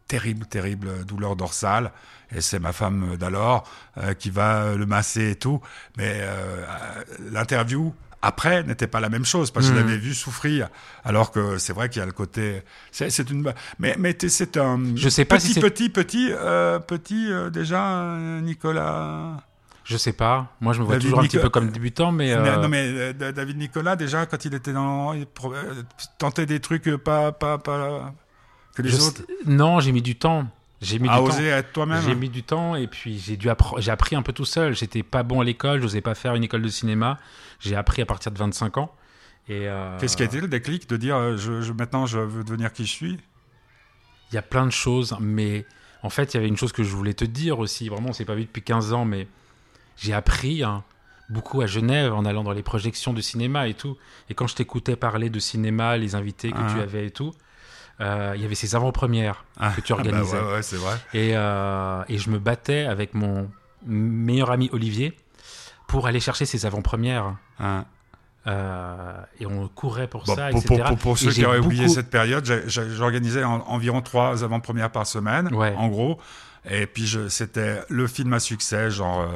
terrible, 0.07 0.45
terrible 0.45 1.05
douleur 1.05 1.35
dorsale. 1.35 1.91
Et 2.35 2.41
c'est 2.41 2.59
ma 2.59 2.73
femme 2.73 3.15
d'alors 3.17 3.63
qui 4.19 4.29
va 4.29 4.75
le 4.75 4.85
masser 4.85 5.31
et 5.31 5.35
tout. 5.35 5.61
Mais 5.97 6.21
l'interview 7.31 7.93
après 8.21 8.63
n'était 8.63 8.87
pas 8.87 8.99
la 8.99 9.09
même 9.09 9.25
chose 9.25 9.51
parce 9.51 9.67
que 9.67 9.73
je 9.73 9.79
Mhm. 9.79 9.85
l'avais 9.85 9.97
vu 9.97 10.13
souffrir. 10.13 10.69
Alors 11.03 11.31
que 11.31 11.57
c'est 11.57 11.73
vrai 11.73 11.89
qu'il 11.89 11.99
y 11.99 12.03
a 12.03 12.05
le 12.05 12.11
côté, 12.11 12.63
c'est 12.91 13.29
une, 13.29 13.53
mais 13.79 13.95
mais 13.99 14.15
c'est 14.27 14.57
un 14.57 14.79
Je 14.95 15.09
sais 15.09 15.25
pas 15.25 15.37
petit 15.37 15.47
si 15.47 15.53
c'est- 15.53 15.61
petit 15.61 15.89
petit 15.89 16.29
euh, 16.31 16.79
petit 16.79 17.31
euh, 17.31 17.49
déjà 17.49 17.85
euh, 17.87 18.41
Nicolas. 18.41 19.37
Je 19.83 19.95
sais 19.95 20.11
pas. 20.11 20.53
Moi, 20.59 20.73
je 20.73 20.81
me 20.81 20.85
vois 20.85 20.95
David 20.95 21.05
toujours 21.05 21.19
un 21.19 21.21
Nico- 21.23 21.37
petit 21.37 21.41
peu 21.43 21.49
comme 21.49 21.69
débutant, 21.69 22.11
mais. 22.11 22.33
euh, 22.33 22.41
Mais- 22.43 22.57
Non 22.57 22.67
mais 22.67 23.13
Da- 23.13 23.31
David 23.31 23.57
Nicolas 23.57 23.95
déjà 23.95 24.25
quand 24.25 24.43
il 24.43 24.53
était 24.53 24.73
dans, 24.73 25.13
il 25.13 25.25
tentait 26.17 26.45
des 26.45 26.59
trucs 26.59 26.89
pas 26.97 27.31
pas 27.31 27.57
pas 27.57 28.13
que 28.75 28.81
les 28.81 28.89
je 28.89 28.97
autres. 28.97 29.17
sais- 29.25 29.25
Non, 29.45 29.79
j'ai 29.79 29.91
mis 29.93 30.01
du 30.01 30.15
temps. 30.17 30.45
J'ai 30.81 30.99
mis 30.99 31.09
À 31.09 31.13
du 31.13 31.17
temps. 31.17 31.23
oser 31.25 31.47
être 31.47 31.71
toi-même. 31.73 32.03
J'ai 32.03 32.13
mis 32.15 32.29
du 32.29 32.43
temps 32.43 32.75
et 32.75 32.87
puis 32.87 33.17
j'ai 33.17 33.35
dû 33.35 33.49
j'ai 33.79 33.91
appris 33.91 34.15
un 34.15 34.21
peu 34.21 34.31
tout 34.33 34.45
seul. 34.45 34.75
J'étais 34.75 35.01
pas 35.03 35.23
bon 35.23 35.41
à 35.41 35.43
l'école, 35.43 35.81
j'osais 35.81 36.01
pas 36.01 36.13
faire 36.15 36.35
une 36.35 36.43
école 36.43 36.61
de 36.61 36.67
cinéma. 36.67 37.17
J'ai 37.59 37.75
appris 37.75 38.01
à 38.01 38.05
partir 38.05 38.31
de 38.31 38.37
25 38.37 38.77
ans. 38.77 38.93
Et 39.49 39.67
euh, 39.67 39.97
Qu'est-ce 39.99 40.15
qui 40.17 40.23
a 40.23 40.25
été 40.25 40.39
le 40.41 40.47
déclic 40.47 40.87
de 40.89 40.97
dire 40.97 41.15
euh, 41.15 41.37
je, 41.37 41.61
je- 41.61 41.73
maintenant 41.73 42.05
je 42.05 42.19
veux 42.19 42.43
devenir 42.43 42.71
qui 42.73 42.85
je 42.85 42.91
suis? 42.91 43.17
Il 44.31 44.35
y 44.35 44.37
a 44.37 44.41
plein 44.41 44.65
de 44.65 44.71
choses, 44.71 45.15
mais 45.21 45.65
en 46.03 46.09
fait, 46.09 46.33
il 46.33 46.37
y 46.37 46.39
avait 46.39 46.49
une 46.49 46.57
chose 46.57 46.73
que 46.73 46.83
je 46.83 46.93
voulais 46.95 47.13
te 47.13 47.23
dire 47.25 47.57
aussi. 47.59 47.87
Vraiment, 47.89 48.09
on 48.09 48.13
s'est 48.13 48.25
pas 48.25 48.35
vu 48.35 48.43
depuis 48.43 48.61
15 48.61 48.91
ans, 48.93 49.05
mais 49.05 49.27
j'ai 49.95 50.13
appris 50.13 50.63
hein, 50.63 50.83
beaucoup 51.29 51.61
à 51.61 51.65
Genève 51.65 52.13
en 52.13 52.25
allant 52.25 52.43
dans 52.43 52.51
les 52.51 52.61
projections 52.61 53.13
de 53.13 53.21
cinéma 53.21 53.67
et 53.69 53.73
tout. 53.73 53.97
Et 54.29 54.33
quand 54.35 54.45
je 54.47 54.55
t'écoutais 54.55 54.97
parler 54.97 55.29
de 55.29 55.39
cinéma, 55.39 55.95
les 55.97 56.13
invités 56.13 56.51
que 56.51 56.57
Ah. 56.59 56.71
tu 56.75 56.81
avais 56.81 57.07
et 57.07 57.11
tout, 57.11 57.33
euh, 58.01 58.33
il 58.35 58.41
y 58.41 58.45
avait 58.45 58.55
ces 58.55 58.75
avant-premières 58.75 59.43
Ah, 59.59 59.71
que 59.75 59.81
tu 59.81 59.93
ah 59.93 59.95
bah 60.03 60.03
organisais. 60.05 60.37
ouais, 60.39 60.53
ouais, 60.53 60.61
c'est 60.61 60.75
vrai. 60.77 60.95
Et, 61.13 61.31
euh, 61.35 62.03
et 62.09 62.17
je 62.17 62.29
me 62.29 62.39
battais 62.39 62.85
avec 62.85 63.13
mon 63.13 63.49
meilleur 63.85 64.51
ami 64.51 64.69
Olivier 64.73 65.17
pour 65.87 66.07
aller 66.07 66.19
chercher 66.19 66.45
ces 66.45 66.65
avant-premières. 66.65 67.35
Hein. 67.59 67.85
Euh, 68.45 69.21
et 69.39 69.45
on 69.45 69.67
courait 69.67 70.07
pour 70.07 70.23
Bon, 70.23 70.35
ça, 70.35 70.49
pour, 70.51 70.59
etc. 70.61 70.83
pour- 70.87 70.97
pour- 70.97 71.13
Et 71.13 71.19
ceux 71.19 71.31
qui 71.31 71.45
auraient 71.45 71.59
oublié 71.59 71.87
cette 71.89 72.09
période, 72.09 72.45
j'organisais 72.67 73.43
en- 73.43 73.61
environ 73.67 74.01
trois 74.01 74.43
avant-premières 74.43 74.91
par 74.91 75.05
semaine, 75.05 75.53
Ouais. 75.53 75.73
en 75.77 75.87
gros. 75.89 76.17
Et 76.69 76.85
puis 76.87 77.09
c'était 77.29 77.81
le 77.89 78.07
film 78.07 78.33
à 78.33 78.39
succès, 78.39 78.89
genre 78.89 79.27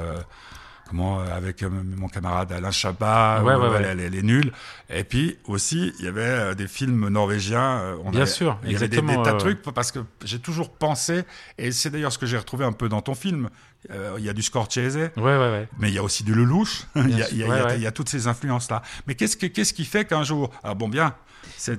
comment 0.92 1.22
euh, 1.22 1.36
avec 1.36 1.64
euh, 1.64 1.70
mon 1.72 2.08
camarade 2.10 2.52
Alain 2.52 2.70
Chabat, 2.72 3.42
Ouais, 3.44 3.56
ou, 3.56 3.60
ouais, 3.60 3.66
euh, 3.66 3.72
ouais. 3.82 3.96
Les, 3.96 4.10
les 4.10 4.22
nuls. 4.22 4.52
Et 4.90 5.04
puis 5.04 5.38
aussi, 5.46 5.94
il 6.00 6.06
y 6.06 6.08
avait 6.08 6.22
euh, 6.22 6.54
des 6.54 6.68
films 6.68 7.08
norvégiens. 7.10 7.80
euh, 7.80 7.96
on 8.04 8.12
Bien 8.12 8.22
avait- 8.22 8.30
sûr, 8.30 8.60
il 8.66 8.74
y 8.74 8.76
avait 8.76 8.88
des, 8.90 8.98
tas 8.98 9.02
de 9.02 9.28
euh, 9.30 9.38
trucs 9.38 9.62
parce 9.62 9.92
que 9.92 10.00
j'ai 10.24 10.40
toujours 10.40 10.70
pensé, 10.72 11.24
et 11.58 11.72
c'est 11.72 11.90
d'ailleurs 11.90 12.12
ce 12.12 12.18
que 12.20 12.26
j'ai 12.26 12.38
retrouvé 12.38 12.66
un 12.66 12.74
peu 12.74 12.90
dans 12.90 13.02
ton 13.02 13.16
film. 13.16 13.50
euh, 13.90 14.16
Il 14.20 14.26
y 14.26 14.30
a 14.30 14.34
du 14.34 14.42
Scorsese, 14.44 14.78
Ouais, 14.98 15.12
ouais, 15.18 15.38
ouais. 15.38 15.68
mais 15.80 15.90
il 15.90 15.96
y 15.96 15.98
a 15.98 16.04
aussi 16.04 16.24
du 16.24 16.36
Lelouch. 16.36 16.84
il, 16.96 17.18
y 17.18 17.44
a, 17.44 17.76
y 17.76 17.84
y 17.88 17.92
toutes 17.94 18.10
ces 18.10 18.28
influences-là. 18.28 18.82
Mais 19.08 19.16
qu'est-ce, 19.16 19.38
que, 19.38 19.48
qu'est-ce 19.48 19.74
qui 19.74 19.86
fait 19.86 20.06
qu'un 20.06 20.24
jour. 20.24 20.52
Alors 20.64 20.76
bon, 20.76 20.90
bien, 20.90 21.16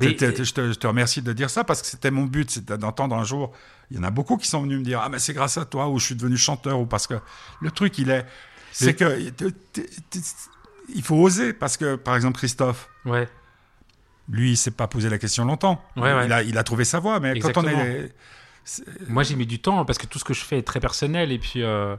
Mais- 0.00 0.16
te, 0.16 0.42
je 0.42 0.52
te 0.78 0.86
remercie 0.86 1.22
de 1.22 1.32
dire 1.32 1.50
ça 1.50 1.62
parce 1.64 1.80
que 1.82 1.86
c'était 1.86 2.10
mon 2.10 2.24
but, 2.24 2.50
c'était 2.50 2.78
d'entendre 2.78 3.14
un 3.14 3.24
jour. 3.24 3.52
Il 3.90 3.98
y 3.98 4.00
en 4.00 4.04
a 4.04 4.10
beaucoup 4.10 4.38
qui 4.38 4.48
sont 4.48 4.62
venus 4.62 4.78
me 4.78 4.84
dire 4.84 5.00
Ah, 5.04 5.10
mais 5.10 5.18
c'est 5.18 5.34
grâce 5.34 5.58
à 5.58 5.66
toi, 5.66 5.88
ou 5.88 5.98
je 5.98 6.06
suis 6.06 6.14
devenu 6.14 6.38
chanteur, 6.38 6.80
ou 6.80 6.86
parce 6.86 7.06
que 7.06 7.14
le 7.60 7.70
truc, 7.70 7.98
il 7.98 8.08
est. 8.10 8.24
C'est 8.72 8.94
que. 8.94 9.28
t'es- 9.30 9.46
Il 10.94 11.02
faut 11.02 11.14
oser, 11.16 11.52
parce 11.52 11.76
que, 11.76 11.94
par 11.96 12.16
exemple, 12.16 12.36
Christophe, 12.38 12.88
Ouais. 13.04 13.28
lui, 14.28 14.50
il 14.52 14.56
s'est 14.56 14.70
pas 14.72 14.88
posé 14.88 15.08
la 15.08 15.18
question 15.18 15.44
longtemps. 15.44 15.82
Ouais, 15.96 16.12
ouais. 16.12 16.26
Il, 16.26 16.32
a, 16.32 16.42
il 16.42 16.58
a 16.58 16.64
trouvé 16.64 16.84
sa 16.84 16.98
voie, 16.98 17.20
mais 17.20 17.38
quand 17.38 17.56
on 17.58 17.66
est. 17.68 18.12
Moi, 19.08 19.22
j'ai 19.24 19.34
mis 19.36 19.46
du 19.46 19.58
temps 19.58 19.84
parce 19.84 19.98
que 19.98 20.06
tout 20.06 20.18
ce 20.20 20.24
que 20.24 20.34
je 20.34 20.44
fais 20.44 20.58
est 20.58 20.62
très 20.62 20.78
personnel. 20.80 21.32
Et 21.32 21.38
puis, 21.38 21.62
euh, 21.62 21.96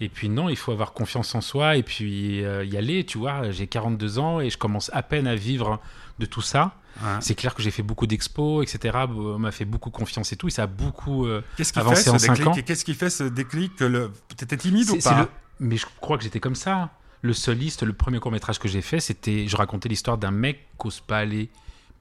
et 0.00 0.08
puis 0.08 0.28
non, 0.28 0.48
il 0.48 0.56
faut 0.56 0.70
avoir 0.70 0.92
confiance 0.92 1.34
en 1.34 1.40
soi 1.40 1.76
et 1.76 1.82
puis 1.82 2.44
euh, 2.44 2.64
y 2.64 2.76
aller. 2.76 3.04
Tu 3.04 3.18
vois, 3.18 3.50
j'ai 3.50 3.66
42 3.66 4.18
ans 4.20 4.40
et 4.40 4.48
je 4.50 4.56
commence 4.58 4.88
à 4.92 5.02
peine 5.02 5.26
à 5.26 5.34
vivre 5.34 5.80
de 6.18 6.26
tout 6.26 6.42
ça. 6.42 6.74
C'est 7.20 7.34
clair 7.34 7.54
que 7.54 7.62
j'ai 7.62 7.70
fait 7.72 7.82
beaucoup 7.82 8.06
d'expos, 8.06 8.62
etc. 8.64 8.96
On 9.10 9.38
m'a 9.38 9.50
fait 9.52 9.64
beaucoup 9.66 9.90
confiance 9.90 10.32
et 10.32 10.36
tout. 10.36 10.46
Et 10.48 10.50
ça 10.52 10.62
a 10.62 10.66
beaucoup. 10.66 11.26
euh, 11.26 11.42
Qu'est-ce 11.56 11.72
qui 11.72 11.78
fait 11.78 11.84
avancé 11.84 12.02
ce 12.04 12.10
en 12.10 12.16
déclic? 12.16 12.46
ans. 12.46 12.54
et 12.54 12.62
Qu'est-ce 12.62 12.84
qui 12.84 12.94
fait 12.94 13.10
ce 13.10 13.24
déclic 13.24 13.80
le... 13.80 14.12
T'étais 14.36 14.56
timide 14.56 14.88
ou 14.90 14.98
pas? 14.98 15.28
Mais 15.60 15.76
je 15.76 15.86
crois 16.00 16.18
que 16.18 16.24
j'étais 16.24 16.40
comme 16.40 16.54
ça. 16.54 16.90
Le 17.22 17.32
soliste, 17.32 17.82
le 17.82 17.92
premier 17.92 18.18
court 18.20 18.30
métrage 18.32 18.58
que 18.58 18.68
j'ai 18.68 18.82
fait, 18.82 19.00
c'était. 19.00 19.48
Je 19.48 19.56
racontais 19.56 19.88
l'histoire 19.88 20.18
d'un 20.18 20.30
mec 20.30 20.66
qui 20.78 20.86
n'ose 20.86 21.00
pas 21.00 21.18
aller 21.18 21.48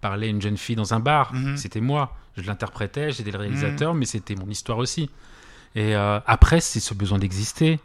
parler 0.02 0.28
à 0.28 0.30
une 0.30 0.42
jeune 0.42 0.58
fille 0.58 0.76
dans 0.76 0.94
un 0.94 1.00
bar. 1.00 1.34
Mhm. 1.34 1.58
C'était 1.58 1.82
moi. 1.82 2.16
Je 2.38 2.44
l'interprétais, 2.44 3.12
j'étais 3.12 3.32
le 3.32 3.40
réalisateur, 3.40 3.94
mais 3.94 4.06
c'était 4.06 4.36
mon 4.36 4.50
histoire 4.50 4.78
aussi. 4.78 5.10
Et 5.74 5.96
euh, 5.96 6.20
après, 6.28 6.60
c'est 6.60 6.82
ce 6.82 6.94
besoin 6.94 7.18
d'exister. 7.18 7.80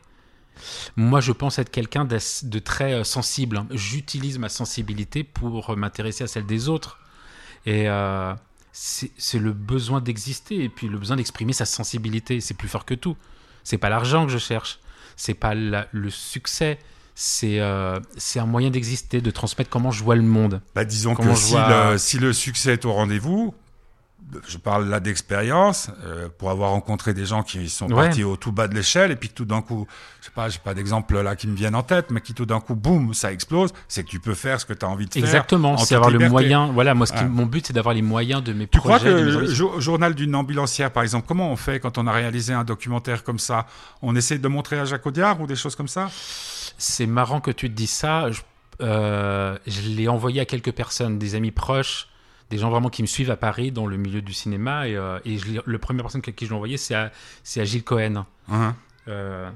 Moi, 0.97 1.21
je 1.21 1.33
pense 1.33 1.59
être 1.59 1.71
quelqu'un 1.71 2.05
de 2.05 2.59
très 2.59 2.93
euh, 2.95 3.05
sensible. 3.05 3.57
hein. 3.59 3.67
J'utilise 3.71 4.39
ma 4.39 4.49
sensibilité 4.49 5.23
pour 5.25 5.71
euh, 5.71 5.77
m'intéresser 5.77 6.25
à 6.25 6.27
celle 6.27 6.47
des 6.47 6.69
autres. 6.69 6.99
Et 7.65 7.89
euh, 7.89 8.35
c'est 8.73 9.11
c'est 9.17 9.39
le 9.39 9.53
besoin 9.53 10.01
d'exister 10.01 10.63
et 10.65 10.69
puis 10.69 10.89
le 10.89 10.99
besoin 10.99 11.17
d'exprimer 11.17 11.53
sa 11.53 11.65
sensibilité. 11.65 12.41
C'est 12.41 12.55
plus 12.55 12.69
fort 12.69 12.85
que 12.85 12.95
tout. 12.95 13.17
C'est 13.65 13.79
pas 13.79 13.89
l'argent 13.89 14.27
que 14.27 14.33
je 14.33 14.39
cherche. 14.39 14.81
C'est 15.21 15.35
pas 15.35 15.55
la- 15.55 15.87
le 15.93 16.09
succès. 16.09 16.79
C'est 17.15 17.61
euh, 17.61 18.01
c'est 18.17 18.39
un 18.41 18.47
moyen 18.47 18.71
d'exister, 18.71 19.21
de 19.21 19.31
transmettre 19.31 19.69
comment 19.69 19.91
je 19.91 20.03
vois 20.03 20.17
le 20.17 20.23
monde. 20.23 20.63
Bah, 20.75 20.87
disons 20.87 21.15
que 21.15 21.23
je 21.23 21.35
si, 21.35 21.51
vois- 21.53 21.91
le, 21.93 21.99
si 21.99 22.19
le 22.19 22.33
succès 22.33 22.73
est 22.73 22.85
au 22.87 22.93
rendez-vous, 22.95 23.55
je 24.49 24.59
parle 24.59 24.89
là 24.89 25.01
d'expérience, 25.01 25.91
euh, 26.05 26.29
pour 26.39 26.51
avoir 26.51 26.71
rencontré 26.71 27.15
des 27.15 27.25
gens 27.27 27.43
qui 27.43 27.69
sont 27.69 27.91
Ouais. 27.91 28.07
partis 28.07 28.25
au 28.25 28.37
tout 28.37 28.53
bas 28.53 28.69
de 28.69 28.75
l'échelle 28.75 29.11
et 29.11 29.17
puis 29.17 29.29
que 29.29 29.35
tout 29.35 29.45
d'un 29.45 29.63
coup, 29.63 29.87
je 30.21 30.27
sais 30.27 30.33
pas, 30.35 30.49
j'ai 30.49 30.59
pas 30.59 30.75
d'exemple 30.75 31.21
là 31.21 31.37
qui 31.37 31.47
me 31.49 31.55
viennent 31.57 31.75
en 31.75 31.83
tête, 31.83 32.11
mais 32.11 32.21
qui 32.21 32.35
tout 32.35 32.47
d'un 32.47 32.61
coup, 32.61 32.75
boum, 32.75 33.15
ça 33.15 33.33
explose, 33.33 33.73
c'est 33.89 34.05
que 34.05 34.09
tu 34.09 34.21
peux 34.21 34.35
faire 34.35 34.61
ce 34.61 34.67
que 34.67 34.73
tu 34.73 34.85
as 34.85 34.89
envie 34.89 35.07
de 35.07 35.13
faire. 35.13 35.23
Exactement. 35.25 35.73
en 35.73 35.79
C'est 35.79 35.95
avoir 35.95 36.11
le 36.11 36.19
liberté. 36.19 36.31
moyen. 36.33 36.67
Voilà, 36.73 36.95
moi, 36.95 37.07
ce 37.07 37.13
qui- 37.13 37.19
Ouais. 37.21 37.29
mon 37.29 37.47
but, 37.47 37.67
c'est 37.67 37.73
d'avoir 37.73 37.95
les 37.95 38.03
moyens 38.03 38.43
de 38.45 38.53
mes 38.53 38.67
Tu 38.67 38.79
crois 38.79 38.97
projets. 38.99 39.13
que 39.13 39.19
de 39.21 39.25
mes 39.41 39.47
le 39.49 39.81
journal 39.81 40.15
d'une 40.15 40.35
ambulancière, 40.35 40.91
par 40.91 41.03
exemple, 41.03 41.27
comment 41.27 41.51
on 41.51 41.57
fait 41.57 41.81
quand 41.81 41.99
on 41.99 42.07
a 42.07 42.13
réalisé 42.13 42.53
un 42.53 42.65
documentaire 42.65 43.25
comme 43.25 43.39
ça? 43.39 43.67
On 44.03 44.15
essaie 44.17 44.39
de 44.39 44.49
montrer 44.49 44.79
à 44.79 44.85
Jacques 44.85 45.07
Audiard 45.07 45.41
ou 45.41 45.47
des 45.47 45.57
choses 45.57 45.75
comme 45.77 45.89
ça? 45.89 46.09
C'est 46.79 47.07
marrant 47.07 47.41
que 47.41 47.51
tu 47.51 47.69
te 47.71 47.75
dises 47.75 47.91
ça. 47.91 48.31
Je, 48.31 48.41
euh, 48.81 49.59
je 49.67 49.81
l'ai 49.89 50.09
envoyé 50.09 50.41
à 50.41 50.45
quelques 50.45 50.73
personnes, 50.73 51.19
des 51.19 51.35
amis 51.35 51.51
proches, 51.51 52.09
des 52.51 52.59
gens 52.59 52.69
vraiment 52.71 52.89
qui 52.91 53.03
me 53.03 53.07
suivent 53.07 53.31
à 53.31 53.37
Paris 53.37 53.71
dans 53.73 53.87
le 53.87 53.97
milieu 53.97 54.23
du 54.23 54.33
cinéma. 54.33 54.89
Et, 54.89 54.97
euh, 54.97 55.19
et 55.25 55.39
je 55.39 55.47
l'ai- 55.47 55.61
le 55.65 55.79
première 55.79 56.03
personne 56.05 56.23
à 56.27 56.33
qui 56.33 56.45
je 56.45 56.51
l'ai 56.51 56.57
envoyé, 56.57 56.77
c'est 56.77 56.95
à, 56.95 57.11
Gilles 57.65 57.85
Cohen. 57.85 58.27
Hein 58.51 58.75
Euh, 59.09 59.49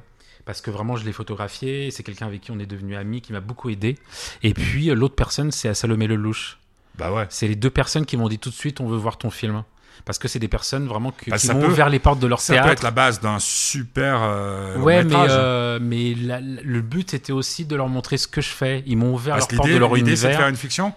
parce 0.47 0.61
que 0.61 0.71
vraiment, 0.71 0.97
je 0.97 1.05
l'ai 1.05 1.13
photographié. 1.13 1.91
C'est 1.91 2.03
quelqu'un 2.03 2.27
avec 2.27 2.41
qui 2.43 2.51
on 2.51 2.59
est 2.59 2.67
devenu 2.67 2.97
amis, 2.97 3.21
qui 3.21 3.33
m'a 3.33 3.41
beaucoup 3.41 3.71
aidé. 3.71 3.99
Et 4.43 4.55
puis, 4.55 4.91
euh, 4.91 4.95
l'autre 4.95 5.15
personne, 5.15 5.51
c'est 5.51 5.69
à 5.69 5.75
Salomé 5.75 6.07
Lelouch. 6.07 6.59
Bah 6.99 7.13
ouais. 7.13 7.27
C'est 7.31 7.49
les 7.49 7.57
deux 7.57 7.71
personnes 7.71 8.07
qui 8.07 8.17
m'ont 8.17 8.29
dit 8.29 8.39
tout 8.39 8.51
de 8.51 8.55
suite 8.55 8.81
on 8.81 8.87
veut 8.87 8.97
voir 8.97 9.19
ton 9.19 9.31
film. 9.31 9.65
Parce 10.05 10.19
que 10.19 10.29
c'est 10.29 10.39
des 10.41 10.49
personnes 10.49 10.87
vraiment 10.87 11.13
que- 11.13 11.31
Bah, 11.31 11.39
qui 11.39 11.47
ça 11.47 11.55
m'ont 11.55 11.61
peut- 11.61 11.69
ouvert 11.69 11.89
les 11.89 11.99
portes 11.99 12.19
de 12.21 12.27
leur 12.27 12.41
Ça 12.41 12.53
peut 12.53 12.57
théâtre. 12.59 12.73
être 12.73 12.83
la 12.83 12.91
base 12.91 13.21
d'un 13.21 13.39
super 13.39 14.21
euh, 14.23 14.77
Ouais, 14.79 15.03
mais, 15.05 15.15
euh, 15.17 15.79
mais 15.81 16.15
la- 16.15 16.41
la- 16.41 16.63
le 16.63 16.81
but 16.83 17.11
c'était 17.13 17.33
aussi 17.33 17.65
de 17.65 17.75
leur 17.77 17.89
montrer 17.89 18.17
ce 18.19 18.29
que 18.29 18.41
je 18.41 18.49
fais. 18.51 18.83
Ils 18.87 18.97
m'ont 18.97 19.15
ouvert 19.15 19.37
que 19.47 19.57
portes 19.57 19.69
de 19.71 19.77
leur 19.77 19.95
l'idée, 19.95 20.15
c'est 20.17 20.25
de 20.25 20.33
univers. 20.33 20.39
faire 20.41 20.49
une 20.49 20.57
fiction? 20.57 20.93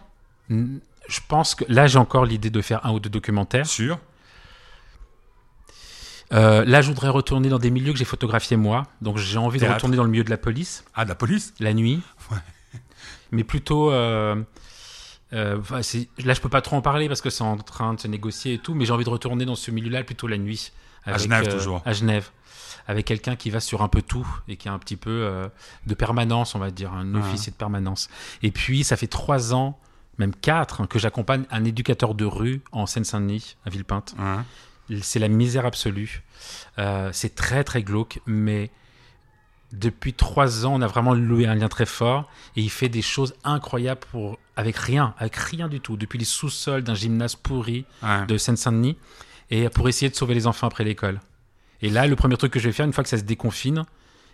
Je 1.07 1.19
pense 1.27 1.55
que 1.55 1.63
là 1.69 1.87
j'ai 1.87 1.97
encore 1.99 2.25
l'idée 2.25 2.49
de 2.49 2.61
faire 2.61 2.85
un 2.85 2.91
ou 2.91 2.99
deux 2.99 3.09
documentaires. 3.09 3.65
Sûr. 3.65 3.97
Euh, 6.33 6.65
là 6.65 6.81
je 6.81 6.89
voudrais 6.89 7.07
retourner 7.09 7.47
dans 7.47 7.59
des 7.59 7.71
milieux 7.71 7.93
que 7.93 7.99
j'ai 7.99 8.05
photographiés 8.05 8.57
moi. 8.57 8.83
Donc 9.01 9.17
j'ai 9.17 9.37
envie 9.37 9.59
de 9.59 9.65
retourner 9.65 9.95
dans 9.95 10.03
le 10.03 10.09
milieu 10.09 10.23
de 10.25 10.29
la 10.29 10.37
police, 10.37 10.83
Ah, 10.93 11.03
de 11.05 11.09
la 11.09 11.15
police? 11.15 11.53
La 11.59 11.73
nuit. 11.73 12.01
Ouais. 12.31 12.37
Mais 13.31 13.43
plutôt. 13.43 13.91
euh, 13.91 14.35
euh, 15.33 15.57
là 16.23 16.33
je 16.33 16.41
peux 16.41 16.49
pas 16.49 16.61
trop 16.61 16.75
en 16.75 16.81
parler 16.81 17.07
parce 17.07 17.21
que 17.21 17.29
c'est 17.29 17.43
en 17.43 17.57
train 17.57 17.93
de 17.93 17.99
se 17.99 18.07
négocier 18.07 18.55
et 18.55 18.59
tout. 18.59 18.73
Mais 18.73 18.85
j'ai 18.85 18.91
envie 18.91 19.05
de 19.05 19.09
retourner 19.09 19.45
dans 19.45 19.55
ce 19.55 19.71
milieu-là 19.71 20.03
plutôt 20.03 20.27
la 20.27 20.37
nuit. 20.37 20.71
À 21.05 21.17
Genève, 21.17 21.47
toujours. 21.47 21.81
À 21.85 21.93
Genève. 21.93 22.29
Avec 22.89 23.05
quelqu'un 23.05 23.37
qui 23.37 23.49
va 23.49 23.61
sur 23.61 23.81
un 23.81 23.87
peu 23.87 24.01
tout 24.01 24.27
et 24.49 24.57
qui 24.57 24.67
a 24.67 24.73
un 24.73 24.79
petit 24.79 24.97
peu 24.97 25.49
de 25.85 25.93
permanence, 25.93 26.55
on 26.55 26.59
va 26.59 26.71
dire, 26.71 26.91
un 26.93 27.13
Ouais. 27.13 27.19
officier 27.21 27.51
de 27.51 27.57
permanence. 27.57 28.09
Et 28.43 28.51
puis, 28.51 28.83
ça 28.85 28.95
fait 28.97 29.07
trois 29.07 29.53
ans, 29.53 29.77
même 30.18 30.34
quatre, 30.34 30.82
hein, 30.82 30.88
que 30.88 30.99
j'accompagne 30.99 31.43
un 31.51 31.63
éducateur 31.65 32.15
de 32.15 32.26
rue 32.26 32.61
en 32.72 32.86
Seine-Saint-Denis, 32.86 33.55
à 33.65 33.70
Villepinte. 33.70 34.15
Hein 34.20 34.45
C'est 35.01 35.20
la 35.20 35.28
misère 35.28 35.65
absolue. 35.65 36.24
Euh, 36.80 37.09
c'est 37.13 37.36
très, 37.36 37.63
très 37.63 37.84
glauque, 37.84 38.20
mais 38.26 38.72
depuis 39.74 40.13
trois 40.13 40.65
ans, 40.65 40.76
on 40.76 40.82
a 40.82 40.88
vraiment 40.88 41.13
loué 41.13 41.45
un 41.45 41.55
lien 41.55 41.68
très 41.68 41.86
fort 41.86 42.30
et 42.55 42.61
il 42.61 42.70
fait 42.70 42.88
des 42.89 43.01
choses 43.01 43.36
incroyables 43.43 43.99
pour, 44.11 44.39
avec 44.55 44.78
rien, 44.78 45.13
avec 45.18 45.36
rien 45.36 45.68
du 45.68 45.82
tout, 45.82 45.97
depuis 45.97 46.18
les 46.18 46.26
sous-sols 46.26 46.84
d'un 46.84 46.95
gymnase 46.95 47.36
pourri 47.36 47.86
Ouais. 48.01 48.26
de 48.28 48.38
Seine-Saint-Denis 48.38 48.97
et 49.49 49.68
pour 49.70 49.88
essayer 49.89 50.09
de 50.09 50.15
sauver 50.15 50.34
les 50.36 50.47
enfants 50.47 50.68
après 50.68 50.84
l'école. 50.84 51.20
Et 51.82 51.89
là, 51.89 52.07
le 52.07 52.15
premier 52.15 52.38
truc 52.38 52.53
que 52.53 52.59
je 52.59 52.68
vais 52.68 52.74
faire, 52.74 52.86
une 52.86 52.93
fois 52.93 53.03
que 53.03 53.09
ça 53.09 53.18
se 53.18 53.24
déconfine 53.24 53.86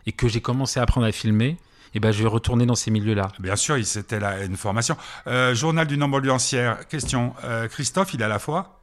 et 0.05 0.11
que 0.11 0.27
j'ai 0.27 0.39
commencé 0.41 0.79
à 0.79 0.83
apprendre 0.83 1.07
à 1.07 1.11
filmer, 1.11 1.57
et 1.93 1.99
ben 1.99 2.11
je 2.11 2.23
vais 2.23 2.29
retourner 2.29 2.65
dans 2.65 2.75
ces 2.75 2.91
milieux-là. 2.91 3.29
Bien 3.39 3.55
sûr, 3.55 3.75
c'était 3.85 4.19
une 4.45 4.57
formation. 4.57 4.97
Euh, 5.27 5.53
journal 5.53 5.85
d'une 5.87 6.03
ambulancière. 6.03 6.87
Question. 6.87 7.33
euh, 7.43 7.67
Christophe, 7.67 8.13
il 8.13 8.23
a 8.23 8.27
la 8.27 8.39
foi? 8.39 8.79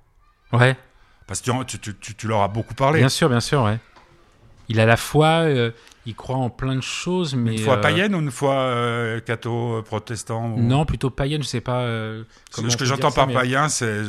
Ouais, 0.52 0.76
Parce 1.26 1.40
que 1.40 1.62
tu, 1.64 1.78
tu, 1.78 1.94
tu, 1.96 2.14
tu 2.14 2.26
leur 2.28 2.42
as 2.42 2.48
beaucoup 2.48 2.74
parlé. 2.74 2.98
bien 3.00 3.08
sûr, 3.08 3.28
bien 3.28 3.40
sûr, 3.40 3.62
ouais. 3.62 3.78
Il 4.68 4.78
a 4.78 4.86
la 4.86 4.96
foi, 4.96 5.26
euh, 5.42 5.72
il 6.06 6.14
croit 6.14 6.36
en 6.36 6.48
plein 6.48 6.76
de 6.76 6.80
choses, 6.80 7.34
mais 7.34 7.54
Une 7.54 7.58
foi 7.58 7.74
euh, 7.78 7.80
païenne 7.80 8.14
ou 8.14 8.20
une 8.20 8.30
foi 8.30 8.72
catho, 9.26 9.82
protestant 9.82 10.50
ou- 10.52 10.60
Non, 10.60 10.84
plutôt 10.84 11.10
païenne, 11.10 11.42
je 11.42 11.48
sais 11.48 11.60
pas. 11.60 11.82
Ce 12.52 12.76
que 12.76 12.84
j'entends 12.84 13.10
ça, 13.10 13.16
par 13.16 13.26
mais 13.26 13.34
païen, 13.34 13.68
c'est 13.68 14.00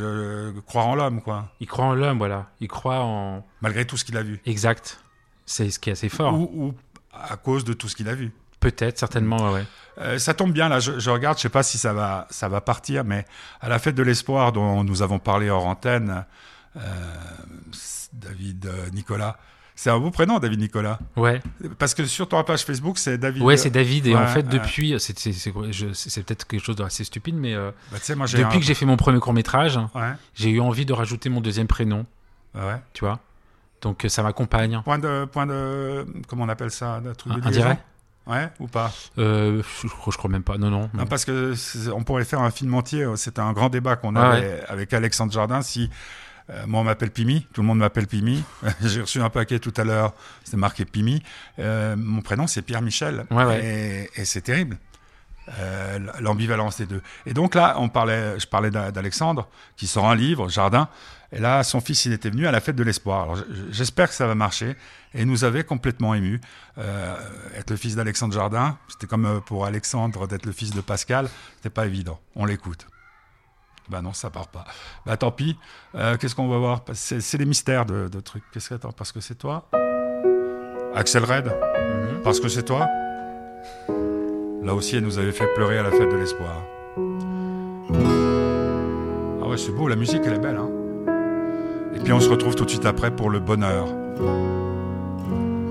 croire 0.67 0.85
en 0.87 0.93
l'homme, 0.95 1.21
quoi. 1.21 1.49
Il 1.59 1.67
croit 1.67 1.85
en 1.85 1.95
l'homme, 1.95 2.19
voilà. 2.19 2.51
Il 2.59 2.67
croit 2.67 2.99
en 2.99 3.43
Malgré 3.61 3.85
tout 3.85 3.97
ce 3.97 4.05
qu'il 4.05 4.17
a 4.17 4.23
vu. 4.23 4.39
exact. 4.45 4.99
C'est 5.47 5.69
ce 5.71 5.79
qui 5.79 5.89
est 5.89 5.93
assez 5.93 6.09
fort. 6.09 6.33
Ou, 6.35 6.49
ou 6.53 6.73
à 7.11 7.35
cause 7.37 7.65
de 7.65 7.73
tout 7.73 7.89
ce 7.89 7.95
qu'il 7.95 8.07
a 8.07 8.13
vu. 8.15 8.31
Peut-être, 8.61 8.97
certainement, 8.97 9.51
ouais. 9.51 9.65
Euh, 9.97 10.17
ça 10.19 10.33
tombe 10.33 10.53
bien, 10.53 10.69
là, 10.69 10.79
je, 10.79 10.97
je 10.99 11.09
regarde, 11.09 11.37
je 11.37 11.41
sais 11.43 11.49
pas 11.49 11.63
si 11.63 11.77
ça 11.77 11.91
va, 11.93 12.25
ça 12.29 12.47
va 12.47 12.61
partir, 12.61 13.03
mais 13.03 13.25
à 13.59 13.67
la 13.67 13.77
fête 13.79 13.95
de 13.95 14.03
l'espoir 14.03 14.53
dont 14.53 14.83
nous 14.85 15.01
avons 15.01 15.19
parlé 15.19 15.49
hors 15.49 15.65
antenne, 15.67 16.23
euh, 16.77 16.79
David 18.13 18.65
euh, 18.67 18.89
Nicolas, 18.93 19.37
c'est 19.75 19.89
un 19.89 19.97
beau 19.99 20.11
prénom, 20.11 20.39
David 20.39 20.59
Nicolas. 20.59 20.99
Ouais, 21.15 21.41
Parce 21.79 21.93
que 21.93 22.05
sur 22.05 22.27
ton 22.27 22.43
page 22.43 22.63
Facebook, 22.63 22.97
c'est 22.99 23.17
David. 23.17 23.41
ouais, 23.41 23.57
c'est 23.57 23.69
David. 23.69 24.05
Et 24.07 24.15
en 24.15 24.27
fait, 24.27 24.43
depuis, 24.43 24.95
c'est 24.99 25.17
c'est- 25.17 25.51
peut-être 26.23 26.45
quelque 26.45 26.63
chose 26.63 26.75
d'assez 26.75 27.03
stupide, 27.03 27.35
mais 27.35 27.53
euh, 27.55 27.71
Bah, 27.91 27.97
moi, 28.15 28.27
depuis 28.27 28.43
un- 28.43 28.49
que 28.59 28.61
j'ai 28.65 28.73
fait 28.75 28.85
mon 28.85 28.97
premier 28.97 29.19
court 29.19 29.33
métrage, 29.33 29.77
Ouais, 29.95 30.11
j'ai 30.35 30.49
eu 30.51 30.59
envie 30.59 30.85
de 30.85 30.93
rajouter 30.93 31.29
mon 31.29 31.41
deuxième 31.41 31.67
prénom, 31.67 32.05
ouais. 32.55 32.79
tu 32.93 33.05
vois? 33.05 33.19
Donc 33.81 34.05
euh, 34.05 34.09
ça 34.09 34.21
m'accompagne. 34.21 34.79
Point 34.83 34.99
de, 34.99 35.25
point 35.25 35.47
de, 35.47 36.05
comment 36.27 36.43
on 36.43 36.49
appelle 36.49 36.69
ça, 36.71 36.99
de 36.99 37.13
truc 37.13 37.33
de 37.33 37.41
Un, 37.41 37.47
un 37.47 37.51
direct? 37.51 37.81
Ouais, 38.27 38.49
ou 38.59 38.67
pas 38.67 38.93
euh, 39.17 39.63
je, 39.81 39.87
je 39.87 40.17
crois 40.17 40.29
même 40.29 40.43
pas. 40.43 40.57
Non, 40.57 40.69
non. 40.69 40.89
non. 40.93 41.05
Parce 41.05 41.25
que 41.25 41.53
on 41.91 42.03
pourrait 42.03 42.23
faire 42.25 42.41
un 42.41 42.51
film 42.51 42.73
entier. 42.75 43.05
C'était 43.15 43.41
un 43.41 43.51
grand 43.51 43.69
débat 43.69 43.95
qu'on 43.95 44.15
Ah 44.15 44.31
avait 44.31 44.63
avec 44.67 44.93
Alexandre 44.93 45.31
Jardin. 45.33 45.61
Si 45.61 45.89
euh, 46.49 46.63
moi 46.67 46.81
on 46.81 46.83
m'appelle 46.83 47.11
Pimi, 47.11 47.47
tout 47.53 47.61
le 47.61 47.67
monde 47.67 47.79
m'appelle 47.79 48.07
Pimi. 48.07 48.43
J'ai 48.83 49.01
reçu 49.01 49.21
un 49.21 49.29
paquet 49.29 49.59
tout 49.59 49.73
à 49.77 49.83
l'heure, 49.83 50.13
c'est 50.43 50.57
marqué 50.57 50.85
Pimi. 50.85 51.23
Euh, 51.59 51.95
mon 51.97 52.21
prénom 52.21 52.47
c'est 52.47 52.61
Pierre 52.61 52.81
Michel. 52.81 53.25
Ouais, 53.31 53.43
ouais. 53.43 54.09
Et, 54.15 54.21
et 54.21 54.25
c'est 54.25 54.41
terrible. 54.41 54.77
Euh, 55.59 55.97
l'ambivalence 56.19 56.77
des 56.77 56.85
deux. 56.85 57.01
Et 57.25 57.33
donc 57.33 57.55
là, 57.55 57.75
on 57.79 57.89
parlait, 57.89 58.39
je 58.39 58.45
parlais 58.45 58.69
d'A- 58.69 58.91
d'Alexandre 58.91 59.47
qui 59.75 59.87
sort 59.87 60.07
un 60.07 60.15
livre, 60.15 60.47
Jardin. 60.49 60.87
Et 61.31 61.39
là, 61.39 61.63
son 61.63 61.81
fils, 61.81 62.05
il 62.05 62.13
était 62.13 62.29
venu 62.29 62.45
à 62.45 62.51
la 62.51 62.61
fête 62.61 62.75
de 62.75 62.83
l'espoir. 62.83 63.23
Alors, 63.23 63.37
j'espère 63.71 64.09
que 64.09 64.13
ça 64.13 64.27
va 64.27 64.35
marcher. 64.35 64.75
Et 65.13 65.21
il 65.21 65.27
nous 65.27 65.43
avait 65.43 65.63
complètement 65.63 66.13
émus. 66.13 66.39
Euh, 66.77 67.15
être 67.57 67.71
le 67.71 67.75
fils 67.75 67.95
d'Alexandre 67.95 68.33
Jardin, 68.35 68.77
c'était 68.87 69.07
comme 69.07 69.25
euh, 69.25 69.39
pour 69.39 69.65
Alexandre 69.65 70.27
d'être 70.27 70.45
le 70.45 70.51
fils 70.51 70.71
de 70.71 70.81
Pascal, 70.81 71.27
c'était 71.57 71.71
pas 71.71 71.85
évident. 71.87 72.19
On 72.35 72.45
l'écoute. 72.45 72.85
Bah 73.89 74.01
non, 74.01 74.13
ça 74.13 74.29
part 74.29 74.47
pas. 74.47 74.65
Bah 75.07 75.17
tant 75.17 75.31
pis. 75.31 75.57
Euh, 75.95 76.17
Qu'est-ce 76.17 76.35
qu'on 76.35 76.47
va 76.49 76.59
voir? 76.59 76.81
C'est 76.93 77.37
les 77.39 77.45
mystères 77.45 77.85
de, 77.87 78.07
de 78.09 78.19
trucs. 78.19 78.43
Qu'est-ce 78.53 78.69
que 78.69 78.75
attends 78.75 78.91
Parce 78.91 79.11
que 79.11 79.19
c'est 79.21 79.35
toi? 79.35 79.67
Axel 80.95 81.23
Red? 81.25 81.47
Mhm. 81.47 82.21
Parce 82.23 82.39
que 82.39 82.47
c'est 82.47 82.63
toi? 82.63 82.87
Là 84.63 84.75
aussi, 84.75 84.95
elle 84.95 85.03
nous 85.03 85.17
avait 85.17 85.31
fait 85.31 85.47
pleurer 85.55 85.79
à 85.79 85.83
la 85.83 85.91
fête 85.91 86.11
de 86.11 86.17
l'espoir. 86.17 86.63
Ah 89.41 89.47
ouais, 89.47 89.57
c'est 89.57 89.71
beau, 89.71 89.87
la 89.87 89.95
musique, 89.95 90.21
elle 90.25 90.33
est 90.33 90.39
belle. 90.39 90.57
Hein 90.57 90.69
Et 91.95 91.99
puis 91.99 92.13
on 92.13 92.19
se 92.19 92.29
retrouve 92.29 92.55
tout 92.55 92.65
de 92.65 92.69
suite 92.69 92.85
après 92.85 93.09
pour 93.15 93.31
le 93.31 93.39
bonheur. 93.39 93.87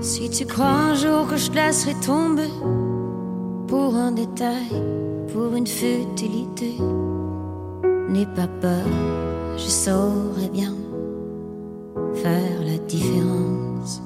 Si 0.01 0.29
tu 0.29 0.45
crois 0.45 0.65
un 0.65 0.95
jour 0.95 1.27
que 1.29 1.37
je 1.37 1.49
te 1.49 1.55
laisserai 1.55 1.93
tomber 2.05 2.49
pour 3.67 3.95
un 3.95 4.11
détail, 4.11 4.67
pour 5.31 5.55
une 5.55 5.67
futilité, 5.67 6.75
n'aie 8.09 8.25
pas 8.35 8.47
peur, 8.59 8.85
je 9.55 9.69
saurai 9.69 10.49
bien 10.51 10.73
faire 12.15 12.61
la 12.61 12.77
différence. 12.87 14.01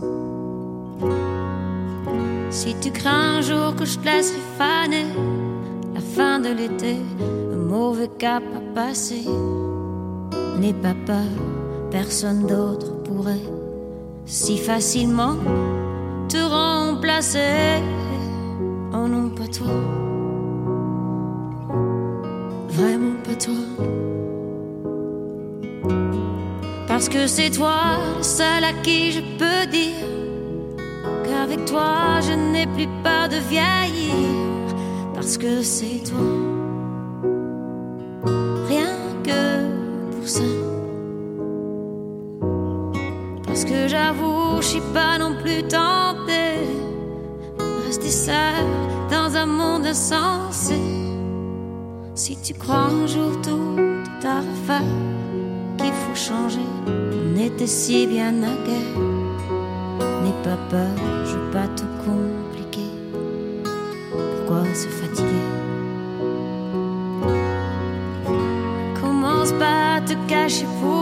Si 2.56 2.74
tu 2.80 2.90
crains 2.90 3.40
un 3.40 3.42
jour 3.42 3.76
que 3.76 3.84
je 3.84 4.00
te 4.00 4.06
laisserai 4.06 4.40
faner, 4.58 5.08
la 5.94 6.00
fin 6.00 6.40
de 6.40 6.48
l'été, 6.48 6.96
un 7.52 7.58
mauvais 7.58 8.10
cap 8.18 8.44
à 8.56 8.62
passer, 8.74 9.26
n'aie 10.58 10.72
pas 10.72 10.96
peur, 11.06 11.34
personne 11.92 12.48
d'autre 12.48 13.04
pourrait 13.04 13.46
si 14.26 14.58
facilement 14.58 15.36
te 16.30 16.38
remplacer. 16.38 17.84
Oh 18.94 19.06
non, 19.06 19.32
pas 19.32 19.48
toi. 19.48 19.76
Vraiment 22.70 23.18
pas 23.26 23.36
toi. 23.36 23.66
Parce 26.88 27.10
que 27.10 27.28
c'est 27.28 27.50
toi 27.50 27.98
seul 28.22 28.64
à 28.64 28.72
qui 28.82 29.12
je 29.12 29.20
peux 29.38 29.70
dire 29.70 30.25
qu'avec 31.46 31.66
toi 31.66 32.20
je 32.22 32.34
n'ai 32.34 32.66
plus 32.68 32.88
peur 33.04 33.30
de 33.30 33.38
vieillir. 33.50 34.14
Parce 35.14 35.38
que 35.38 35.62
c'est 35.62 36.02
toi. 36.04 36.20
Rien 38.68 38.96
que 39.24 40.16
pour 40.16 40.28
ça. 40.28 40.44
Parce 43.46 43.64
que 43.64 43.88
j'avoue, 43.88 44.58
je 44.62 44.66
suis 44.66 44.88
pas 44.94 45.18
non 45.18 45.36
plus 45.42 45.64
tentée 45.64 46.60
rester 47.86 48.10
seule 48.10 48.72
dans 49.10 49.36
un 49.36 49.46
monde 49.46 49.86
insensé. 49.86 50.80
Si 52.16 52.38
tu 52.42 52.54
crois 52.54 52.88
un 53.02 53.08
jour 53.08 53.32
tout 53.42 53.78
à 54.24 54.40
refaire, 54.40 54.82
qu'il 55.78 55.94
faut 55.94 56.16
changer, 56.16 56.68
on 56.88 57.40
était 57.40 57.68
si 57.68 58.08
bien 58.08 58.34
à 58.44 58.56
guerre. 58.66 59.25
Pas 60.46 60.60
peur, 60.70 60.96
je 61.26 61.38
veux 61.38 61.52
pas 61.52 61.68
tout 61.76 61.92
compliquer. 62.06 62.92
Pourquoi 64.12 64.64
se 64.76 64.88
fatiguer? 64.88 65.48
Commence 69.02 69.52
pas 69.54 69.96
à 69.96 70.02
te 70.02 70.14
cacher 70.28 70.68
pour 70.80 70.95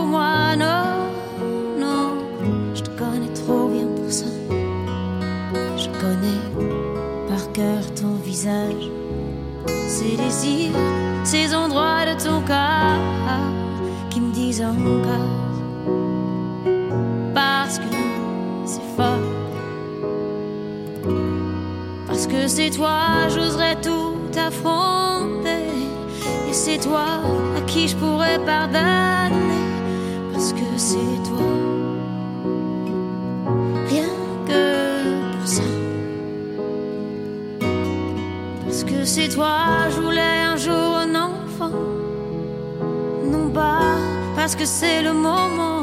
c'est 22.64 22.70
toi, 22.70 23.28
j'oserais 23.28 23.76
tout 23.82 24.16
affronter. 24.38 25.66
Et 26.48 26.52
c'est 26.52 26.78
toi 26.78 27.20
à 27.56 27.60
qui 27.66 27.88
je 27.88 27.96
pourrais 27.96 28.38
pardonner. 28.38 29.64
Parce 30.32 30.52
que 30.54 30.68
c'est 30.76 31.18
toi. 31.28 31.52
Rien 33.90 34.12
que 34.48 35.32
pour 35.32 35.46
ça. 35.46 35.68
Parce 38.64 38.84
que 38.84 39.04
c'est 39.04 39.28
toi, 39.28 39.56
je 39.90 40.00
voulais 40.00 40.36
un 40.52 40.56
jour 40.56 40.88
un 41.04 41.14
enfant. 41.14 41.76
Non 43.24 43.50
pas 43.50 43.96
parce 44.36 44.56
que 44.56 44.64
c'est 44.64 45.02
le 45.02 45.12
moment. 45.12 45.73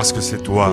Parce 0.00 0.14
que 0.14 0.22
c'est 0.22 0.42
toi. 0.42 0.72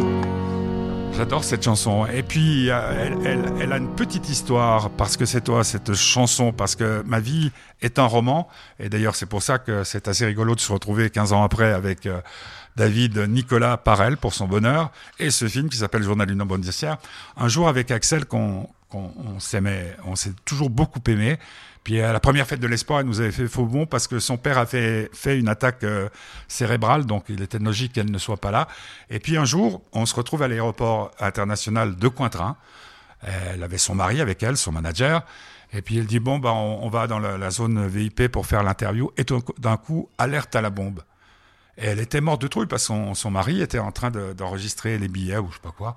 J'adore 1.17 1.43
cette 1.43 1.61
chanson. 1.65 2.05
Et 2.05 2.23
puis, 2.23 2.69
euh, 2.69 3.09
elle, 3.25 3.51
elle- 3.59 3.73
a 3.73 3.77
une 3.77 3.93
petite 3.93 4.29
histoire, 4.29 4.89
parce 4.91 5.17
que 5.17 5.25
c'est 5.25 5.41
toi, 5.41 5.65
cette 5.65 5.93
chanson, 5.95 6.53
parce 6.53 6.77
que 6.77 7.03
ma 7.05 7.19
vie 7.19 7.51
est 7.81 7.99
un 7.99 8.05
roman. 8.05 8.47
Et 8.79 8.87
d'ailleurs, 8.87 9.15
c'est 9.15 9.25
pour 9.25 9.43
ça 9.43 9.59
que 9.59 9.83
c'est 9.83 10.07
assez 10.07 10.25
rigolo 10.25 10.55
de 10.55 10.61
se 10.61 10.71
retrouver 10.71 11.09
15 11.09 11.33
ans 11.33 11.43
après 11.43 11.73
avec 11.73 12.05
euh, 12.05 12.21
David 12.77 13.17
Nicolas 13.27 13.75
Parel 13.75 14.15
pour 14.15 14.33
son 14.33 14.47
bonheur, 14.47 14.91
et 15.19 15.29
ce 15.29 15.45
film 15.49 15.67
qui 15.67 15.75
s'appelle 15.75 16.03
Journal 16.03 16.25
d'une 16.25 16.41
ambulancière. 16.41 16.95
Un 17.35 17.49
jour 17.49 17.67
avec 17.67 17.91
Axel 17.91 18.23
qu'on 18.23 18.69
qu'on 18.89 19.11
on 19.17 19.41
s'aimait, 19.41 19.97
on 20.05 20.15
s'est 20.15 20.31
toujours 20.45 20.69
beaucoup 20.69 21.01
aimé. 21.07 21.37
Puis 21.87 22.01
à 22.01 22.11
la 22.11 22.19
première 22.19 22.45
fête 22.45 22.59
de 22.59 22.67
l'espoir, 22.67 22.99
il 22.99 23.07
nous 23.07 23.21
avait 23.21 23.31
fait 23.31 23.47
faux 23.47 23.63
bon 23.63 23.85
parce 23.85 24.07
que 24.07 24.19
son 24.19 24.35
père 24.35 24.57
a 24.57 24.65
fait, 24.65 25.09
une 25.25 25.47
attaque 25.47 25.85
euh, 25.85 26.09
cérébrale, 26.49 27.05
donc 27.05 27.23
il 27.29 27.41
était 27.41 27.59
logique 27.59 27.93
qu'elle 27.93 28.11
ne 28.11 28.17
soit 28.17 28.35
pas 28.35 28.51
là. 28.51 28.67
Et 29.09 29.19
puis 29.19 29.37
un 29.37 29.45
jour, 29.45 29.81
on 29.93 30.05
se 30.05 30.13
retrouve 30.13 30.43
à 30.43 30.49
l'aéroport 30.49 31.11
international 31.21 31.95
de 31.95 32.07
Cointrin. 32.09 32.57
Elle 33.21 33.63
avait 33.63 33.77
son 33.77 33.95
mari 33.95 34.19
avec 34.19 34.43
elle, 34.43 34.57
son 34.57 34.73
manager. 34.73 35.23
Et 35.71 35.81
puis 35.81 35.97
elle 35.97 36.07
dit 36.07 36.19
bon 36.19 36.39
bah 36.39 36.51
on, 36.51 36.89
va 36.89 37.07
dans 37.07 37.19
la, 37.19 37.49
zone 37.51 37.87
VIP 37.87 38.27
pour 38.27 38.45
faire 38.45 38.63
l'interview. 38.63 39.13
Et 39.15 39.23
d'un 39.57 39.77
coup, 39.77 40.09
alerte 40.17 40.57
à 40.57 40.61
la 40.61 40.69
bombe. 40.69 41.03
Et 41.77 41.85
elle 41.85 42.01
était 42.01 42.19
morte 42.19 42.41
de 42.41 42.47
trouille 42.47 42.67
parce 42.67 42.85
que 42.85 43.13
son, 43.13 43.31
mari 43.31 43.61
était 43.61 43.79
en 43.79 43.93
train 43.93 44.11
de- 44.11 44.33
d'enregistrer 44.33 44.97
les 44.97 45.07
billets 45.07 45.37
ou 45.37 45.47
je 45.51 45.53
sais 45.53 45.61
pas 45.63 45.71
quoi. 45.71 45.95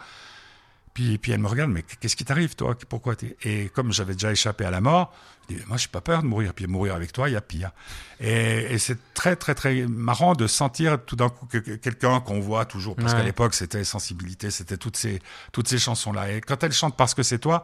Puis, 0.92 1.18
puis 1.18 1.30
elle 1.32 1.38
me 1.40 1.46
regarde, 1.46 1.70
mais 1.70 1.82
qu'est-ce 1.82 2.16
qui 2.16 2.24
t'arrive, 2.24 2.56
toi? 2.56 2.76
Pourquoi 2.88 3.14
t'es... 3.14 3.36
Et 3.44 3.68
comme 3.68 3.92
j'avais 3.92 4.14
déjà 4.14 4.32
échappé 4.32 4.64
à 4.64 4.70
la 4.72 4.80
mort, 4.80 5.14
je 5.48 5.54
dis, 5.54 5.62
moi, 5.68 5.76
je 5.76 5.84
n'ai 5.86 5.90
pas 5.90 6.00
peur 6.00 6.22
de 6.22 6.26
mourir. 6.26 6.52
Puis 6.52 6.66
mourir 6.66 6.94
avec 6.96 7.12
toi, 7.12 7.28
il 7.28 7.32
y 7.32 7.36
a 7.36 7.40
pire. 7.40 7.70
Et, 8.18 8.74
et 8.74 8.78
c'est 8.78 8.98
très, 9.14 9.36
très, 9.36 9.54
très 9.54 9.86
marrant 9.86 10.34
de 10.34 10.46
sentir 10.48 10.98
tout 11.04 11.14
d'un 11.16 11.28
coup 11.28 11.46
que, 11.46 11.58
que 11.58 11.72
quelqu'un 11.76 12.20
qu'on 12.20 12.40
voit 12.40 12.64
toujours, 12.64 12.96
parce 12.96 13.12
Ouais. 13.12 13.18
qu'à 13.20 13.24
l'époque, 13.24 13.54
c'était 13.54 13.84
Sensibilité, 13.84 14.50
c'était 14.50 14.76
toutes 14.76 14.96
ces, 14.96 15.20
toutes 15.52 15.68
ces 15.68 15.78
chansons-là. 15.78 16.32
Et 16.32 16.40
quand 16.40 16.62
elle 16.64 16.72
chante 16.72 16.96
Parce 16.96 17.14
que 17.14 17.22
c'est 17.22 17.38
toi, 17.38 17.62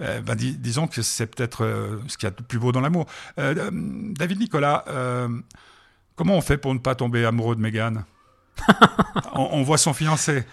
euh, 0.00 0.20
ben, 0.22 0.34
dis- 0.34 0.56
disons 0.56 0.86
que 0.88 1.02
c'est 1.02 1.26
peut-être 1.26 1.64
euh, 1.64 2.00
ce 2.08 2.16
qu'il 2.16 2.26
y 2.26 2.32
a 2.32 2.34
de 2.34 2.42
plus 2.42 2.58
beau 2.58 2.72
dans 2.72 2.80
l'amour. 2.80 3.06
Euh, 3.38 3.68
David 3.72 4.40
Nicolas, 4.40 4.84
comment 6.16 6.34
on 6.36 6.40
fait 6.40 6.56
pour 6.56 6.72
ne 6.72 6.78
pas 6.80 6.94
tomber 6.94 7.24
amoureux 7.26 7.56
de 7.56 7.60
Mégane 7.60 8.04
on, 9.34 9.48
on 9.52 9.62
voit 9.64 9.78
son 9.78 9.92
fiancé. 9.92 10.44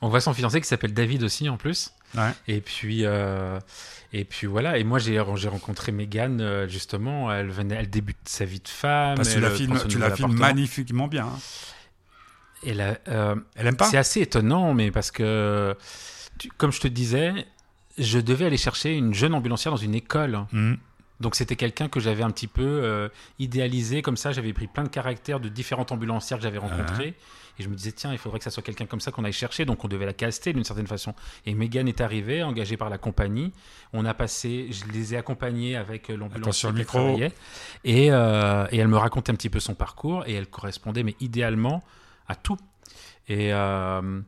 On 0.00 0.08
voit 0.08 0.20
son 0.20 0.34
fiancé 0.34 0.60
qui 0.60 0.66
s'appelle 0.66 0.92
David 0.94 1.22
aussi 1.22 1.48
en 1.48 1.56
plus. 1.56 1.90
Ouais. 2.16 2.30
Et 2.48 2.60
puis, 2.60 3.00
euh, 3.04 3.58
et 4.12 4.24
puis 4.24 4.46
voilà. 4.46 4.78
Et 4.78 4.84
moi, 4.84 4.98
j'ai 4.98 5.20
j'ai 5.36 5.48
rencontré 5.48 5.90
Megan 5.92 6.40
euh, 6.40 6.68
justement. 6.68 7.32
Elle 7.32 7.50
venait, 7.50 7.74
elle 7.76 7.90
débute 7.90 8.16
sa 8.26 8.44
vie 8.44 8.60
de 8.60 8.68
femme. 8.68 9.16
Parce 9.16 9.28
que 9.30 9.34
tu 9.34 9.40
la 9.40 9.50
filmes, 9.50 9.78
tu 9.88 9.98
la 9.98 10.10
magnifiquement 10.38 11.08
bien. 11.08 11.26
hein. 11.26 11.38
Euh, 12.66 13.34
Elle 13.56 13.66
aime 13.66 13.76
pas 13.76 13.86
c'est 13.90 13.98
assez 13.98 14.20
étonnant, 14.22 14.72
mais 14.74 14.90
parce 14.90 15.10
que, 15.10 15.76
tu- 16.38 16.48
comme 16.56 16.72
je 16.72 16.80
te 16.80 16.88
disais, 16.88 17.32
je 17.98 18.18
devais 18.18 18.46
aller 18.46 18.56
chercher 18.56 18.96
une 18.96 19.12
jeune 19.12 19.34
ambulancière 19.34 19.72
dans 19.72 19.76
une 19.80 19.94
école. 19.94 20.46
Mhm. 20.52 20.78
Donc 21.20 21.36
c'était 21.36 21.56
quelqu'un 21.56 21.88
que 21.88 22.00
j'avais 22.00 22.22
un 22.22 22.30
petit 22.30 22.48
peu 22.48 22.62
euh, 22.62 23.08
idéalisé 23.38 24.02
comme 24.02 24.16
ça. 24.16 24.32
J'avais 24.32 24.52
pris 24.52 24.66
plein 24.66 24.82
de 24.84 24.88
caractères 24.88 25.40
de 25.40 25.48
différentes 25.48 25.92
ambulancières 25.92 26.38
que 26.38 26.44
j'avais 26.44 26.58
rencontrées. 26.58 27.14
Et 27.58 27.62
je 27.62 27.68
me 27.68 27.74
disais, 27.76 27.92
tiens, 27.92 28.10
il 28.12 28.18
faudrait 28.18 28.38
que 28.38 28.44
ça 28.44 28.50
soit 28.50 28.64
quelqu'un 28.64 28.86
comme 28.86 29.00
ça 29.00 29.12
qu'on 29.12 29.22
aille 29.24 29.32
chercher. 29.32 29.64
Donc 29.64 29.84
on 29.84 29.88
devait 29.88 30.06
la 30.06 30.12
caster 30.12 30.52
d'une 30.52 30.64
certaine 30.64 30.88
façon. 30.88 31.14
Et 31.46 31.54
Megan 31.54 31.86
est 31.86 32.00
arrivée, 32.00 32.42
engagée 32.42 32.76
par 32.76 32.90
la 32.90 32.98
compagnie. 32.98 33.52
On 33.92 34.04
a 34.04 34.14
passé, 34.14 34.68
je 34.72 34.92
les 34.92 35.14
ai 35.14 35.16
accompagnés 35.16 35.76
avec 35.76 36.10
euh, 36.10 36.18
au 36.18 36.28
qui 36.50 36.66
micro. 36.72 36.98
travaillait. 36.98 37.32
Et, 37.84 38.10
euh, 38.10 38.66
et 38.72 38.78
elle 38.78 38.88
me 38.88 38.96
racontait 38.96 39.30
un 39.30 39.36
petit 39.36 39.50
peu 39.50 39.60
son 39.60 39.74
parcours. 39.74 40.24
Et 40.26 40.34
elle 40.34 40.48
correspondait, 40.48 41.04
mais 41.04 41.14
idéalement, 41.20 41.84
à 42.26 42.34
tout. 42.34 42.58
Et, 43.28 43.52
euh, 43.54 44.20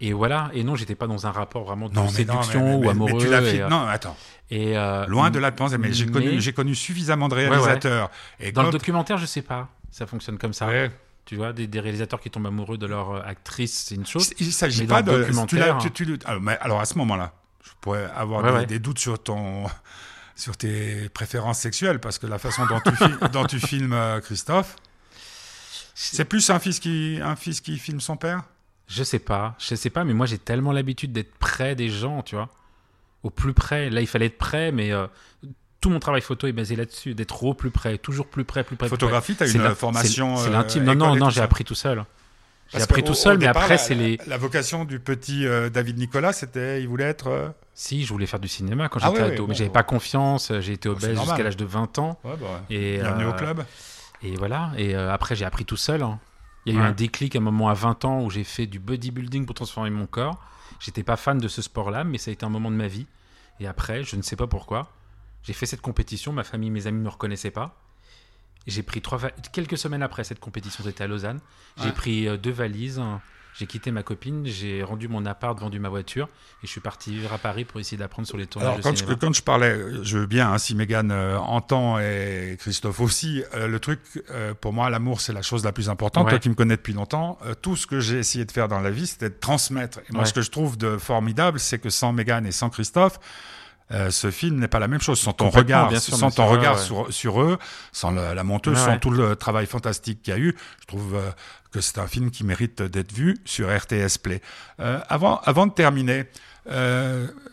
et 0.00 0.12
voilà. 0.12 0.50
Et 0.54 0.62
non, 0.64 0.76
j'étais 0.76 0.94
pas 0.94 1.06
dans 1.06 1.26
un 1.26 1.30
rapport 1.32 1.64
vraiment 1.64 1.88
de 1.88 1.94
Non, 1.94 2.02
mais 2.02 2.24
non, 2.24 2.42
séduction 2.42 2.62
mais- 2.64 2.78
mais- 2.78 2.86
ou 2.86 2.90
amoureux. 2.90 3.12
Mais 3.14 3.18
tu 3.24 3.30
l'as 3.30 3.42
et, 3.42 3.60
euh, 3.62 3.68
Non, 3.68 3.86
attends. 3.86 4.16
et, 4.50 4.76
euh, 4.78 5.06
Loin 5.06 5.30
de 5.30 5.38
là 5.38 5.50
de 5.50 5.56
penser, 5.56 5.78
mais 5.78 5.92
j'ai 5.92 6.06
connu, 6.06 6.40
j'ai 6.40 6.52
connu 6.52 6.74
suffisamment 6.74 7.28
de 7.28 7.34
ouais. 7.34 7.48
réalisateurs. 7.48 8.10
Et 8.40 8.52
Dans 8.52 8.62
le 8.64 8.70
documentaire, 8.70 9.18
je 9.18 9.26
sais 9.26 9.42
pas. 9.42 9.68
Ça 9.90 10.06
fonctionne 10.06 10.38
comme 10.38 10.52
ça. 10.52 10.66
Ouais. 10.68 10.90
Tu 11.24 11.36
vois, 11.36 11.52
des, 11.52 11.66
des 11.66 11.80
réalisateurs 11.80 12.20
qui 12.20 12.30
tombent 12.30 12.46
amoureux 12.46 12.78
de 12.78 12.86
leur 12.86 13.10
euh, 13.16 13.22
actrice, 13.22 13.84
c'est 13.88 13.94
une 13.96 14.06
chose. 14.06 14.32
Il 14.38 14.50
s'agit 14.52 14.86
pas 14.86 15.02
de. 15.02 15.10
Documentaire- 15.18 15.76
tu- 15.78 15.90
tu- 15.90 16.18
alors, 16.24 16.40
mais 16.40 16.56
alors, 16.60 16.80
à 16.80 16.86
ce 16.86 16.96
moment-là, 16.98 17.32
je 17.64 17.70
pourrais 17.80 18.08
avoir 18.16 18.64
des, 18.66 18.78
doutes 18.78 18.98
sur 18.98 19.22
ton 19.22 19.64
sur 20.36 20.56
tes 20.56 21.08
préférences 21.10 21.58
sexuelles 21.58 21.98
parce 22.00 22.18
que 22.18 22.26
la 22.26 22.38
façon 22.38 22.64
dont 22.66 22.80
tu, 22.80 22.96
fil- 22.96 23.18
dont 23.32 23.44
tu 23.44 23.58
filmes 23.60 23.96
Christophe, 24.22 24.76
c'est 25.94 26.24
plus 26.24 26.48
un 26.50 26.58
fils 26.60 26.78
qui 26.80 27.18
un 27.22 27.36
fils 27.36 27.60
qui 27.60 27.76
filme 27.78 28.00
son 28.00 28.16
père? 28.16 28.42
Je 28.88 29.02
sais 29.02 29.18
pas, 29.18 29.54
je 29.58 29.74
sais 29.74 29.90
pas, 29.90 30.02
mais 30.02 30.14
moi 30.14 30.24
j'ai 30.24 30.38
tellement 30.38 30.72
l'habitude 30.72 31.12
d'être 31.12 31.34
près 31.34 31.74
des 31.74 31.90
gens, 31.90 32.22
tu 32.22 32.34
vois. 32.34 32.48
Au 33.22 33.30
plus 33.30 33.52
près. 33.52 33.90
Là, 33.90 34.00
il 34.00 34.06
fallait 34.06 34.26
être 34.26 34.38
près, 34.38 34.72
mais 34.72 34.92
euh, 34.92 35.06
tout 35.80 35.90
mon 35.90 35.98
travail 35.98 36.22
photo 36.22 36.46
est 36.46 36.52
basé 36.52 36.74
là-dessus, 36.74 37.14
d'être 37.14 37.44
au 37.44 37.52
plus 37.52 37.70
près, 37.70 37.98
toujours 37.98 38.26
plus 38.28 38.44
près, 38.44 38.64
plus 38.64 38.76
près. 38.76 38.88
Photographie, 38.88 39.36
tu 39.36 39.42
as 39.42 39.46
une 39.46 39.74
formation. 39.74 40.36
C'est 40.36 40.44
c'est 40.44 40.48
euh, 40.48 40.52
l'intime. 40.52 40.84
Non, 40.84 40.94
non, 40.94 41.16
non, 41.16 41.28
j'ai 41.28 41.42
appris 41.42 41.64
tout 41.64 41.74
seul. 41.74 42.04
J'ai 42.72 42.80
appris 42.80 43.02
tout 43.02 43.14
seul, 43.14 43.38
mais 43.38 43.46
après, 43.46 43.76
c'est 43.76 43.94
les. 43.94 44.18
La 44.26 44.38
vocation 44.38 44.86
du 44.86 45.00
petit 45.00 45.46
euh, 45.46 45.68
David 45.68 45.98
Nicolas, 45.98 46.32
c'était, 46.32 46.80
il 46.80 46.88
voulait 46.88 47.04
être. 47.04 47.54
Si, 47.74 48.04
je 48.04 48.12
voulais 48.12 48.26
faire 48.26 48.40
du 48.40 48.48
cinéma 48.48 48.88
quand 48.88 49.00
Ah 49.02 49.10
j'étais 49.10 49.34
ado, 49.34 49.46
mais 49.46 49.54
j'avais 49.54 49.70
pas 49.70 49.82
confiance, 49.82 50.50
j'ai 50.60 50.72
été 50.72 50.88
c'est 50.88 50.88
obèse 50.88 51.20
jusqu'à 51.20 51.42
l'âge 51.42 51.56
de 51.58 51.64
20 51.66 51.98
ans. 51.98 52.18
ouais, 52.24 52.32
bah, 52.40 52.62
Et, 52.70 52.98
bienvenue 52.98 53.26
au 53.26 53.34
club. 53.34 53.64
Et 54.22 54.34
voilà, 54.36 54.72
et 54.78 54.94
après 54.94 55.36
j'ai 55.36 55.44
appris 55.44 55.66
tout 55.66 55.76
seul. 55.76 56.02
Il 56.68 56.74
y 56.74 56.78
a 56.78 56.80
eu 56.80 56.84
un 56.84 56.92
déclic 56.92 57.34
à 57.34 57.38
un 57.38 57.42
moment 57.42 57.68
à 57.68 57.74
20 57.74 58.04
ans 58.04 58.22
où 58.22 58.30
j'ai 58.30 58.44
fait 58.44 58.66
du 58.66 58.78
bodybuilding 58.78 59.46
pour 59.46 59.54
transformer 59.54 59.90
mon 59.90 60.06
corps. 60.06 60.38
J'étais 60.80 61.02
pas 61.02 61.16
fan 61.16 61.38
de 61.38 61.48
ce 61.48 61.62
sport-là, 61.62 62.04
mais 62.04 62.18
ça 62.18 62.30
a 62.30 62.32
été 62.32 62.44
un 62.44 62.50
moment 62.50 62.70
de 62.70 62.76
ma 62.76 62.88
vie. 62.88 63.06
Et 63.60 63.66
après, 63.66 64.04
je 64.04 64.16
ne 64.16 64.22
sais 64.22 64.36
pas 64.36 64.46
pourquoi, 64.46 64.92
j'ai 65.42 65.52
fait 65.52 65.66
cette 65.66 65.80
compétition, 65.80 66.32
ma 66.32 66.44
famille, 66.44 66.70
mes 66.70 66.86
amis 66.86 66.98
ne 66.98 67.04
me 67.04 67.08
reconnaissaient 67.08 67.50
pas. 67.50 67.80
J'ai 68.66 68.82
pris 68.82 69.00
trois 69.00 69.18
quelques 69.52 69.78
semaines 69.78 70.02
après 70.02 70.24
cette 70.24 70.40
compétition, 70.40 70.84
c'était 70.84 71.02
à 71.04 71.06
Lausanne. 71.06 71.40
J'ai 71.78 71.86
Ouais. 71.86 71.92
pris 71.92 72.28
euh, 72.28 72.36
deux 72.36 72.50
valises, 72.50 73.02
j'ai 73.58 73.66
quitté 73.66 73.90
ma 73.90 74.02
copine, 74.04 74.46
j'ai 74.46 74.84
rendu 74.84 75.08
mon 75.08 75.26
appart, 75.26 75.58
vendu 75.58 75.80
ma 75.80 75.88
voiture 75.88 76.28
et 76.62 76.66
je 76.66 76.70
suis 76.70 76.80
parti 76.80 77.10
vivre 77.10 77.32
à 77.32 77.38
Paris 77.38 77.64
pour 77.64 77.80
essayer 77.80 77.96
d'apprendre 77.96 78.28
sur 78.28 78.36
les 78.36 78.46
tournages 78.46 78.66
Alors, 78.68 78.78
de 78.78 78.82
quand 78.82 78.92
je, 78.92 78.96
cinéma. 78.98 79.16
quand 79.20 79.32
je 79.32 79.42
parlais, 79.42 79.76
je 80.02 80.18
veux 80.18 80.26
bien, 80.26 80.52
hein, 80.52 80.58
si 80.58 80.76
Mégane 80.76 81.10
euh, 81.10 81.36
entend 81.38 81.98
et 81.98 82.56
Christophe 82.60 83.00
aussi, 83.00 83.42
euh, 83.54 83.66
le 83.66 83.80
truc, 83.80 84.00
euh, 84.30 84.54
pour 84.54 84.72
moi, 84.72 84.88
l'amour, 84.90 85.20
c'est 85.20 85.32
la 85.32 85.42
chose 85.42 85.64
la 85.64 85.72
plus 85.72 85.88
importante. 85.90 86.26
Ouais. 86.26 86.30
Toi 86.30 86.38
qui 86.38 86.48
me 86.48 86.54
connais 86.54 86.76
depuis 86.76 86.92
longtemps, 86.92 87.36
euh, 87.44 87.54
tout 87.60 87.74
ce 87.74 87.86
que 87.88 87.98
j'ai 87.98 88.18
essayé 88.18 88.44
de 88.44 88.52
faire 88.52 88.68
dans 88.68 88.80
la 88.80 88.90
vie, 88.90 89.06
c'était 89.08 89.28
de 89.30 89.34
transmettre. 89.38 89.98
Et 90.08 90.12
moi, 90.12 90.20
Ouais. 90.22 90.28
ce 90.28 90.34
que 90.34 90.42
je 90.42 90.50
trouve 90.50 90.78
de 90.78 90.96
formidable, 90.96 91.58
c'est 91.58 91.78
que 91.80 91.90
sans 91.90 92.12
Mégane 92.12 92.46
et 92.46 92.52
sans 92.52 92.70
Christophe, 92.70 93.18
euh, 93.90 94.10
ce 94.10 94.30
film 94.30 94.56
n'est 94.58 94.68
pas 94.68 94.78
la 94.78 94.88
même 94.88 95.00
chose. 95.00 95.18
Sans 95.18 95.32
ton 95.32 95.48
regard, 95.50 95.88
bien 95.88 95.98
sûr, 96.00 96.14
sans 96.16 96.30
ton 96.30 96.44
sûr, 96.44 96.48
regard 96.48 96.76
ouais. 96.76 96.82
Sur, 96.82 97.12
sur 97.12 97.40
eux, 97.42 97.58
sans 97.92 98.10
le- 98.10 98.34
la 98.34 98.44
monteuse, 98.44 98.76
Ouais, 98.78 98.84
sans 98.84 98.90
ouais. 98.92 98.98
tout 99.00 99.10
le 99.10 99.34
travail 99.36 99.66
fantastique 99.66 100.22
qu'il 100.22 100.32
y 100.34 100.36
a 100.36 100.40
eu, 100.40 100.54
je 100.80 100.86
trouve 100.86 101.14
euh, 101.14 101.30
que 101.72 101.80
c'est 101.80 101.98
un 101.98 102.06
film 102.06 102.30
qui 102.30 102.44
mérite 102.44 102.82
d'être 102.82 103.12
vu 103.12 103.36
sur 103.44 103.68
RTS 103.74 104.18
Play. 104.22 104.40
Euh, 104.80 105.00
avant, 105.08 105.38
avant 105.44 105.66
de 105.66 105.72
terminer, 105.72 106.26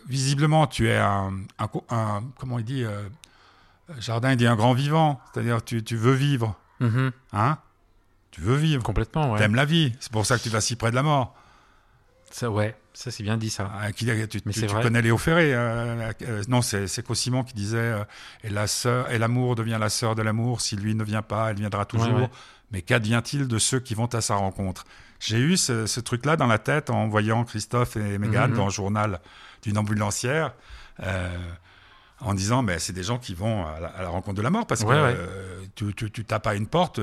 visiblement, 0.08 0.68
tu 0.68 0.90
es 0.90 0.98
un, 0.98 1.34
un 1.60 1.68
co- 1.68 1.86
un- 1.90 2.24
comment 2.40 2.60
il 2.60 2.66
dit, 2.66 2.84
Jardin, 4.00 4.32
il 4.32 4.38
dit 4.38 4.48
un 4.48 4.56
grand 4.56 4.74
vivant, 4.74 5.20
c'est-à-dire 5.34 5.64
tu, 5.64 5.84
tu 5.84 5.96
veux 5.96 6.14
vivre, 6.14 6.56
Mhm, 6.80 7.12
hein? 7.34 7.58
Tu 8.32 8.42
veux 8.42 8.56
vivre, 8.56 8.84
complètement, 8.84 9.32
ouais. 9.32 9.40
t'aimes 9.40 9.56
la 9.56 9.64
vie, 9.64 9.94
c'est 10.02 10.12
pour 10.12 10.26
ça 10.26 10.38
que 10.38 10.44
tu 10.44 10.50
vas 10.50 10.60
si 10.60 10.76
près 10.76 10.90
de 10.92 10.96
la 10.96 11.04
mort. 11.04 11.34
Ça, 12.32 12.50
ouais, 12.52 12.76
ça 12.96 13.12
c'est 13.12 13.22
bien 13.24 13.38
dit 13.38 13.50
ça. 13.50 13.70
Ah, 13.80 13.92
qui- 13.92 14.06
tu, 14.28 14.42
Mais 14.46 14.54
tu- 14.54 14.66
connais 14.68 15.02
Léo 15.02 15.18
Ferré 15.18 15.54
euh, 15.54 16.12
euh, 16.24 16.44
Non, 16.48 16.62
c'est 16.62 17.06
Cossimon 17.06 17.44
qui 17.44 17.54
disait 17.54 17.78
euh, 17.78 18.04
et 18.44 18.50
la 18.50 18.66
l'amour 19.20 19.56
devient 19.56 19.78
la 19.80 19.90
sœur 19.90 20.16
de 20.16 20.22
l'amour. 20.24 20.62
Si 20.62 20.76
lui 20.76 20.96
ne 20.96 21.04
vient 21.04 21.22
pas, 21.22 21.52
elle 21.52 21.58
viendra 21.58 21.86
toujours. 21.86 22.14
Ouais, 22.16 22.22
ouais. 22.24 22.30
Mais 22.72 22.82
qu'advient-il 22.82 23.48
de 23.48 23.60
ceux 23.60 23.80
qui 23.80 23.94
vont 23.94 24.08
à 24.08 24.22
sa 24.22 24.36
rencontre? 24.36 24.86
J'ai 25.20 25.38
eu 25.40 25.56
ce, 25.58 25.86
ce 25.86 26.00
truc-là 26.00 26.36
dans 26.36 26.48
la 26.48 26.58
tête 26.58 26.90
en 26.90 27.08
voyant 27.08 27.44
Christophe 27.46 27.96
et 27.98 28.18
Mégane 28.18 28.52
Mhm. 28.52 28.58
dans 28.58 28.66
le 28.66 28.72
journal 28.72 29.20
d'une 29.62 29.78
ambulancière. 29.78 30.54
en 32.22 32.34
disant, 32.34 32.62
mais 32.62 32.80
c'est 32.80 32.94
des 32.94 33.04
gens 33.04 33.20
qui 33.20 33.34
vont 33.34 33.66
à 33.66 33.80
la, 33.82 33.88
à 33.90 34.02
la 34.02 34.08
rencontre 34.10 34.38
de 34.38 34.42
la 34.42 34.50
mort 34.50 34.66
parce 34.66 34.84
que 34.84 34.88
Ouais, 34.90 35.18
tu, 35.76 35.94
tu, 35.94 36.10
tu 36.12 36.24
tapes 36.24 36.48
à 36.48 36.56
une 36.56 36.66
porte, 36.68 37.00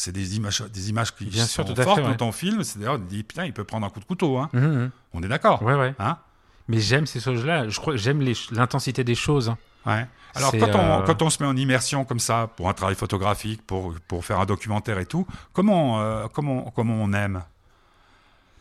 c'est 0.00 0.12
des 0.12 0.36
images, 0.36 0.62
des 0.72 0.90
images 0.90 1.14
qui 1.14 1.26
Bien 1.26 1.44
sont 1.44 1.64
sûr, 1.64 1.74
tout 1.74 1.80
à 1.80 1.84
fortes 1.84 1.96
fait, 1.96 2.02
dans 2.02 2.10
ouais. 2.10 2.16
ton 2.16 2.32
film. 2.32 2.64
C'est 2.64 2.78
d'ailleurs, 2.78 2.94
on 2.94 2.98
dit, 2.98 3.22
putain, 3.22 3.44
il 3.44 3.52
peut 3.52 3.64
prendre 3.64 3.86
un 3.86 3.90
coup 3.90 4.00
de 4.00 4.04
couteau. 4.04 4.38
Hein. 4.38 4.48
Mhm, 4.52 4.62
mhm. 4.62 4.90
On 5.14 5.22
est 5.22 5.28
d'accord. 5.28 5.62
Ouais, 5.62 5.74
ouais. 5.74 5.94
Hein 5.98 6.16
Mais 6.68 6.80
j'aime 6.80 7.06
ces 7.06 7.20
choses-là. 7.20 7.68
Je 7.68 7.78
crois 7.78 7.96
j'aime 7.96 8.22
l'intensité 8.52 9.04
des 9.04 9.14
choses. 9.14 9.48
hein. 9.50 9.58
Ouais. 9.86 10.06
Alors 10.34 10.52
quand 10.52 10.74
on, 10.74 11.00
euh, 11.00 11.02
quand 11.06 11.22
on 11.22 11.30
se 11.30 11.42
met 11.42 11.48
en 11.48 11.56
immersion 11.56 12.04
comme 12.04 12.20
ça 12.20 12.48
pour 12.56 12.68
un 12.68 12.72
travail 12.72 12.94
photographique, 12.94 13.62
pour, 13.66 13.94
pour 14.06 14.24
faire 14.24 14.38
un 14.40 14.46
documentaire 14.46 14.98
et 15.00 15.06
tout, 15.06 15.26
comment, 15.52 16.00
euh, 16.00 16.26
comment, 16.32 16.70
comment 16.74 16.94
on 16.94 17.12
aime? 17.12 17.42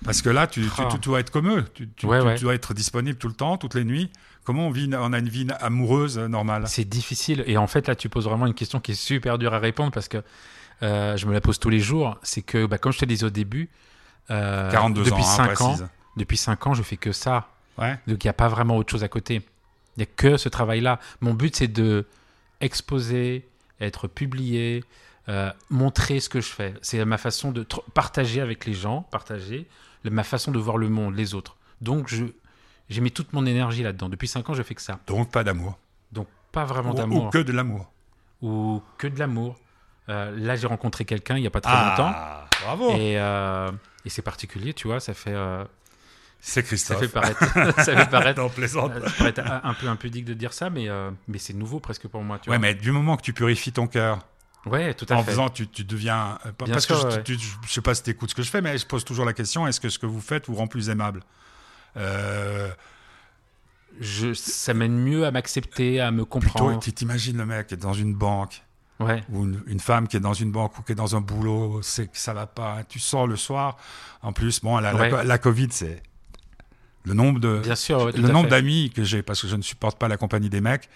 Parce 0.03 0.21
que 0.21 0.29
là, 0.29 0.47
tu, 0.47 0.61
tu, 0.61 0.69
Ah. 0.77 0.87
tu 0.91 0.97
dois 0.99 1.19
être 1.19 1.29
comme 1.29 1.49
eux, 1.49 1.65
tu, 1.73 1.87
Ouais, 2.05 2.21
ouais. 2.21 2.35
tu 2.35 2.43
dois 2.43 2.53
être 2.55 2.73
disponible 2.73 3.17
tout 3.19 3.27
le 3.27 3.33
temps, 3.33 3.57
toutes 3.57 3.75
les 3.75 3.83
nuits. 3.83 4.09
Comment 4.45 4.67
on, 4.67 4.71
vit, 4.71 4.89
on 4.93 5.13
a 5.13 5.19
une 5.19 5.29
vie 5.29 5.45
amoureuse 5.59 6.17
euh, 6.17 6.27
normale? 6.27 6.63
C'est 6.67 6.85
difficile. 6.87 7.43
Et 7.45 7.57
en 7.57 7.67
fait, 7.67 7.87
là, 7.87 7.95
tu 7.95 8.07
poses 8.09 8.25
vraiment 8.25 8.45
une 8.47 8.53
question 8.53 8.79
qui 8.79 8.93
est 8.93 8.95
super 8.95 9.37
dure 9.37 9.53
à 9.53 9.59
répondre 9.59 9.91
parce 9.91 10.07
que 10.07 10.23
euh, 10.83 11.17
je 11.17 11.25
me 11.25 11.33
la 11.33 11.41
pose 11.41 11.59
tous 11.59 11.69
les 11.69 11.79
jours. 11.79 12.17
C'est 12.23 12.41
que, 12.41 12.65
bah, 12.65 12.77
comme 12.77 12.91
je 12.93 12.99
te 12.99 13.05
disais 13.05 13.25
au 13.25 13.29
début, 13.29 13.69
euh, 14.31 14.69
42 14.71 15.03
depuis 15.03 15.23
ans, 15.23 15.27
hein, 15.27 15.55
5 15.55 15.61
ans, 15.61 15.67
précise. 15.69 15.87
depuis 16.17 16.37
5 16.37 16.67
ans, 16.67 16.73
je 16.73 16.83
fais 16.83 16.97
que 16.97 17.11
ça. 17.11 17.49
Ouais. 17.77 17.97
Donc, 18.07 18.23
il 18.23 18.27
n'y 18.27 18.31
a 18.31 18.33
pas 18.33 18.47
vraiment 18.47 18.77
autre 18.77 18.91
chose 18.91 19.03
à 19.03 19.07
côté. 19.07 19.35
Il 19.97 19.99
n'y 19.99 20.03
a 20.03 20.05
que 20.15 20.37
ce 20.37 20.49
travail-là. 20.49 20.99
Mon 21.21 21.33
but, 21.33 21.55
c'est 21.55 21.67
de 21.67 22.05
exposer, 22.61 23.47
être 23.79 24.07
publié, 24.07 24.83
euh, 25.29 25.51
montrer 25.69 26.19
ce 26.19 26.29
que 26.29 26.41
je 26.41 26.49
fais. 26.49 26.73
C'est 26.81 27.03
ma 27.05 27.17
façon 27.17 27.51
de 27.51 27.65
partager 27.93 28.41
avec 28.41 28.65
les 28.65 28.73
gens, 28.73 29.03
partager 29.03 29.67
le- 30.03 30.11
ma 30.11 30.23
façon 30.23 30.51
de 30.51 30.59
voir 30.59 30.77
le 30.77 30.89
monde, 30.89 31.15
les 31.15 31.33
autres. 31.35 31.55
Donc, 31.81 32.07
je, 32.09 32.25
j'ai 32.89 33.01
mis 33.01 33.11
toute 33.11 33.31
mon 33.33 33.45
énergie 33.45 33.83
là-dedans. 33.83 34.09
Depuis 34.09 34.27
5 34.27 34.49
ans, 34.49 34.53
je 34.53 34.63
fais 34.63 34.75
que 34.75 34.81
ça. 34.81 34.99
Donc 35.07 35.31
pas 35.31 35.43
d'amour. 35.43 35.77
Donc, 36.11 36.27
pas 36.51 36.65
vraiment 36.65 36.91
Ou, 36.91 36.95
d'amour. 36.95 37.25
ou 37.25 37.29
que 37.29 37.37
de 37.37 37.51
l'amour. 37.51 37.91
Ou 38.41 38.81
que 38.97 39.07
de 39.07 39.17
l'amour. 39.19 39.55
Euh, 40.09 40.31
là, 40.37 40.55
j'ai 40.55 40.67
rencontré 40.67 41.05
quelqu'un 41.05 41.37
il 41.37 41.41
n'y 41.41 41.47
a 41.47 41.51
pas 41.51 41.61
très 41.61 41.71
longtemps. 41.71 42.11
Ah, 42.15 42.45
bravo. 42.63 42.89
Et, 42.91 43.19
euh, 43.19 43.71
et 44.05 44.09
c'est 44.09 44.21
particulier, 44.23 44.73
tu 44.73 44.87
vois, 44.87 44.99
ça 44.99 45.13
fait, 45.13 45.33
euh, 45.33 45.63
C'est 46.39 46.61
ça 46.61 46.67
Christophe. 46.67 46.99
fait 46.99 47.07
paraître, 47.09 47.39
ça 47.83 47.95
fait 47.95 48.09
paraître, 48.09 48.41
Non, 48.41 48.49
plaisante. 48.49 48.91
ça 48.93 49.11
peut 49.17 49.27
être 49.27 49.39
un, 49.39 49.61
un 49.63 49.73
peu 49.73 49.87
impudique 49.87 50.25
de 50.25 50.33
dire 50.33 50.53
ça, 50.53 50.69
mais, 50.69 50.87
mais 51.27 51.37
c'est 51.37 51.53
nouveau 51.53 51.79
presque 51.79 52.07
pour 52.07 52.23
moi, 52.23 52.39
tu 52.39 52.49
Ouais, 52.49 52.57
vois. 52.57 52.67
mais 52.67 52.73
du 52.73 52.91
moment 52.91 53.17
que 53.17 53.21
tu 53.21 53.33
purifies 53.33 53.71
ton 53.71 53.87
cœur, 53.87 54.19
Ouais, 54.65 54.93
tout 54.93 55.05
à 55.09 55.15
en 55.15 55.23
fait. 55.23 55.31
faisant, 55.31 55.49
tu, 55.49 55.67
tu 55.67 55.83
deviens. 55.85 56.37
Bien 56.65 56.73
parce 56.73 56.85
sûr, 56.85 56.95
que 57.05 57.11
je, 57.11 57.15
ouais. 57.17 57.23
tu- 57.23 57.37
tu- 57.37 57.47
je 57.65 57.71
sais 57.71 57.81
pas 57.81 57.93
si 57.95 58.03
tu 58.03 58.09
écoutes 58.09 58.29
ce 58.31 58.35
que 58.35 58.43
je 58.43 58.49
fais, 58.49 58.61
mais 58.61 58.77
je 58.77 58.85
pose 58.85 59.05
toujours 59.05 59.23
la 59.25 59.33
question 59.33 59.65
est-ce 59.67 59.79
que 59.79 59.87
ce 59.89 59.97
que 59.99 60.05
vous 60.05 60.19
faites 60.21 60.47
vous 60.47 60.55
rend 60.55 60.67
plus 60.67 60.89
aimable? 60.89 61.21
Euh, 61.97 62.69
Je, 63.99 64.33
ça 64.33 64.73
mène 64.73 64.97
mieux 64.97 65.25
à 65.25 65.31
m'accepter, 65.31 65.99
à 66.01 66.11
me 66.11 66.23
Plutôt, 66.25 66.29
comprendre. 66.49 66.79
tu 66.79 66.93
t'imagines 66.93 67.37
le 67.37 67.45
mec 67.45 67.67
qui 67.67 67.73
est 67.73 67.77
dans 67.77 67.93
une 67.93 68.13
banque, 68.13 68.61
Ouais, 68.99 69.23
ou 69.31 69.45
une, 69.45 69.61
une 69.67 69.79
femme 69.79 70.07
qui 70.09 70.17
est 70.17 70.19
dans 70.19 70.33
une 70.33 70.51
banque, 70.51 70.77
ou 70.77 70.81
qui 70.81 70.91
est 70.91 70.95
dans 70.95 71.15
un 71.15 71.21
boulot, 71.21 71.81
c'est 71.81 72.07
que 72.11 72.17
ça 72.17 72.33
va 72.33 72.47
pas. 72.47 72.83
Tu 72.87 72.99
sors 72.99 73.27
le 73.27 73.37
soir. 73.37 73.77
En 74.21 74.33
plus, 74.33 74.59
bon, 74.61 74.77
la, 74.79 74.91
la- 74.91 74.99
Ouais. 74.99 75.23
la 75.23 75.37
Covid, 75.37 75.69
c'est. 75.71 76.03
Le 77.05 77.13
nombre 77.13 77.39
de. 77.39 77.59
bien 77.63 77.75
sûr. 77.75 78.03
ouais, 78.03 78.11
tout 78.13 78.21
le 78.21 78.27
nombre 78.27 78.49
d'amis 78.49 78.91
que 78.93 79.03
j'ai, 79.03 79.23
parce 79.23 79.41
que 79.41 79.47
je 79.47 79.55
ne 79.55 79.61
supporte 79.61 79.97
pas 79.97 80.09
la 80.09 80.17
compagnie 80.17 80.49
des 80.49 80.59
mecs, 80.59 80.89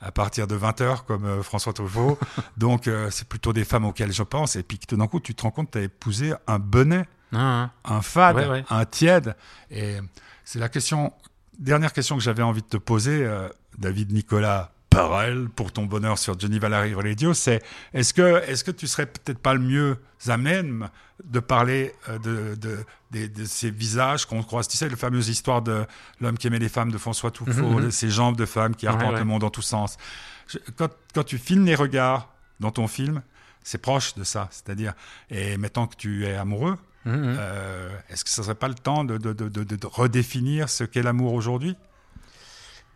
à 0.00 0.12
partir 0.12 0.46
de 0.46 0.56
20h, 0.56 1.04
comme 1.04 1.24
euh, 1.24 1.42
François 1.42 1.72
Truffaut. 1.72 2.16
Donc, 2.56 2.86
euh, 2.86 3.10
c'est 3.10 3.26
plutôt 3.28 3.52
des 3.52 3.64
femmes 3.64 3.84
auxquelles 3.84 4.12
je 4.12 4.22
pense. 4.22 4.54
Et 4.54 4.62
puis, 4.62 4.78
tout 4.78 4.96
d'un 4.96 5.08
coup, 5.08 5.18
tu 5.18 5.34
te 5.34 5.42
rends 5.42 5.50
compte 5.50 5.66
que 5.66 5.72
tu 5.72 5.78
as 5.78 5.82
épousé 5.82 6.32
un 6.46 6.58
bonnet, 6.60 7.06
Hein, 7.32 7.70
hein. 7.84 7.94
un 7.96 8.02
fade, 8.02 8.36
Ouais, 8.36 8.46
ouais. 8.48 8.64
un 8.70 8.84
tiède. 8.84 9.34
Et 9.72 9.96
c'est 10.44 10.60
la 10.60 10.68
question, 10.68 11.12
dernière 11.58 11.92
question 11.92 12.16
que 12.16 12.22
j'avais 12.22 12.44
envie 12.44 12.62
de 12.62 12.68
te 12.68 12.76
poser, 12.78 13.24
euh, 13.26 13.48
David 13.78 14.12
Nicolas 14.12 14.70
Pour 15.54 15.72
ton 15.72 15.86
bonheur 15.86 16.18
sur 16.18 16.38
Geneva 16.38 16.68
Live 16.68 16.96
Radio, 16.98 17.34
c'est 17.34 17.62
est-ce 17.94 18.12
que, 18.14 18.42
est-ce 18.48 18.64
que 18.64 18.70
tu 18.70 18.86
serais 18.86 19.06
peut-être 19.06 19.38
pas 19.38 19.54
le 19.54 19.60
mieux 19.60 19.96
à 20.26 20.36
même 20.36 20.88
de 21.24 21.40
parler 21.40 21.94
euh, 22.08 22.18
de, 22.18 22.54
de, 22.56 22.78
des- 23.10 23.28
de 23.28 23.44
ces 23.44 23.70
visages 23.70 24.26
qu'on 24.26 24.42
croise, 24.42 24.66
tu 24.68 24.76
sais, 24.76 24.88
la 24.88 24.96
fameuse 24.96 25.28
histoire 25.28 25.62
de 25.62 25.84
l'homme 26.20 26.36
qui 26.38 26.46
aimait 26.48 26.58
les 26.58 26.68
femmes 26.68 26.90
de 26.90 26.98
François 26.98 27.30
Truffaut, 27.30 27.62
Mhm, 27.62 27.84
mhm. 27.84 27.90
ces 27.90 28.10
jambes 28.10 28.36
de 28.36 28.46
femmes 28.46 28.74
qui 28.74 28.86
arpentent 28.86 29.12
ouais. 29.14 29.18
le 29.18 29.24
monde 29.24 29.40
dans 29.42 29.50
tous 29.50 29.62
sens. 29.62 29.96
Je- 30.48 30.58
quand, 30.76 30.88
quand 31.14 31.24
tu 31.24 31.38
filmes 31.38 31.64
les 31.66 31.74
regards 31.74 32.32
dans 32.60 32.70
ton 32.70 32.88
film, 32.88 33.22
c'est 33.62 33.78
proche 33.78 34.14
de 34.14 34.24
ça. 34.24 34.48
C'est-à-dire, 34.50 34.94
et 35.30 35.56
maintenant 35.56 35.86
que 35.86 35.96
tu 35.96 36.24
es 36.26 36.34
amoureux, 36.34 36.76
hum. 37.06 37.36
euh, 37.38 37.88
Est-ce 38.10 38.24
que 38.24 38.30
ça 38.30 38.42
serait 38.42 38.54
pas 38.54 38.68
le 38.68 38.74
temps 38.74 39.04
de, 39.04 39.16
de- 39.18 39.32
de- 39.32 39.48
de- 39.48 39.76
de 39.76 39.86
redéfinir 39.86 40.68
ce 40.68 40.84
qu'est 40.84 41.02
l'amour 41.02 41.34
aujourd'hui? 41.34 41.76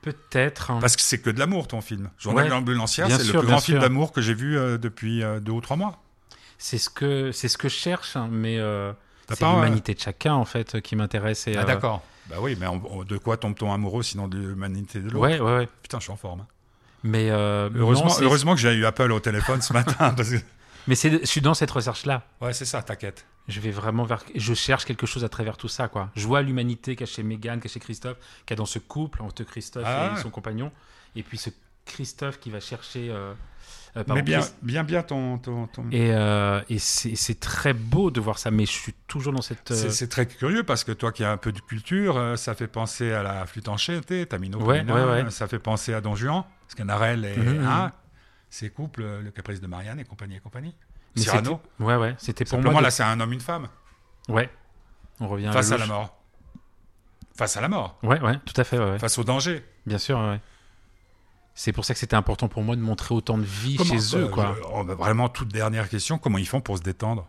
Peut-être. 0.03 0.71
hein. 0.71 0.79
Parce 0.81 0.97
que 0.97 1.03
c'est 1.03 1.19
que 1.19 1.31
de 1.31 1.39
l'amour 1.39 1.67
ton 1.69 1.81
film. 1.81 2.11
Journal 2.19 2.45
Ouais. 2.45 2.49
de 2.51 2.55
l'ambulancière, 2.55 3.07
c'est 3.11 3.25
le 3.33 3.39
plus 3.39 3.47
grand 3.47 3.61
film 3.61 3.79
d'amour 3.79 4.13
que 4.13 4.21
j'ai 4.21 4.35
vu 4.35 4.59
euh, 4.59 4.77
depuis 4.79 5.23
euh, 5.23 5.41
deux 5.41 5.53
ou 5.53 5.61
trois 5.61 5.77
mois. 5.77 5.99
C'est 6.59 6.79
ce 6.79 6.91
que 6.91 7.33
c'est 7.33 7.49
ce 7.49 7.57
que 7.59 7.69
je 7.69 7.75
cherche, 7.75 8.17
hein, 8.17 8.29
mais 8.31 8.59
euh, 8.59 8.93
c'est 9.29 9.39
pas, 9.41 9.53
euh, 9.53 9.55
l'humanité 9.57 9.95
de 9.95 10.01
chacun 10.01 10.35
en 10.35 10.45
fait 10.45 10.81
qui 10.81 10.95
m'intéresse. 10.97 11.49
Ah 11.57 11.65
d'accord. 11.65 12.03
Bah 12.29 12.37
oui, 12.41 12.57
mais 12.61 12.67
on- 12.69 12.83
on- 12.99 13.05
de 13.05 13.17
quoi 13.17 13.37
tombe-t-on 13.37 13.73
amoureux 13.73 14.03
sinon 14.03 14.29
de 14.29 14.39
l'humanité 14.39 15.01
de 15.01 15.05
l'autre? 15.11 15.19
Ouais, 15.19 15.41
ouais, 15.41 15.57
ouais. 15.59 15.69
Putain, 15.83 15.99
je 15.99 16.05
suis 16.05 16.13
en 16.13 16.17
forme. 16.17 16.41
hein. 16.41 16.47
Mais 17.05 17.31
Heureusement, 17.31 18.07
non, 18.07 18.15
heureusement 18.21 18.55
que 18.55 18.61
j'ai 18.61 18.73
eu 18.75 18.85
Apple 18.87 19.11
au 19.11 19.19
téléphone 19.21 19.61
ce 19.61 19.73
matin. 19.73 20.11
Parce 20.17 20.31
que... 20.31 20.37
mais 20.87 20.95
c'est 20.95 21.21
je 21.21 21.27
suis 21.27 21.41
dans 21.41 21.55
cette 21.55 21.71
recherche 21.71 22.07
là. 22.07 22.23
Ouais, 22.41 22.53
c'est 22.53 22.65
ça, 22.65 22.83
t'inquiète. 22.83 23.27
Je 23.49 23.59
vais 23.61 23.71
vraiment 23.73 24.05
vers. 24.05 24.23
Je 24.37 24.55
cherche 24.55 24.85
quelque 24.85 25.07
chose 25.07 25.25
à 25.25 25.29
travers 25.29 25.57
tout 25.57 25.69
ça, 25.69 25.89
quoi. 25.89 26.11
Je 26.15 26.27
vois 26.27 26.43
l'humanité 26.43 26.95
cachée 26.95 27.23
Mégane, 27.25 27.61
cachée 27.61 27.81
Christophe, 27.81 28.17
qu'il 28.47 28.55
y 28.55 28.57
a 28.57 28.57
dans 28.57 28.67
ce 28.67 28.79
couple 28.79 29.21
entre 29.23 29.43
Christophe 29.45 29.85
Ah 29.87 30.11
et 30.13 30.17
ouais. 30.17 30.23
son 30.23 30.31
compagnon, 30.31 30.71
et 31.17 31.23
puis 31.25 31.39
ce 31.39 31.51
Christophe 31.85 32.39
qui 32.39 32.51
va 32.51 32.61
chercher. 32.61 33.09
euh, 33.11 33.33
euh, 33.97 34.05
pardon, 34.05 34.15
Mais 34.15 34.23
bien, 34.23 34.39
Christ- 34.41 34.57
bien, 34.63 34.85
bien 34.85 35.03
ton. 35.03 35.39
ton, 35.39 35.67
ton- 35.67 35.91
Et, 35.91 36.13
euh, 36.15 36.61
et 36.71 36.79
c'est 36.79 37.15
c'est 37.17 37.39
très 37.41 37.75
beau 37.75 38.11
de 38.13 38.21
voir 38.21 38.39
ça, 38.39 38.51
mais 38.53 38.65
je 38.65 38.71
suis 38.71 38.95
toujours 39.09 39.33
dans 39.33 39.43
cette. 39.43 39.75
C'est 39.75 40.09
très 40.09 40.27
curieux 40.27 40.63
parce 40.63 40.85
que 40.85 40.93
toi 40.93 41.11
qui 41.11 41.25
as 41.25 41.31
un 41.33 41.37
peu 41.37 41.51
de 41.53 41.61
culture, 41.61 42.39
ça 42.39 42.55
fait 42.55 42.69
penser 42.69 43.13
à 43.13 43.23
la 43.25 43.45
flûte 43.47 43.69
enchantée, 43.69 44.25
Tamino 44.27 44.61
Ouais, 44.61 44.83
ouais, 44.85 45.05
ouais. 45.05 45.31
ça 45.31 45.49
fait 45.49 45.59
penser 45.59 45.93
à 45.95 46.01
Don 46.01 46.15
Juan, 46.15 46.45
Scanarelle 46.69 47.25
et 47.25 47.37
Mhm, 47.37 47.59
mhm. 47.59 47.67
hein, 47.67 47.93
ces 48.53 48.69
couples, 48.71 49.03
euh, 49.03 49.23
le 49.23 49.31
caprice 49.31 49.61
de 49.63 49.67
Marianne 49.67 49.99
et 49.99 50.05
compagnie 50.05 50.37
et 50.37 50.41
compagnie. 50.41 50.75
mais 51.17 51.23
Cyrano, 51.23 51.61
Ouais, 51.81 51.97
ouais. 51.97 52.15
C'était 52.19 52.45
pour 52.45 52.51
simplement 52.51 52.73
moi. 52.73 52.81
de- 52.83 52.85
là 52.85 52.91
c'est 52.91 53.03
un 53.03 53.19
homme, 53.19 53.33
une 53.33 53.41
femme, 53.41 53.69
Ouais. 54.29 54.51
On 55.21 55.29
revient 55.29 55.51
face 55.53 55.73
à 55.73 55.79
la 55.79 55.87
mort. 55.87 56.17
Face 57.37 57.57
à 57.57 57.61
la 57.63 57.69
mort, 57.69 57.99
Ouais, 58.03 58.21
ouais, 58.21 58.39
tout 58.45 58.59
à 58.61 58.65
fait, 58.65 58.79
ouais, 58.79 58.91
ouais. 58.93 58.99
face 58.99 59.17
au 59.19 59.25
danger. 59.25 59.65
Bien 59.87 59.97
sûr, 59.99 60.19
ouais. 60.19 60.41
C'est 61.55 61.73
pour 61.73 61.85
ça 61.85 61.95
que 61.95 62.01
c'était 62.01 62.15
important 62.17 62.49
pour 62.49 62.63
moi 62.63 62.77
de 62.77 62.81
montrer 62.83 63.15
autant 63.15 63.37
de 63.39 63.43
vie 63.45 63.77
Comment- 63.77 63.91
chez 63.99 64.17
eux, 64.17 64.25
euh, 64.25 64.29
quoi. 64.29 64.55
oh, 64.73 64.85
bah, 64.85 64.95
vraiment, 64.95 65.29
toute 65.29 65.49
dernière 65.49 65.89
question, 65.89 66.19
comment 66.19 66.39
ils 66.39 66.47
font 66.49 66.61
pour 66.61 66.77
se 66.79 66.83
détendre? 66.83 67.27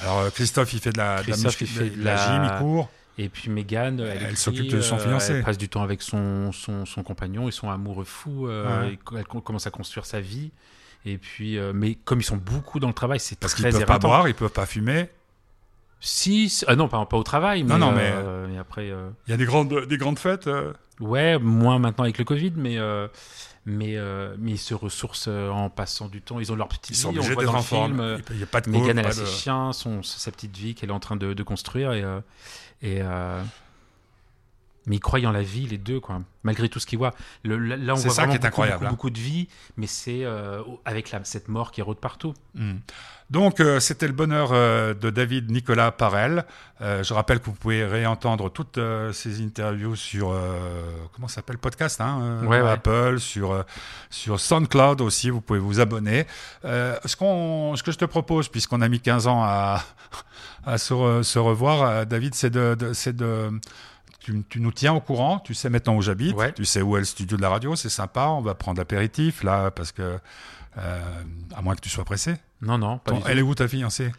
Alors 0.00 0.18
euh, 0.20 0.30
Christophe, 0.30 0.72
il 0.72 0.80
fait 0.80 0.92
de 0.92 0.98
la, 0.98 1.22
de 1.22 1.30
la 1.30 1.36
muscu- 1.36 1.66
fait 1.66 1.90
de 1.90 2.02
la- 2.02 2.16
gym, 2.16 2.44
il 2.52 2.58
court. 2.58 2.88
Et 3.18 3.28
puis 3.28 3.50
Mégane, 3.50 4.00
elle, 4.00 4.22
Elle 4.30 4.36
s'occupe 4.36 4.68
de 4.68 4.80
son 4.80 4.96
euh, 4.96 4.98
fiancé. 4.98 5.32
Elle 5.34 5.44
passe 5.44 5.58
du 5.58 5.68
temps 5.68 5.82
avec 5.82 6.00
son, 6.02 6.50
son, 6.52 6.86
son 6.86 7.02
compagnon, 7.02 7.48
ils 7.48 7.52
sont 7.52 7.70
amoureux 7.70 8.04
fous. 8.04 8.46
euh, 8.48 8.88
Ouais. 8.88 8.98
elle 9.18 9.24
co- 9.26 9.40
commence 9.40 9.66
à 9.66 9.70
construire 9.70 10.06
sa 10.06 10.20
vie. 10.20 10.50
Et 11.04 11.18
puis, 11.18 11.58
euh, 11.58 11.72
mais 11.74 11.94
comme 11.96 12.20
ils 12.20 12.24
sont 12.24 12.36
beaucoup 12.38 12.80
dans 12.80 12.88
le 12.88 12.94
travail, 12.94 13.20
c'est 13.20 13.38
Parce 13.38 13.54
qu'ils 13.54 13.64
très 13.64 13.72
peuvent 13.72 13.84
pas 13.86 13.98
boire, 13.98 14.28
ils 14.28 14.34
peuvent 14.34 14.50
pas 14.52 14.66
fumer. 14.66 15.08
Si, 16.00 16.62
ah 16.66 16.74
non, 16.74 16.88
pas, 16.88 17.04
pas 17.06 17.16
au 17.16 17.22
travail, 17.22 17.62
mais, 17.62 17.68
Non, 17.78 17.78
non, 17.78 17.94
euh, 17.96 18.48
mais 18.48 18.58
après, 18.58 18.90
euh, 18.90 19.10
Il 19.28 19.30
y 19.30 19.34
a 19.34 19.36
des 19.36 19.44
grandes, 19.44 19.86
des 19.86 19.96
grandes 19.98 20.18
fêtes. 20.18 20.48
euh, 20.48 20.72
ouais, 21.00 21.38
moins 21.38 21.78
maintenant 21.78 22.04
avec 22.04 22.18
le 22.18 22.24
Covid, 22.24 22.52
mais 22.56 22.76
euh, 22.78 23.06
mais 23.66 23.96
euh, 23.96 24.34
mais 24.38 24.52
ils 24.52 24.58
se 24.58 24.74
ressourcent 24.74 25.28
euh, 25.28 25.50
en 25.50 25.70
passant 25.70 26.08
du 26.08 26.20
temps. 26.20 26.40
Ils 26.40 26.50
ont 26.50 26.56
leur 26.56 26.66
petite 26.68 26.88
Ils 26.90 26.94
vie, 26.94 26.98
sont 26.98 27.16
on 27.16 27.20
voit 27.20 27.44
dans 27.44 27.52
le 27.56 27.62
film. 27.62 28.00
euh, 28.00 28.18
Il 28.30 28.36
n'y 28.38 28.42
a 28.42 28.46
pas 28.46 28.60
de 28.60 28.70
Megan, 28.70 28.88
coke, 28.88 28.98
elle 28.98 29.06
a 29.06 29.12
ses 29.12 29.26
chiens, 29.26 29.72
son, 29.72 30.02
sa 30.02 30.32
petite 30.32 30.56
vie 30.56 30.74
qu'elle 30.74 30.90
est 30.90 30.94
en 30.94 30.98
train 31.00 31.14
de, 31.16 31.34
de 31.34 31.42
construire. 31.44 31.92
Et, 31.92 32.02
euh, 32.02 32.20
et, 32.82 33.00
euh, 33.02 33.44
mais 34.86 34.96
ils 34.96 35.00
croient 35.00 35.20
en 35.24 35.30
la 35.32 35.42
vie, 35.42 35.66
les 35.66 35.78
deux, 35.78 36.00
quoi. 36.00 36.20
malgré 36.42 36.68
tout 36.68 36.80
ce 36.80 36.86
qu'ils 36.86 36.98
voient. 36.98 37.14
Le- 37.44 37.56
là, 37.58 37.92
on 37.94 37.96
voit 37.96 38.10
ça 38.10 38.22
vraiment 38.22 38.32
qui 38.32 38.36
est 38.36 38.38
beaucoup, 38.40 38.46
incroyable, 38.46 38.74
beaucoup, 38.78 38.86
hein. 38.86 38.90
beaucoup 38.90 39.10
de 39.10 39.18
vie, 39.20 39.48
mais 39.76 39.86
c'est 39.86 40.24
euh, 40.24 40.60
avec 40.84 41.10
la, 41.12 41.22
cette 41.24 41.48
mort 41.48 41.70
qui 41.70 41.82
rôde 41.82 41.98
partout. 41.98 42.34
Hmm. 42.54 42.78
Donc, 43.30 43.60
euh, 43.60 43.80
c'était 43.80 44.06
le 44.08 44.12
bonheur 44.12 44.50
euh, 44.52 44.92
de 44.92 45.08
David 45.08 45.50
Nicolas 45.50 45.90
Parel. 45.92 46.44
Je 46.80 47.14
rappelle 47.14 47.38
que 47.38 47.46
vous 47.46 47.52
pouvez 47.52 47.84
réentendre 47.86 48.50
toutes 48.50 48.78
ces 49.12 49.40
interviews 49.40 49.94
sur, 49.94 50.36
comment 51.14 51.28
ça 51.28 51.36
s'appelle, 51.36 51.58
podcast, 51.58 52.00
hein, 52.00 52.40
Ouais, 52.42 52.60
ouais. 52.60 52.68
Apple, 52.70 53.20
sur, 53.20 53.64
sur 54.10 54.40
SoundCloud 54.40 55.00
aussi, 55.00 55.30
vous 55.30 55.40
pouvez 55.40 55.60
vous 55.60 55.78
abonner. 55.78 56.26
Ce, 56.64 57.14
qu'on, 57.16 57.76
ce 57.76 57.84
que 57.84 57.92
je 57.92 57.98
te 57.98 58.04
propose, 58.04 58.48
puisqu'on 58.48 58.80
a 58.80 58.88
mis 58.88 58.98
15 58.98 59.28
ans 59.28 59.42
à, 59.44 59.84
à 60.66 60.76
se, 60.76 60.92
re- 60.92 61.22
se 61.22 61.38
revoir, 61.38 62.04
David, 62.04 62.34
c'est 62.34 62.50
de... 62.50 62.74
de- 62.76 62.92
c'est 62.94 63.14
de 63.16 63.50
tu, 64.22 64.44
tu 64.48 64.60
nous 64.60 64.72
tiens 64.72 64.92
au 64.94 65.00
courant, 65.00 65.38
tu 65.38 65.54
sais 65.54 65.68
maintenant 65.70 65.96
où 65.96 66.02
j'habite, 66.02 66.34
Ouais. 66.36 66.52
tu 66.52 66.64
sais 66.64 66.82
où 66.82 66.96
est 66.96 67.00
le 67.00 67.04
studio 67.06 67.36
de 67.36 67.42
la 67.42 67.48
radio, 67.50 67.76
c'est 67.76 67.88
sympa, 67.88 68.26
on 68.26 68.40
va 68.40 68.54
prendre 68.54 68.78
l'apéritif 68.78 69.42
là, 69.42 69.70
parce 69.70 69.92
que, 69.92 70.18
euh, 70.78 71.22
à 71.54 71.62
moins 71.62 71.74
que 71.74 71.80
tu 71.80 71.88
sois 71.88 72.04
pressé. 72.04 72.36
Non, 72.60 72.78
non, 72.78 72.98
pas 72.98 73.10
Ton- 73.10 73.16
du 73.18 73.22
tout. 73.24 73.28
elle 73.30 73.38
est 73.38 73.42
où 73.42 73.54
ta 73.54 73.66
fiancée? 73.68 74.12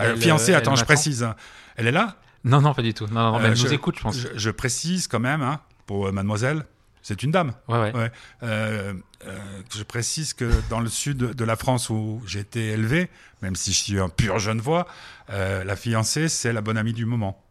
Euh, 0.00 0.12
Elle, 0.12 0.20
Fiancée, 0.20 0.52
euh, 0.52 0.58
attends, 0.58 0.72
elle 0.72 0.78
je 0.78 0.84
précise. 0.84 1.22
hein. 1.22 1.34
Elle 1.76 1.86
est 1.86 1.92
là? 1.92 2.16
Non, 2.44 2.60
non, 2.60 2.74
pas 2.74 2.82
du 2.82 2.92
tout. 2.94 3.06
Non, 3.06 3.32
non, 3.32 3.38
mais 3.38 3.46
elle 3.46 3.50
nous 3.52 3.56
je- 3.56 3.68
écoute, 3.74 3.96
je 3.98 4.02
pense. 4.02 4.16
je, 4.16 4.28
je 4.34 4.50
précise 4.50 5.08
quand 5.08 5.18
même, 5.20 5.42
hein, 5.42 5.60
pour 5.86 6.12
mademoiselle, 6.12 6.64
c'est 7.02 7.22
une 7.22 7.30
dame. 7.30 7.52
Ouais, 7.68 7.78
ouais. 7.78 7.92
Ouais. 7.94 8.12
Euh, 8.42 8.92
euh, 9.26 9.38
je 9.74 9.82
précise 9.82 10.34
que 10.34 10.50
dans 10.68 10.80
le 10.80 10.88
sud 10.88 11.16
de 11.18 11.44
la 11.44 11.56
France 11.56 11.88
où 11.90 12.22
j'ai 12.26 12.40
été 12.40 12.68
élevé, 12.68 13.08
même 13.42 13.56
si 13.56 13.72
je 13.72 13.78
suis 13.78 13.98
un 13.98 14.08
pur 14.08 14.38
genevois, 14.38 14.86
euh, 15.30 15.64
la 15.64 15.74
fiancée, 15.76 16.28
c'est 16.28 16.52
la 16.52 16.60
bonne 16.60 16.76
amie 16.76 16.92
du 16.92 17.06
moment. 17.06 17.42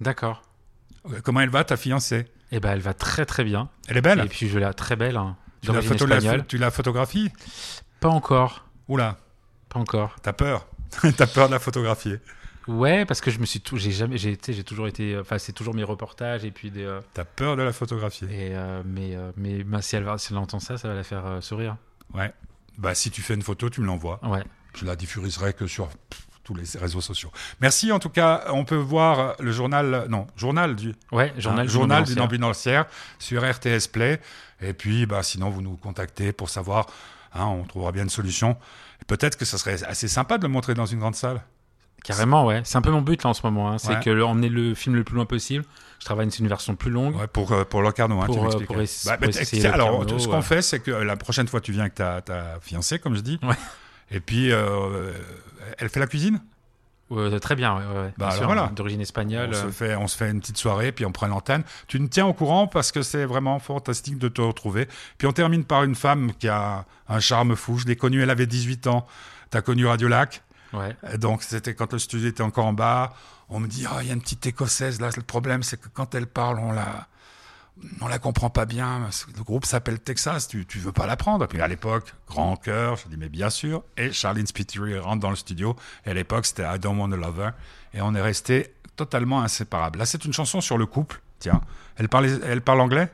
D'accord. 0.00 0.42
Euh, 1.12 1.20
Comment 1.22 1.40
elle 1.40 1.50
va, 1.50 1.64
ta 1.64 1.76
fiancée? 1.76 2.26
Et 2.52 2.60
ben, 2.60 2.72
elle 2.72 2.80
va 2.80 2.94
très 2.94 3.24
très 3.26 3.44
bien. 3.44 3.68
Elle 3.88 3.96
est 3.96 4.02
belle 4.02 4.20
Et 4.20 4.28
puis 4.28 4.48
je 4.48 4.58
l'ai 4.58 4.72
très 4.74 4.96
belle, 4.96 5.16
hein, 5.16 5.36
tu, 5.62 5.72
la 5.72 5.80
photo- 5.82 6.06
la- 6.06 6.40
tu 6.40 6.58
la 6.58 6.70
photographies? 6.70 7.30
Pas 8.00 8.08
encore. 8.08 8.66
Oula, 8.88 9.16
Pas 9.68 9.80
encore. 9.80 10.14
t'as 10.22 10.32
peur 10.32 10.66
T'as 11.16 11.26
peur 11.26 11.48
de 11.48 11.52
la 11.54 11.58
photographier 11.58 12.20
Ouais, 12.68 13.04
parce 13.04 13.20
que 13.20 13.30
je 13.30 13.38
me 13.38 13.46
suis 13.46 13.60
tout, 13.60 13.76
j'ai 13.76 13.92
jamais, 13.92 14.18
j'ai 14.18 14.36
j'ai 14.48 14.64
toujours 14.64 14.88
été, 14.88 15.16
enfin 15.18 15.38
c'est 15.38 15.52
toujours 15.52 15.74
mes 15.74 15.84
reportages 15.84 16.44
et 16.44 16.50
puis 16.50 16.70
des, 16.72 16.82
euh, 16.84 17.00
T'as 17.14 17.24
peur 17.24 17.56
de 17.56 17.62
la 17.62 17.72
photographier 17.72 18.26
et 18.28 18.56
euh, 18.56 18.82
mais 18.84 19.14
euh, 19.14 19.30
mais 19.36 19.62
bah, 19.62 19.82
si 19.82 19.94
elle 19.96 20.02
va, 20.04 20.18
si 20.18 20.32
elle 20.32 20.38
entend 20.38 20.58
ça, 20.58 20.76
ça 20.76 20.88
va 20.88 20.94
la 20.94 21.04
faire 21.04 21.24
euh, 21.26 21.40
sourire. 21.40 21.76
Ouais. 22.14 22.32
Bah, 22.78 22.94
si 22.96 23.10
tu 23.12 23.22
fais 23.22 23.34
une 23.34 23.42
photo, 23.42 23.70
tu 23.70 23.80
me 23.80 23.86
l'envoies. 23.86 24.18
Ouais. 24.24 24.42
Je 24.74 24.84
la 24.84 24.96
diffuserai 24.96 25.52
que 25.52 25.66
sur 25.68 25.88
tous 26.46 26.54
les 26.54 26.64
réseaux 26.80 27.00
sociaux. 27.00 27.32
Merci 27.60 27.90
en 27.90 27.98
tout 27.98 28.08
cas. 28.08 28.44
On 28.52 28.64
peut 28.64 28.76
voir 28.76 29.34
le 29.40 29.50
journal, 29.50 30.06
non, 30.08 30.28
journal 30.36 30.76
du 30.76 30.94
Ouais, 31.10 31.32
journal, 31.36 31.64
hein, 31.64 31.66
du 31.66 31.72
journal 31.72 32.04
d'une 32.04 32.20
ambulancière. 32.20 32.86
sur 33.18 33.42
RTS 33.42 33.88
Play. 33.92 34.20
Et 34.62 34.72
puis, 34.72 35.04
bah, 35.06 35.22
sinon, 35.24 35.50
vous 35.50 35.60
nous 35.60 35.76
contactez 35.76 36.32
pour 36.32 36.48
savoir 36.48 36.86
Hein, 37.38 37.44
on 37.46 37.64
trouvera 37.64 37.92
bien 37.92 38.04
une 38.04 38.08
solution. 38.08 38.56
Peut-être 39.08 39.36
que 39.36 39.44
ça 39.44 39.58
serait 39.58 39.82
assez 39.84 40.08
sympa 40.08 40.38
de 40.38 40.44
le 40.44 40.48
montrer 40.48 40.72
dans 40.72 40.86
une 40.86 41.00
grande 41.00 41.16
salle. 41.16 41.42
Carrément, 42.02 42.46
ouais. 42.46 42.62
C'est 42.64 42.78
un 42.78 42.80
peu 42.82 42.90
mon 42.90 43.02
but 43.02 43.22
là 43.24 43.30
en 43.30 43.34
ce 43.34 43.42
moment. 43.44 43.70
hein. 43.72 43.76
C'est 43.78 43.90
Ouais. 43.96 44.00
que 44.02 44.08
le- 44.08 44.24
emmener 44.24 44.48
le 44.48 44.74
film 44.74 44.94
le 44.94 45.04
plus 45.04 45.16
loin 45.16 45.26
possible. 45.26 45.64
Je 45.98 46.04
travaille 46.06 46.30
sur 46.30 46.40
une 46.42 46.48
version 46.48 46.76
plus 46.76 46.90
longue. 46.90 47.14
Ouais, 47.16 47.26
pour, 47.26 47.52
euh, 47.52 47.64
pour 47.64 47.82
Locarno, 47.82 48.20
hein, 48.22 48.26
Pour, 48.26 48.36
tu 48.36 48.56
euh, 48.62 48.64
pour 48.64 48.76
Bah, 49.04 49.18
pour 49.18 49.28
t- 49.30 49.40
essayer 49.40 49.60
tiens, 49.60 49.72
alors, 49.72 49.90
Locarno, 50.00 50.18
ce 50.18 50.28
qu'on 50.28 50.36
ouais. 50.36 50.42
fait, 50.42 50.62
c'est 50.62 50.80
que 50.80 50.92
la 50.92 51.16
prochaine 51.16 51.48
fois, 51.48 51.60
tu 51.60 51.72
viens 51.72 51.82
avec 51.82 51.94
ta, 51.96 52.22
ta 52.22 52.58
fiancée, 52.62 52.98
comme 52.98 53.16
je 53.16 53.20
dis. 53.20 53.38
Ouais. 53.42 53.54
Et 54.10 54.20
puis, 54.20 54.52
euh, 54.52 55.12
elle 55.78 55.88
fait 55.88 56.00
la 56.00 56.06
cuisine? 56.06 56.40
Très 57.40 57.54
bien, 57.54 57.76
ouais, 57.76 57.84
ouais, 57.86 58.00
ouais. 58.00 58.08
Bah, 58.08 58.12
Bien 58.18 58.26
alors 58.26 58.36
sûr, 58.36 58.46
voilà. 58.46 58.72
D'origine 58.74 59.00
espagnole. 59.00 59.50
on 59.50 59.54
se, 59.54 59.66
euh, 59.66 59.70
fait, 59.70 59.94
on 59.94 60.08
se 60.08 60.16
fait 60.16 60.28
une 60.28 60.40
petite 60.40 60.56
soirée, 60.56 60.90
puis 60.90 61.04
on 61.04 61.12
prend 61.12 61.28
l'antenne. 61.28 61.62
Tu 61.86 62.00
nous 62.00 62.08
tiens 62.08 62.26
au 62.26 62.32
courant 62.32 62.66
parce 62.66 62.90
que 62.90 63.02
c'est 63.02 63.24
vraiment 63.26 63.60
fantastique 63.60 64.18
de 64.18 64.26
te 64.28 64.40
retrouver. 64.40 64.88
Puis 65.16 65.28
on 65.28 65.32
termine 65.32 65.64
par 65.64 65.84
une 65.84 65.94
femme 65.94 66.32
qui 66.34 66.48
a 66.48 66.84
un 67.08 67.20
charme 67.20 67.54
fou. 67.54 67.78
Je 67.78 67.86
l'ai 67.86 67.94
connue, 67.94 68.22
elle 68.22 68.30
avait 68.30 68.46
18 68.46 68.88
ans. 68.88 69.06
Tu 69.52 69.56
as 69.56 69.62
connu 69.62 69.86
Radio 69.86 70.08
Lac? 70.08 70.42
Ouais. 70.72 70.96
Euh, 71.04 71.16
Donc 71.16 71.44
c'était 71.44 71.74
quand 71.74 71.92
le 71.92 72.00
studio 72.00 72.28
était 72.28 72.42
encore 72.42 72.66
en 72.66 72.72
bas. 72.72 73.14
On 73.48 73.60
me 73.60 73.68
dit, 73.68 73.86
oh, 73.88 73.98
il 74.00 74.08
y 74.08 74.10
a 74.10 74.12
une 74.12 74.20
petite 74.20 74.44
écossaise 74.46 75.00
là. 75.00 75.10
Le 75.16 75.22
problème, 75.22 75.62
c'est 75.62 75.80
que 75.80 75.86
quand 75.88 76.16
elle 76.16 76.26
parle, 76.26 76.58
on 76.58 76.72
la, 76.72 77.06
on 78.00 78.08
la 78.08 78.18
comprend 78.18 78.50
pas 78.50 78.64
bien. 78.64 79.08
Le 79.36 79.42
groupe 79.42 79.64
s'appelle 79.64 80.00
Texas. 80.00 80.48
Tu, 80.48 80.66
tu 80.66 80.78
veux 80.78 80.92
pas 80.92 81.06
la 81.06 81.16
prendre. 81.16 81.46
Puis 81.46 81.60
à 81.60 81.68
l'époque, 81.68 82.14
grand 82.26 82.56
cœur. 82.56 82.96
Je 82.96 83.08
dis, 83.08 83.16
mais 83.16 83.28
bien 83.28 83.50
sûr. 83.50 83.82
Et 83.96 84.12
Charlene 84.12 84.46
Spiteri 84.46 84.98
rentre 84.98 85.20
dans 85.20 85.30
le 85.30 85.36
studio. 85.36 85.76
Et 86.04 86.10
à 86.10 86.14
l'époque, 86.14 86.46
c'était 86.46 86.64
I 86.64 86.78
Don't 86.78 86.98
Want 86.98 87.12
a 87.12 87.16
Lover. 87.16 87.50
Et 87.94 88.00
on 88.00 88.14
est 88.14 88.20
resté 88.20 88.74
totalement 88.96 89.42
inséparables. 89.42 89.98
Là, 89.98 90.06
c'est 90.06 90.24
une 90.24 90.32
chanson 90.32 90.60
sur 90.60 90.78
le 90.78 90.86
couple. 90.86 91.20
Tiens, 91.38 91.60
elle 91.96 92.08
parle, 92.08 92.26
elle 92.44 92.62
parle 92.62 92.80
anglais? 92.80 93.10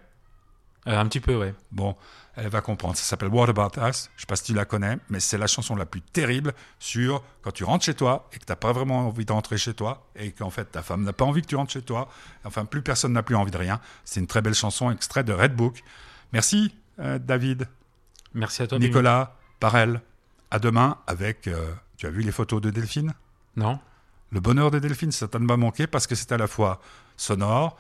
Euh, 0.86 0.98
un 0.98 1.06
petit 1.06 1.20
peu, 1.20 1.36
ouais. 1.36 1.54
Bon, 1.70 1.96
elle 2.35 2.49
va 2.49 2.61
comprendre. 2.61 2.97
Ça 2.97 3.03
s'appelle 3.05 3.28
What 3.28 3.49
About 3.51 3.78
Us. 3.87 4.11
Je 4.16 4.22
sais 4.22 4.26
pas 4.26 4.37
si 4.37 4.45
tu 4.45 4.55
la 4.55 4.64
connais, 4.64 4.99
mais 5.11 5.20
c'est 5.20 5.39
la 5.39 5.47
chanson 5.47 5.76
la 5.76 5.87
plus 5.87 6.01
terrible 6.01 6.55
sur 6.78 7.22
quand 7.43 7.51
tu 7.53 7.64
rentres 7.64 7.85
chez 7.85 7.95
toi 7.95 8.28
et 8.33 8.39
que 8.39 8.45
t'as 8.45 8.57
pas 8.57 8.72
vraiment 8.72 9.07
envie 9.09 9.24
de 9.24 9.33
rentrer 9.33 9.59
chez 9.59 9.74
toi 9.74 10.09
et 10.16 10.33
qu'en 10.33 10.51
fait 10.51 10.64
ta 10.66 10.83
femme 10.83 11.03
n'a 11.05 11.12
pas 11.12 11.24
envie 11.24 11.43
que 11.43 11.47
tu 11.49 11.57
rentres 11.57 11.72
chez 11.72 11.83
toi. 11.83 12.09
Enfin, 12.45 12.64
plus 12.64 12.83
personne 12.83 13.12
n'a 13.12 13.22
plus 13.22 13.37
envie 13.37 13.51
de 13.51 13.59
rien. 13.59 13.80
C'est 14.05 14.20
une 14.20 14.26
très 14.26 14.41
belle 14.43 14.55
chanson, 14.55 14.91
extrait 14.91 15.24
de 15.24 15.33
Red 15.33 15.55
Book. 15.55 15.83
Merci, 16.33 16.74
euh, 16.99 17.18
David, 17.18 17.68
Merci 18.35 18.62
à 18.62 18.66
toi. 18.66 18.78
Nicolas, 18.78 19.37
Parel. 19.61 20.01
À 20.51 20.59
demain 20.59 20.99
avec. 21.07 21.47
euh, 21.49 21.74
tu 21.99 22.07
as 22.07 22.11
vu 22.11 22.22
les 22.22 22.33
photos 22.33 22.61
de 22.61 22.70
Delphine? 22.70 23.12
Non 23.57 23.78
Le 24.30 24.41
bonheur 24.41 24.70
de 24.70 24.78
Delphine, 24.78 25.12
ça 25.12 25.28
t'a 25.28 25.39
pas 25.39 25.57
manqué 25.57 25.87
parce 25.87 26.07
que 26.07 26.14
c'est 26.14 26.33
à 26.33 26.39
la 26.39 26.47
fois 26.47 26.80
sonore, 27.16 27.76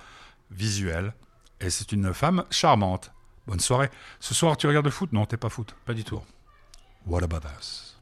visuel 0.50 1.14
et 1.60 1.70
c'est 1.70 1.92
une 1.92 2.12
femme 2.12 2.44
charmante. 2.50 3.12
Bonne 3.46 3.60
soirée. 3.60 3.90
Ce 4.20 4.34
soir, 4.34 4.56
tu 4.56 4.66
regardes 4.66 4.86
le 4.86 4.90
foot? 4.92 5.12
Non, 5.12 5.26
t'es 5.26 5.36
pas 5.36 5.48
foot. 5.48 5.74
Pas 5.84 5.94
du 5.94 6.04
tout. 6.04 6.22
What 7.06 7.22
about 7.22 7.48
us? 7.58 7.96